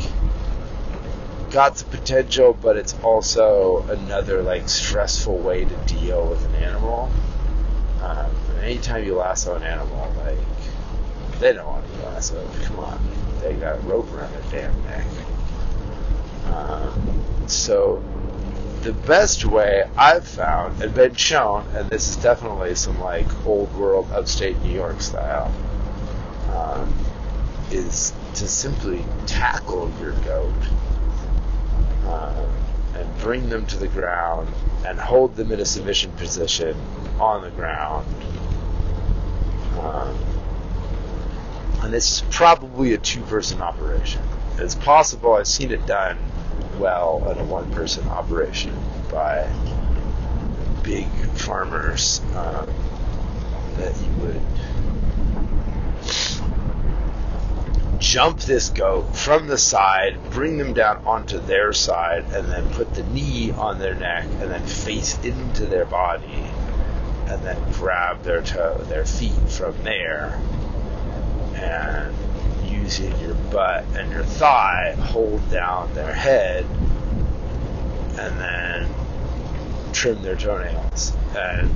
got 1.50 1.76
the 1.76 1.84
potential, 1.86 2.56
but 2.60 2.76
it's 2.76 2.94
also 3.02 3.84
another 3.88 4.42
like 4.42 4.68
stressful 4.68 5.38
way 5.38 5.64
to 5.64 5.76
deal 5.86 6.28
with 6.28 6.44
an 6.46 6.54
animal. 6.56 7.10
Um, 8.02 8.30
anytime 8.62 9.04
you 9.04 9.16
lasso 9.16 9.56
an 9.56 9.62
animal, 9.62 10.12
like 10.24 10.38
they 11.40 11.52
don't 11.52 11.66
want 11.66 11.86
to 11.86 11.92
be 11.92 12.04
lassoed. 12.04 12.48
Come 12.62 12.78
on, 12.80 13.00
they 13.40 13.54
got 13.54 13.76
a 13.76 13.80
rope 13.80 14.12
around 14.12 14.32
their 14.50 14.70
damn 14.70 14.84
neck. 14.84 15.06
Um, 16.52 17.48
so 17.48 18.02
the 18.86 18.92
best 18.92 19.44
way 19.44 19.82
I've 19.96 20.24
found 20.24 20.80
and 20.80 20.94
been 20.94 21.16
shown, 21.16 21.66
and 21.74 21.90
this 21.90 22.08
is 22.08 22.16
definitely 22.18 22.76
some 22.76 23.00
like 23.00 23.26
old 23.44 23.74
world 23.74 24.08
upstate 24.12 24.56
New 24.62 24.72
York 24.72 25.00
style, 25.00 25.52
um, 26.54 26.94
is 27.72 28.12
to 28.34 28.46
simply 28.46 29.04
tackle 29.26 29.90
your 30.00 30.12
goat 30.12 30.54
uh, 32.04 32.46
and 32.94 33.18
bring 33.18 33.48
them 33.48 33.66
to 33.66 33.76
the 33.76 33.88
ground 33.88 34.48
and 34.86 35.00
hold 35.00 35.34
them 35.34 35.50
in 35.50 35.58
a 35.58 35.64
submission 35.64 36.12
position 36.12 36.76
on 37.18 37.42
the 37.42 37.50
ground. 37.50 38.06
Um, 39.80 40.16
and 41.82 41.92
it's 41.92 42.22
probably 42.30 42.94
a 42.94 42.98
two 42.98 43.22
person 43.22 43.60
operation. 43.60 44.22
It's 44.58 44.76
possible, 44.76 45.34
I've 45.34 45.48
seen 45.48 45.72
it 45.72 45.84
done 45.86 46.18
well 46.78 47.28
in 47.30 47.38
a 47.38 47.44
one 47.44 47.70
person 47.72 48.06
operation 48.08 48.76
by 49.10 49.48
big 50.82 51.08
farmers 51.34 52.20
um, 52.34 52.68
that 53.76 53.94
you 54.00 54.10
would 54.22 54.42
jump 57.98 58.38
this 58.40 58.68
goat 58.70 59.16
from 59.16 59.46
the 59.46 59.58
side, 59.58 60.18
bring 60.30 60.58
them 60.58 60.72
down 60.72 60.98
onto 61.04 61.38
their 61.40 61.72
side, 61.72 62.24
and 62.32 62.48
then 62.48 62.68
put 62.70 62.94
the 62.94 63.02
knee 63.04 63.50
on 63.50 63.78
their 63.78 63.94
neck, 63.94 64.24
and 64.40 64.50
then 64.50 64.64
face 64.64 65.18
into 65.24 65.66
their 65.66 65.86
body, 65.86 66.46
and 67.26 67.42
then 67.42 67.72
grab 67.72 68.22
their 68.22 68.42
toe, 68.42 68.78
their 68.88 69.04
feet 69.04 69.48
from 69.48 69.74
there, 69.82 70.40
and 71.54 72.14
using 72.86 73.18
your 73.18 73.34
butt 73.50 73.84
and 73.96 74.12
your 74.12 74.22
thigh 74.22 74.94
hold 74.94 75.50
down 75.50 75.92
their 75.94 76.12
head 76.12 76.64
and 78.16 78.38
then 78.38 78.88
trim 79.92 80.22
their 80.22 80.36
toenails. 80.36 81.12
And 81.34 81.68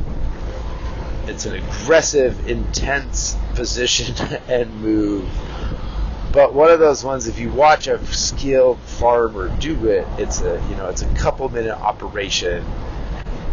it's 1.26 1.46
an 1.46 1.56
aggressive, 1.56 2.48
intense 2.48 3.36
position 3.54 4.14
and 4.48 4.72
move. 4.80 5.28
But 6.32 6.54
one 6.54 6.70
of 6.70 6.78
those 6.78 7.02
ones, 7.02 7.26
if 7.26 7.40
you 7.40 7.50
watch 7.50 7.88
a 7.88 8.04
skilled 8.06 8.78
farmer 8.78 9.48
do 9.58 9.88
it, 9.88 10.06
it's 10.16 10.40
a 10.42 10.64
you 10.70 10.76
know 10.76 10.86
it's 10.86 11.02
a 11.02 11.12
couple 11.14 11.48
minute 11.48 11.76
operation 11.76 12.64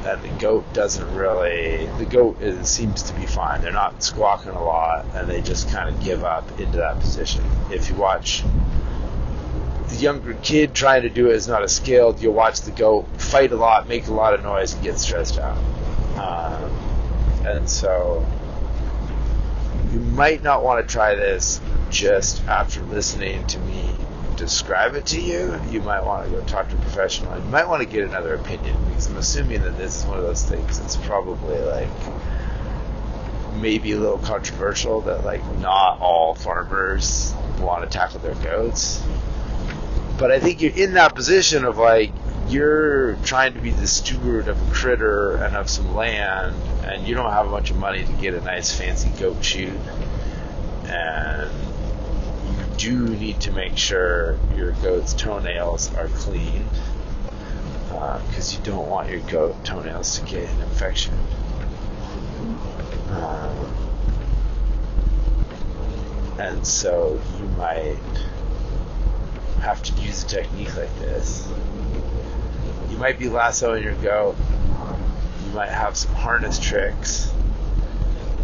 and 0.07 0.21
the 0.21 0.29
goat 0.39 0.71
doesn't 0.73 1.13
really 1.13 1.87
the 1.97 2.05
goat 2.05 2.41
is, 2.41 2.69
seems 2.69 3.03
to 3.03 3.13
be 3.13 3.25
fine. 3.25 3.61
They're 3.61 3.71
not 3.71 4.01
squawking 4.01 4.51
a 4.51 4.63
lot 4.63 5.05
and 5.13 5.29
they 5.29 5.41
just 5.41 5.69
kind 5.69 5.93
of 5.93 6.01
give 6.03 6.23
up 6.23 6.59
into 6.59 6.77
that 6.77 6.99
position. 6.99 7.43
If 7.71 7.89
you 7.89 7.95
watch 7.95 8.43
the 9.89 9.95
younger 9.95 10.33
kid 10.35 10.73
trying 10.73 11.01
to 11.01 11.09
do 11.09 11.27
it 11.29 11.35
is 11.35 11.47
not 11.47 11.63
as 11.63 11.75
skilled 11.75 12.21
you'll 12.21 12.33
watch 12.33 12.61
the 12.61 12.71
goat 12.71 13.07
fight 13.21 13.53
a 13.53 13.55
lot 13.55 13.87
make 13.87 14.07
a 14.07 14.13
lot 14.13 14.33
of 14.33 14.43
noise 14.43 14.73
and 14.73 14.83
get 14.83 14.97
stressed 14.97 15.39
out. 15.39 15.57
Um, 16.17 16.71
and 17.45 17.69
so 17.69 18.25
you 19.91 19.99
might 19.99 20.41
not 20.41 20.63
want 20.63 20.85
to 20.85 20.91
try 20.91 21.15
this 21.15 21.61
just 21.89 22.43
after 22.45 22.81
listening 22.81 23.45
to 23.47 23.59
me 23.59 23.89
describe 24.37 24.95
it 24.95 25.05
to 25.07 25.21
you, 25.21 25.59
you 25.69 25.81
might 25.81 26.03
want 26.03 26.25
to 26.25 26.31
go 26.31 26.41
talk 26.45 26.69
to 26.69 26.75
a 26.75 26.79
professional. 26.79 27.37
You 27.37 27.43
might 27.45 27.67
want 27.67 27.81
to 27.81 27.87
get 27.87 28.05
another 28.05 28.35
opinion 28.35 28.75
because 28.87 29.07
I'm 29.07 29.17
assuming 29.17 29.61
that 29.63 29.77
this 29.77 29.99
is 29.99 30.05
one 30.05 30.17
of 30.17 30.23
those 30.23 30.43
things 30.43 30.79
that's 30.79 30.95
probably 30.95 31.59
like 31.59 31.89
maybe 33.55 33.91
a 33.91 33.97
little 33.97 34.19
controversial 34.19 35.01
that 35.01 35.25
like 35.25 35.43
not 35.57 35.99
all 35.99 36.35
farmers 36.35 37.33
want 37.59 37.83
to 37.83 37.89
tackle 37.89 38.19
their 38.19 38.35
goats. 38.35 39.03
But 40.17 40.31
I 40.31 40.39
think 40.39 40.61
you're 40.61 40.75
in 40.75 40.93
that 40.93 41.15
position 41.15 41.65
of 41.65 41.77
like 41.77 42.11
you're 42.47 43.15
trying 43.17 43.53
to 43.53 43.59
be 43.59 43.71
the 43.71 43.87
steward 43.87 44.47
of 44.47 44.69
a 44.69 44.73
critter 44.73 45.35
and 45.35 45.55
of 45.55 45.69
some 45.69 45.93
land 45.95 46.55
and 46.87 47.07
you 47.07 47.15
don't 47.15 47.31
have 47.31 47.47
a 47.47 47.49
bunch 47.49 47.69
of 47.69 47.77
money 47.77 48.03
to 48.03 48.11
get 48.13 48.33
a 48.33 48.41
nice 48.41 48.73
fancy 48.73 49.09
goat 49.19 49.43
chute, 49.43 49.73
and 50.85 51.51
do 52.77 53.07
need 53.07 53.41
to 53.41 53.51
make 53.51 53.75
sure 53.75 54.37
your 54.55 54.71
goat's 54.73 55.13
toenails 55.13 55.93
are 55.95 56.07
clean 56.09 56.63
because 57.87 58.53
uh, 58.53 58.57
you 58.57 58.63
don't 58.63 58.87
want 58.87 59.09
your 59.09 59.19
goat 59.21 59.55
toenails 59.65 60.19
to 60.19 60.25
get 60.25 60.47
an 60.47 60.61
infection. 60.61 61.13
Um, 63.09 63.73
and 66.39 66.65
so 66.65 67.19
you 67.39 67.47
might 67.57 67.97
have 69.61 69.81
to 69.81 69.93
use 70.01 70.23
a 70.23 70.27
technique 70.27 70.75
like 70.77 70.93
this. 70.99 71.51
You 72.91 72.97
might 72.97 73.17
be 73.17 73.27
lassoing 73.27 73.83
your 73.83 73.95
goat. 73.95 74.35
You 75.45 75.51
might 75.53 75.69
have 75.69 75.97
some 75.97 76.13
harness 76.13 76.59
tricks 76.59 77.33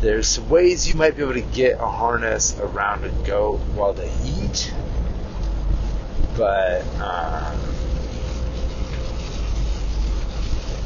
there's 0.03 0.37
ways 0.41 0.85
you 0.85 0.95
might 0.95 1.15
be 1.15 1.23
able 1.23 1.33
to 1.33 1.41
get 1.41 1.79
a 1.79 1.87
harness 1.87 2.59
around 2.59 3.05
a 3.05 3.09
goat 3.25 3.59
while 3.73 3.93
they 3.93 4.11
eat, 4.25 4.73
but 6.35 6.81
um, 6.99 7.57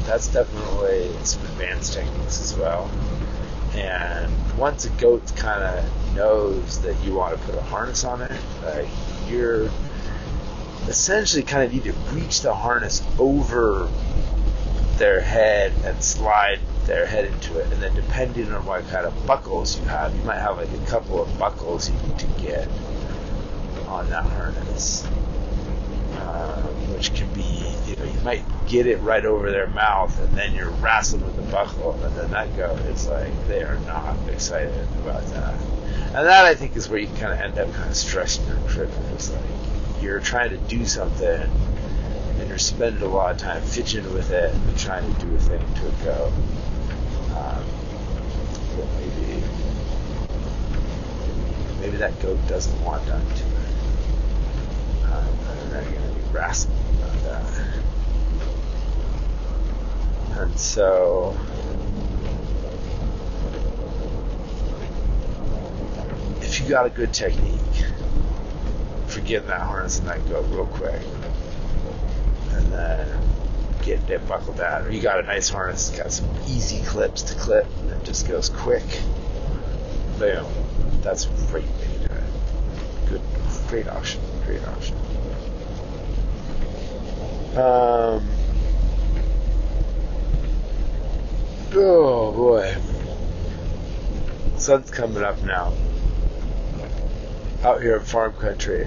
that's 0.06 0.28
definitely 0.28 1.10
some 1.24 1.42
advanced 1.46 1.94
techniques 1.94 2.40
as 2.40 2.56
well. 2.56 2.88
And 3.74 4.32
once 4.56 4.84
a 4.84 4.90
goat 4.90 5.34
kind 5.34 5.64
of 5.64 6.14
knows 6.14 6.80
that 6.82 6.94
you 7.04 7.14
want 7.14 7.36
to 7.36 7.44
put 7.44 7.56
a 7.56 7.62
harness 7.62 8.04
on 8.04 8.22
it, 8.22 8.40
like 8.64 8.88
you're 9.26 9.68
essentially 10.86 11.42
kind 11.42 11.64
of 11.64 11.72
need 11.72 11.84
to 11.84 11.92
reach 12.14 12.42
the 12.42 12.54
harness 12.54 13.02
over 13.18 13.90
their 14.96 15.20
head 15.20 15.72
and 15.84 16.02
slide 16.02 16.60
their 16.88 17.06
head 17.06 17.26
into 17.26 17.58
it. 17.60 17.72
And 17.72 17.80
then 17.82 17.94
depending 17.94 18.52
on 18.52 18.66
what 18.66 18.88
kind 18.88 19.06
of 19.06 19.14
buckles 19.26 19.78
you 19.78 19.84
have, 19.86 20.14
you 20.16 20.22
might 20.24 20.38
have 20.40 20.56
like 20.58 20.72
a 20.72 20.86
couple 20.86 21.22
of 21.22 21.38
buckles 21.38 21.88
you 21.88 21.96
need 22.08 22.18
to 22.18 22.26
get. 22.42 22.68
on 23.86 24.10
that 24.10 24.24
harness, 24.24 25.06
uh, 26.18 26.60
which 26.92 27.14
can 27.14 27.32
be, 27.32 27.64
you 27.86 27.96
know, 27.96 28.04
you 28.04 28.20
might 28.20 28.42
get 28.68 28.86
it 28.86 28.98
right 28.98 29.24
over 29.24 29.50
their 29.50 29.66
mouth 29.68 30.18
and 30.20 30.36
then 30.36 30.54
you're 30.54 30.70
wrestling 30.82 31.24
with 31.24 31.36
the 31.36 31.42
buckle 31.52 31.92
and 32.04 32.14
then 32.16 32.30
that 32.30 32.54
go, 32.56 32.76
it's 32.90 33.06
like 33.08 33.32
they 33.48 33.62
are 33.62 33.78
not 33.86 34.16
excited 34.28 34.86
about 35.02 35.24
that. 35.28 35.54
And 36.08 36.26
that 36.26 36.44
I 36.44 36.54
think 36.54 36.76
is 36.76 36.88
where 36.88 36.98
you 36.98 37.06
kind 37.18 37.32
of 37.32 37.40
end 37.40 37.58
up 37.58 37.72
kind 37.74 37.88
of 37.88 37.96
stressing 37.96 38.46
your 38.46 38.58
critters. 38.68 39.30
Like 39.32 39.42
you're 40.02 40.20
trying 40.20 40.50
to 40.50 40.58
do 40.58 40.84
something 40.84 41.50
and 42.38 42.48
you're 42.48 42.58
spending 42.58 43.02
a 43.02 43.06
lot 43.06 43.32
of 43.32 43.38
time 43.38 43.62
fidgeting 43.62 44.12
with 44.12 44.30
it 44.30 44.52
and 44.54 44.78
trying 44.78 45.12
to 45.14 45.20
do 45.26 45.34
a 45.34 45.38
thing 45.38 45.60
to 45.76 45.86
it 45.88 46.04
go. 46.04 46.32
Um, 47.36 47.64
but 48.76 48.86
maybe 49.00 49.42
maybe 51.80 51.96
that 51.96 52.20
goat 52.20 52.38
doesn't 52.48 52.80
want 52.84 53.04
to 53.06 53.20
they're 55.70 55.82
going 55.82 56.08
to 56.08 56.14
be 56.14 56.32
wrestling 56.32 56.76
about 56.96 57.22
that. 57.22 57.44
And 60.38 60.58
so 60.58 61.36
if 66.40 66.60
you 66.60 66.68
got 66.68 66.86
a 66.86 66.90
good 66.90 67.12
technique 67.12 67.58
forget 69.08 69.46
that 69.46 69.62
harness 69.62 69.98
and 69.98 70.08
that 70.08 70.26
goat 70.28 70.46
real 70.50 70.66
quick, 70.66 71.00
and 72.52 72.72
then 72.72 73.20
get 73.82 74.08
it 74.10 74.28
buckled 74.28 74.58
down, 74.58 74.86
or 74.86 74.90
you 74.90 75.00
got 75.00 75.18
a 75.18 75.22
nice 75.22 75.48
harness, 75.48 75.90
got 75.90 76.12
some 76.12 76.28
easy 76.46 76.84
clips 76.84 77.22
to 77.22 77.34
clip, 77.34 77.66
and 77.80 77.90
it 77.90 78.04
just 78.04 78.28
goes 78.28 78.48
quick, 78.48 78.84
boom, 80.18 80.46
that's 81.02 81.26
a 81.26 81.28
great 81.50 81.64
way 81.64 81.86
to 82.02 82.08
do 82.08 82.14
it. 82.14 83.08
Good, 83.08 83.22
great 83.68 83.88
option, 83.88 84.20
great 84.44 84.62
option. 84.66 84.96
Um, 87.56 88.28
oh 91.74 92.32
boy, 92.32 92.76
sun's 94.58 94.90
coming 94.90 95.22
up 95.22 95.42
now 95.42 95.72
out 97.62 97.82
here 97.82 97.96
in 97.96 98.04
farm 98.04 98.32
country. 98.34 98.86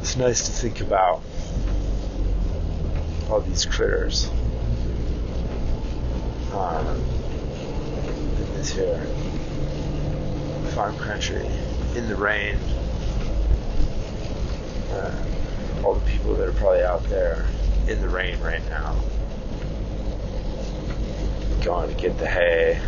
It's 0.00 0.16
nice 0.16 0.46
to 0.46 0.52
think 0.52 0.80
about 0.80 1.22
all 3.30 3.40
these 3.40 3.64
critters 3.64 4.30
um, 6.52 7.04
this 8.54 8.70
here 8.70 9.06
farm 10.72 10.96
country 10.98 11.46
in 11.94 12.08
the 12.08 12.16
rain. 12.16 12.56
Uh, 14.92 15.24
all 15.84 15.94
the 15.94 16.10
people 16.10 16.34
that 16.34 16.48
are 16.48 16.52
probably 16.52 16.82
out 16.82 17.02
there 17.04 17.46
in 17.88 18.00
the 18.00 18.08
rain 18.08 18.38
right 18.40 18.66
now, 18.68 18.96
going 21.62 21.94
to 21.94 22.00
get 22.00 22.18
the 22.18 22.26
hay, 22.26 22.80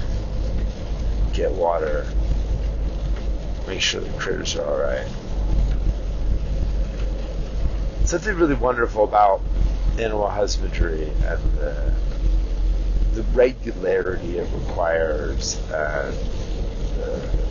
get 1.33 1.51
water 1.53 2.07
make 3.67 3.81
sure 3.81 4.01
the 4.01 4.19
critters 4.19 4.57
are 4.57 4.67
alright. 4.67 5.07
Something 8.05 8.37
really 8.37 8.55
wonderful 8.55 9.05
about 9.05 9.41
animal 9.99 10.29
husbandry 10.29 11.05
and 11.05 11.39
the, 11.59 11.95
the 13.15 13.23
regularity 13.35 14.39
it 14.39 14.49
requires 14.53 15.57
and 15.71 16.15
the, 16.97 17.42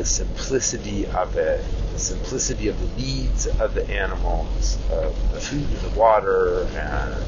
the 0.00 0.06
simplicity 0.06 1.04
of 1.08 1.36
it, 1.36 1.62
the 1.92 1.98
simplicity 1.98 2.68
of 2.68 2.80
the 2.80 3.02
needs 3.02 3.46
of 3.60 3.74
the 3.74 3.86
animals, 3.90 4.78
of 4.90 5.32
the 5.34 5.38
food 5.38 5.60
and 5.60 5.92
the 5.92 5.98
water, 5.98 6.64
and 6.68 7.22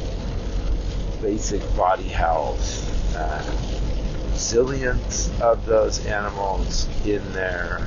basic 1.20 1.60
body 1.76 2.08
health. 2.08 3.14
And 3.14 4.32
resilience 4.32 5.30
of 5.42 5.66
those 5.66 6.06
animals 6.06 6.88
in 7.04 7.20
their 7.34 7.86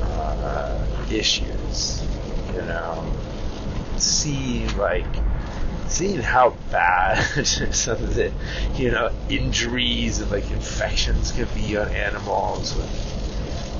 uh, 0.00 0.86
issues. 1.10 2.02
You 2.54 2.62
know, 2.62 3.12
see 3.98 4.66
like 4.78 5.27
seeing 5.88 6.20
how 6.20 6.50
bad 6.70 7.46
some 7.46 8.02
of 8.02 8.14
the 8.14 8.32
you 8.74 8.90
know 8.90 9.10
injuries 9.28 10.20
and 10.20 10.30
like 10.30 10.50
infections 10.50 11.32
can 11.32 11.48
be 11.54 11.76
on 11.76 11.88
animals 11.88 12.74
when 12.74 12.88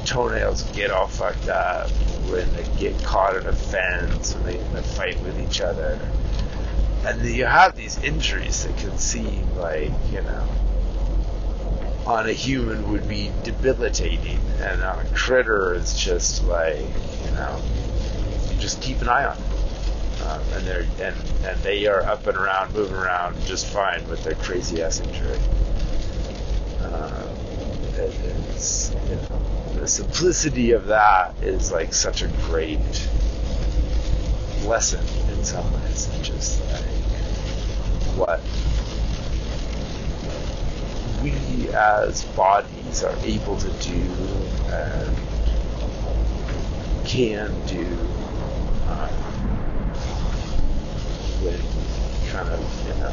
toenails 0.06 0.62
get 0.72 0.90
all 0.90 1.06
fucked 1.06 1.48
up 1.48 1.90
when 2.30 2.50
they 2.54 2.64
get 2.78 3.02
caught 3.04 3.36
in 3.36 3.46
a 3.46 3.52
fence 3.52 4.32
they, 4.44 4.56
they 4.56 4.82
fight 4.82 5.20
with 5.22 5.38
each 5.40 5.60
other. 5.60 5.98
And 7.04 7.22
you 7.22 7.44
have 7.44 7.76
these 7.76 8.02
injuries 8.02 8.64
that 8.64 8.76
can 8.78 8.98
seem 8.98 9.54
like 9.56 9.92
you 10.10 10.22
know 10.22 10.48
on 12.06 12.28
a 12.28 12.32
human 12.32 12.90
would 12.90 13.06
be 13.06 13.30
debilitating 13.44 14.40
and 14.60 14.82
on 14.82 15.04
a 15.04 15.08
critter 15.10 15.74
it's 15.74 15.98
just 15.98 16.42
like 16.44 16.78
you 16.78 17.30
know 17.32 17.60
you 18.50 18.58
just 18.58 18.80
keep 18.80 19.02
an 19.02 19.08
eye 19.08 19.26
on 19.26 19.36
it 19.36 19.47
um, 20.28 20.42
and 20.52 20.66
they're 20.66 20.86
and 21.00 21.16
and 21.46 21.60
they 21.62 21.86
are 21.86 22.02
up 22.02 22.26
and 22.26 22.36
around 22.36 22.74
moving 22.74 22.94
around 22.94 23.40
just 23.46 23.66
fine 23.66 24.06
with 24.08 24.22
their 24.24 24.34
crazy 24.34 24.82
ass 24.82 25.00
injury. 25.00 25.38
Um, 26.82 27.28
it, 27.96 28.14
it's 28.50 28.92
you 29.08 29.16
know 29.16 29.80
the 29.80 29.88
simplicity 29.88 30.72
of 30.72 30.86
that 30.86 31.34
is 31.42 31.72
like 31.72 31.94
such 31.94 32.22
a 32.22 32.28
great 32.46 32.78
lesson 34.64 35.04
in 35.30 35.44
some 35.44 35.72
ways. 35.72 36.10
Just 36.22 36.60
like 36.72 36.82
what 38.18 38.42
we 41.22 41.68
as 41.70 42.24
bodies 42.36 43.02
are 43.02 43.16
able 43.22 43.56
to 43.56 43.70
do 43.80 44.02
and 44.70 45.16
can 47.06 47.54
do 47.66 47.86
um, 48.88 49.27
kind 52.30 52.48
of, 52.48 52.60
you 52.86 52.94
know, 53.00 53.12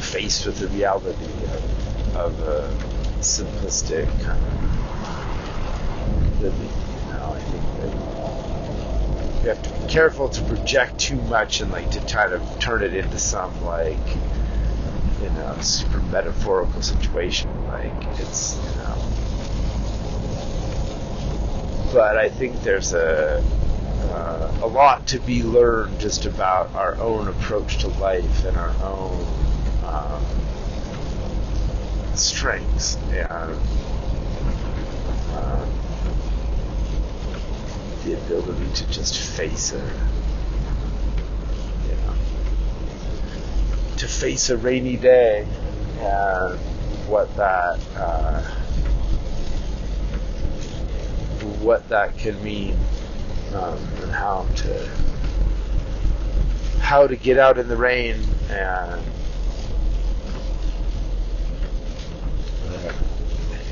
faced 0.00 0.46
with 0.46 0.58
the 0.58 0.68
reality 0.68 1.24
of, 1.24 2.16
of 2.16 2.40
a 2.40 2.70
simplistic 3.20 4.06
kind 4.22 4.42
of 4.44 6.40
living. 6.40 6.68
You 6.68 7.12
know, 7.12 7.32
I 7.34 7.40
think 7.40 7.64
that 7.80 7.92
you 9.42 9.48
have 9.48 9.62
to 9.62 9.70
be 9.70 9.88
careful 9.88 10.28
to 10.28 10.42
project 10.42 10.98
too 10.98 11.20
much 11.22 11.60
and 11.60 11.70
like 11.70 11.90
to 11.90 12.04
try 12.06 12.28
to 12.28 12.40
turn 12.58 12.82
it 12.82 12.94
into 12.94 13.18
some 13.18 13.64
like 13.64 14.16
you 15.22 15.30
know 15.30 15.56
super 15.60 16.00
metaphorical 16.02 16.82
situation 16.82 17.50
like 17.68 17.92
it's 18.18 18.56
you 18.56 18.76
know 18.76 18.96
but 21.92 22.18
I 22.18 22.28
think 22.28 22.62
there's 22.62 22.92
a 22.92 23.42
uh, 24.18 24.50
a 24.62 24.66
lot 24.66 25.06
to 25.06 25.20
be 25.20 25.44
learned 25.44 26.00
just 26.00 26.26
about 26.26 26.74
our 26.74 26.96
own 26.96 27.28
approach 27.28 27.78
to 27.78 27.88
life 28.00 28.44
and 28.44 28.56
our 28.56 28.74
own 28.82 29.24
um, 29.84 30.24
strengths 32.14 32.96
and 33.10 33.52
um, 35.34 35.70
the 38.04 38.14
ability 38.14 38.72
to 38.74 38.90
just 38.90 39.16
face 39.16 39.72
it. 39.72 39.94
To 43.98 44.06
face 44.06 44.50
a 44.50 44.56
rainy 44.56 44.96
day 44.96 45.46
and 45.98 46.58
what 47.08 47.34
that 47.36 47.80
uh, 47.96 48.40
what 51.60 51.88
that 51.88 52.16
can 52.16 52.40
mean 52.44 52.78
um, 53.54 53.78
and 54.02 54.10
how 54.12 54.46
to 54.56 54.90
how 56.80 57.06
to 57.06 57.16
get 57.16 57.38
out 57.38 57.58
in 57.58 57.68
the 57.68 57.76
rain 57.76 58.16
and 58.50 59.02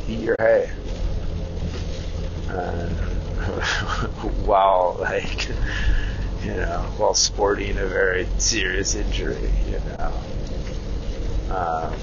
eat 0.09 0.21
your 0.21 0.37
hay. 0.39 0.71
Uh, 2.49 2.89
while 4.45 4.97
like 5.01 5.49
you 6.43 6.53
know 6.53 6.81
while 6.97 7.15
sporting 7.15 7.77
a 7.79 7.87
very 7.87 8.27
serious 8.39 8.95
injury 8.95 9.51
you 9.67 9.81
know 9.81 10.13
um, 11.55 11.95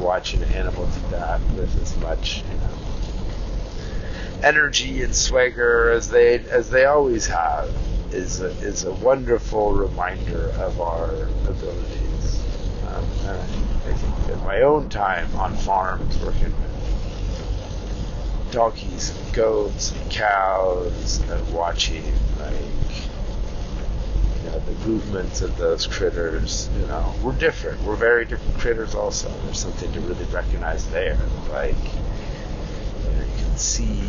watching 0.00 0.42
an 0.42 0.52
animal 0.52 0.86
do 0.86 1.00
that 1.10 1.40
with 1.52 1.82
as 1.82 1.96
much 1.98 2.42
you 2.50 2.56
know 2.58 2.77
energy 4.42 5.02
and 5.02 5.14
swagger 5.14 5.90
as 5.90 6.08
they 6.10 6.38
as 6.38 6.70
they 6.70 6.84
always 6.84 7.26
have 7.26 7.68
is 8.12 8.40
a, 8.40 8.48
is 8.60 8.84
a 8.84 8.92
wonderful 8.92 9.72
reminder 9.72 10.50
of 10.58 10.80
our 10.80 11.10
abilities. 11.46 12.42
Um, 12.86 13.04
I 13.86 13.92
think 13.92 14.26
that 14.28 14.38
my 14.44 14.62
own 14.62 14.88
time 14.88 15.34
on 15.36 15.54
farms 15.56 16.18
working 16.22 16.44
with 16.44 16.68
donkeys 18.50 19.10
and 19.10 19.34
goats 19.34 19.92
and 19.92 20.10
cows 20.10 21.20
and 21.28 21.52
watching 21.52 22.02
like 22.38 22.54
you 24.42 24.50
know 24.50 24.58
the 24.60 24.72
movements 24.88 25.42
of 25.42 25.54
those 25.58 25.86
critters 25.86 26.70
you 26.80 26.86
know 26.86 27.14
we're 27.22 27.32
different. 27.32 27.82
We're 27.82 27.96
very 27.96 28.24
different 28.24 28.58
critters 28.58 28.94
also. 28.94 29.28
There's 29.44 29.58
something 29.58 29.92
to 29.92 30.00
really 30.00 30.24
recognize 30.26 30.88
there 30.90 31.18
like 31.50 31.76
you, 33.26 33.44
can 33.44 33.56
see 33.56 34.00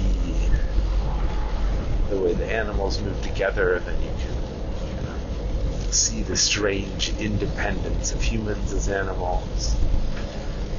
the 2.10 2.18
way 2.18 2.34
the 2.34 2.52
animals 2.52 3.02
move 3.02 3.22
together 3.22 3.76
and 3.76 3.86
then 3.86 4.02
you 4.02 4.10
can 4.20 4.40
see 5.92 6.22
the 6.22 6.38
strange 6.38 7.16
independence 7.20 8.12
of 8.12 8.22
humans 8.22 8.74
as 8.74 8.90
animals. 8.90 9.76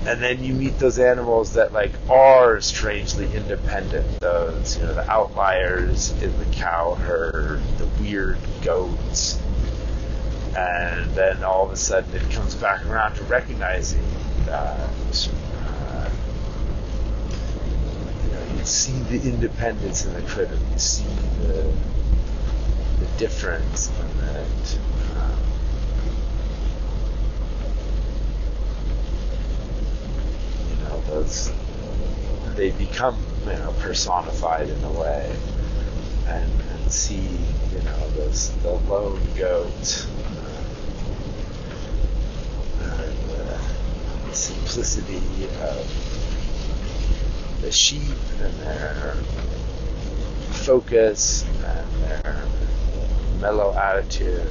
And 0.07 0.23
then 0.23 0.43
you 0.43 0.55
meet 0.55 0.79
those 0.79 0.99
animals 0.99 1.55
that 1.55 1.73
like 1.73 1.93
are 2.09 2.61
strangely 2.61 3.35
independent 3.35 4.21
those 4.21 4.77
you 4.79 4.83
know 4.85 4.95
the 4.95 5.11
outliers 5.11 6.11
in 6.23 6.37
the 6.39 6.47
cow 6.57 6.95
herd 6.95 7.61
the 7.77 7.87
weird 8.03 8.39
goats. 8.63 9.39
And 10.57 11.11
then 11.15 11.45
all 11.45 11.67
of 11.67 11.73
a 11.73 11.77
sudden 11.77 12.15
it 12.15 12.31
comes 12.31 12.55
back 12.55 12.87
around 12.87 13.15
to 13.17 13.25
recognizing 13.25 14.03
that 14.47 14.81
uh, 14.81 16.11
you 18.25 18.33
know 18.33 18.57
you 18.57 18.60
see 18.71 18.93
the 18.93 19.29
independence 19.29 20.07
in 20.07 20.15
the 20.15 20.23
critter 20.23 20.57
you 20.73 20.79
see 20.79 21.05
the 21.41 21.73
the 23.01 23.07
difference 23.19 23.91
and 24.01 24.21
that 24.21 24.79
um, 25.17 25.41
those 31.09 31.53
they 32.55 32.71
become 32.71 33.19
you 33.45 33.53
know 33.53 33.75
personified 33.81 34.69
in 34.69 34.85
a 34.85 34.93
way 34.93 35.37
and, 36.29 36.53
and 36.71 36.93
see 36.93 37.17
you 37.73 37.83
know 37.85 38.09
those 38.11 38.53
the 38.63 38.71
lone 38.71 39.21
goat 39.37 40.07
uh, 42.81 43.03
and 43.03 43.17
the 44.31 44.35
simplicity 44.35 45.49
of 45.61 46.10
the 47.61 47.71
sheep 47.71 48.17
and 48.41 48.55
their 48.61 49.15
focus 50.65 51.45
and 51.45 52.03
their 52.03 52.43
mellow 53.41 53.75
attitude 53.77 54.51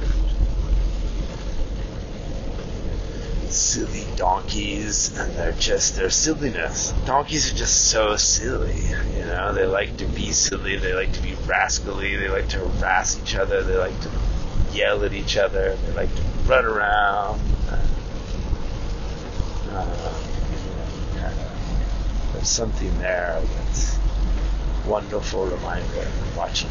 silly 3.50 4.06
donkeys 4.16 5.18
and 5.18 5.34
they're 5.34 5.52
just 5.52 5.96
their 5.96 6.10
silliness. 6.10 6.92
Donkeys 7.04 7.52
are 7.52 7.56
just 7.56 7.88
so 7.88 8.16
silly, 8.16 8.80
you 9.16 9.24
know. 9.24 9.52
They 9.52 9.66
like 9.66 9.96
to 9.98 10.06
be 10.06 10.32
silly. 10.32 10.76
They 10.76 10.94
like 10.94 11.12
to 11.12 11.22
be 11.22 11.34
rascally. 11.46 12.16
They 12.16 12.28
like 12.28 12.48
to 12.50 12.58
harass 12.58 13.20
each 13.20 13.34
other. 13.34 13.62
They 13.62 13.76
like 13.76 14.00
to 14.02 14.10
yell 14.72 15.04
at 15.04 15.12
each 15.12 15.36
other. 15.36 15.76
They 15.76 15.92
like 15.92 16.14
to 16.14 16.22
run 16.46 16.64
around. 16.64 17.40
Uh, 19.72 20.29
there's 22.40 22.48
something 22.48 22.98
there 23.00 23.38
that's 23.56 23.98
wonderful 24.86 25.44
reminder 25.44 26.10
watching 26.34 26.70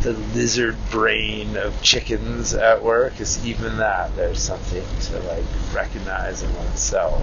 the 0.00 0.14
lizard 0.34 0.74
brain 0.90 1.58
of 1.58 1.78
chickens 1.82 2.54
at 2.54 2.82
work 2.82 3.20
is 3.20 3.46
even 3.46 3.76
that 3.76 4.16
there's 4.16 4.40
something 4.40 4.82
to 5.02 5.18
like 5.28 5.44
recognize 5.74 6.42
in 6.42 6.54
oneself. 6.56 7.20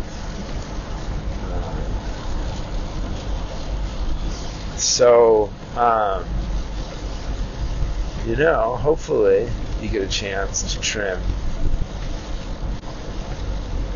Um, 4.71 4.77
so, 4.77 5.51
um, 5.75 6.23
you 8.27 8.35
know, 8.35 8.75
hopefully 8.75 9.49
you 9.81 9.89
get 9.89 10.03
a 10.03 10.07
chance 10.07 10.71
to 10.75 10.79
trim 10.79 11.19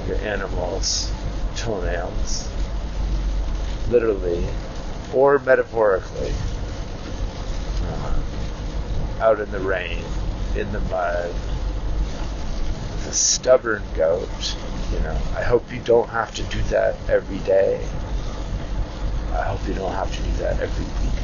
your 0.07 0.17
animals' 0.17 1.11
toenails, 1.55 2.47
literally 3.89 4.45
or 5.13 5.39
metaphorically. 5.39 6.33
Uh, 7.83 8.21
out 9.19 9.39
in 9.39 9.49
the 9.51 9.59
rain, 9.59 10.03
in 10.55 10.71
the 10.71 10.79
mud, 10.81 11.33
with 12.91 13.07
a 13.07 13.13
stubborn 13.13 13.83
goat. 13.95 14.55
You 14.91 14.99
know, 14.99 15.17
I 15.35 15.43
hope 15.43 15.71
you 15.71 15.79
don't 15.81 16.09
have 16.09 16.33
to 16.35 16.43
do 16.43 16.61
that 16.63 16.95
every 17.09 17.39
day. 17.39 17.85
I 19.33 19.43
hope 19.43 19.67
you 19.67 19.73
don't 19.73 19.91
have 19.91 20.15
to 20.15 20.21
do 20.21 20.31
that 20.37 20.59
every 20.59 20.85
week. 20.85 21.15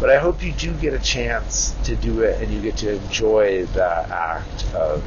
But 0.00 0.10
I 0.10 0.18
hope 0.18 0.42
you 0.42 0.52
do 0.52 0.72
get 0.74 0.94
a 0.94 0.98
chance 0.98 1.76
to 1.84 1.94
do 1.94 2.22
it 2.22 2.42
and 2.42 2.52
you 2.52 2.60
get 2.60 2.76
to 2.78 2.96
enjoy 2.96 3.66
that 3.66 4.10
act 4.10 4.64
of 4.74 5.04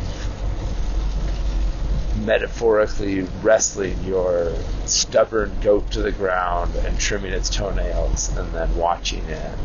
metaphorically 2.23 3.21
wrestling 3.41 4.01
your 4.03 4.53
stubborn 4.85 5.51
goat 5.61 5.89
to 5.91 6.01
the 6.01 6.11
ground 6.11 6.73
and 6.77 6.97
trimming 6.99 7.33
its 7.33 7.49
toenails 7.49 8.35
and 8.37 8.51
then 8.53 8.73
watching 8.75 9.23
it 9.25 9.57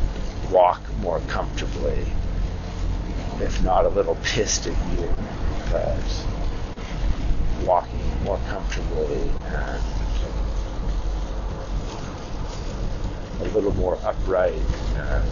walk 0.50 0.82
more 0.98 1.20
comfortably, 1.28 2.04
if 3.40 3.62
not 3.62 3.84
a 3.84 3.88
little 3.88 4.16
pissed 4.22 4.66
at 4.66 4.76
you, 4.98 5.08
but 5.70 6.26
walking 7.64 8.00
more 8.24 8.40
comfortably 8.48 9.30
and 9.46 9.82
a 13.40 13.44
little 13.54 13.74
more 13.74 13.96
upright. 14.04 14.60
And 14.96 15.24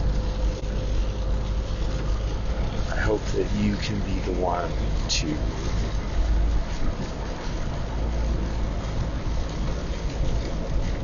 I 2.91 2.95
hope 2.95 3.23
that 3.25 3.51
you 3.57 3.75
can 3.75 3.99
be 4.01 4.19
the 4.19 4.33
one 4.39 4.71
to 5.09 5.37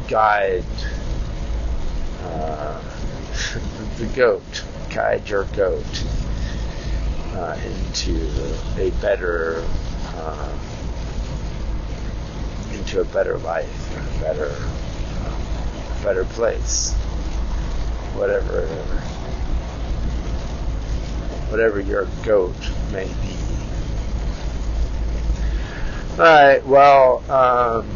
guide 0.07 0.63
uh, 2.21 2.81
the 3.97 4.05
goat, 4.15 4.63
guide 4.93 5.27
your 5.29 5.45
goat 5.45 6.03
uh, 7.33 7.57
into 7.65 8.29
a 8.77 8.91
better, 9.01 9.63
um, 10.17 10.59
into 12.73 13.01
a 13.01 13.05
better 13.05 13.37
life, 13.39 14.17
a 14.17 14.19
better, 14.19 14.51
uh, 14.51 16.03
better 16.03 16.25
place, 16.25 16.93
whatever, 18.15 18.65
whatever 21.49 21.79
your 21.79 22.05
goat 22.23 22.55
may 22.91 23.05
be. 23.05 23.35
All 26.17 26.23
right. 26.23 26.65
Well, 26.65 27.29
um, 27.29 27.89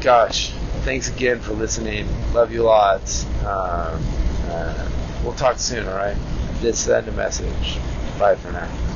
gosh, 0.00 0.52
thanks 0.88 1.10
again 1.10 1.38
for 1.38 1.52
listening. 1.52 2.08
Love 2.32 2.50
you 2.50 2.62
lots. 2.62 3.26
Um, 3.44 4.02
uh, 4.46 4.88
we'll 5.22 5.34
talk 5.34 5.58
soon, 5.58 5.86
all 5.86 5.94
right? 5.94 6.16
Just 6.62 6.86
send 6.86 7.06
a 7.08 7.12
message. 7.12 7.76
Bye 8.18 8.36
for 8.36 8.50
now. 8.52 8.87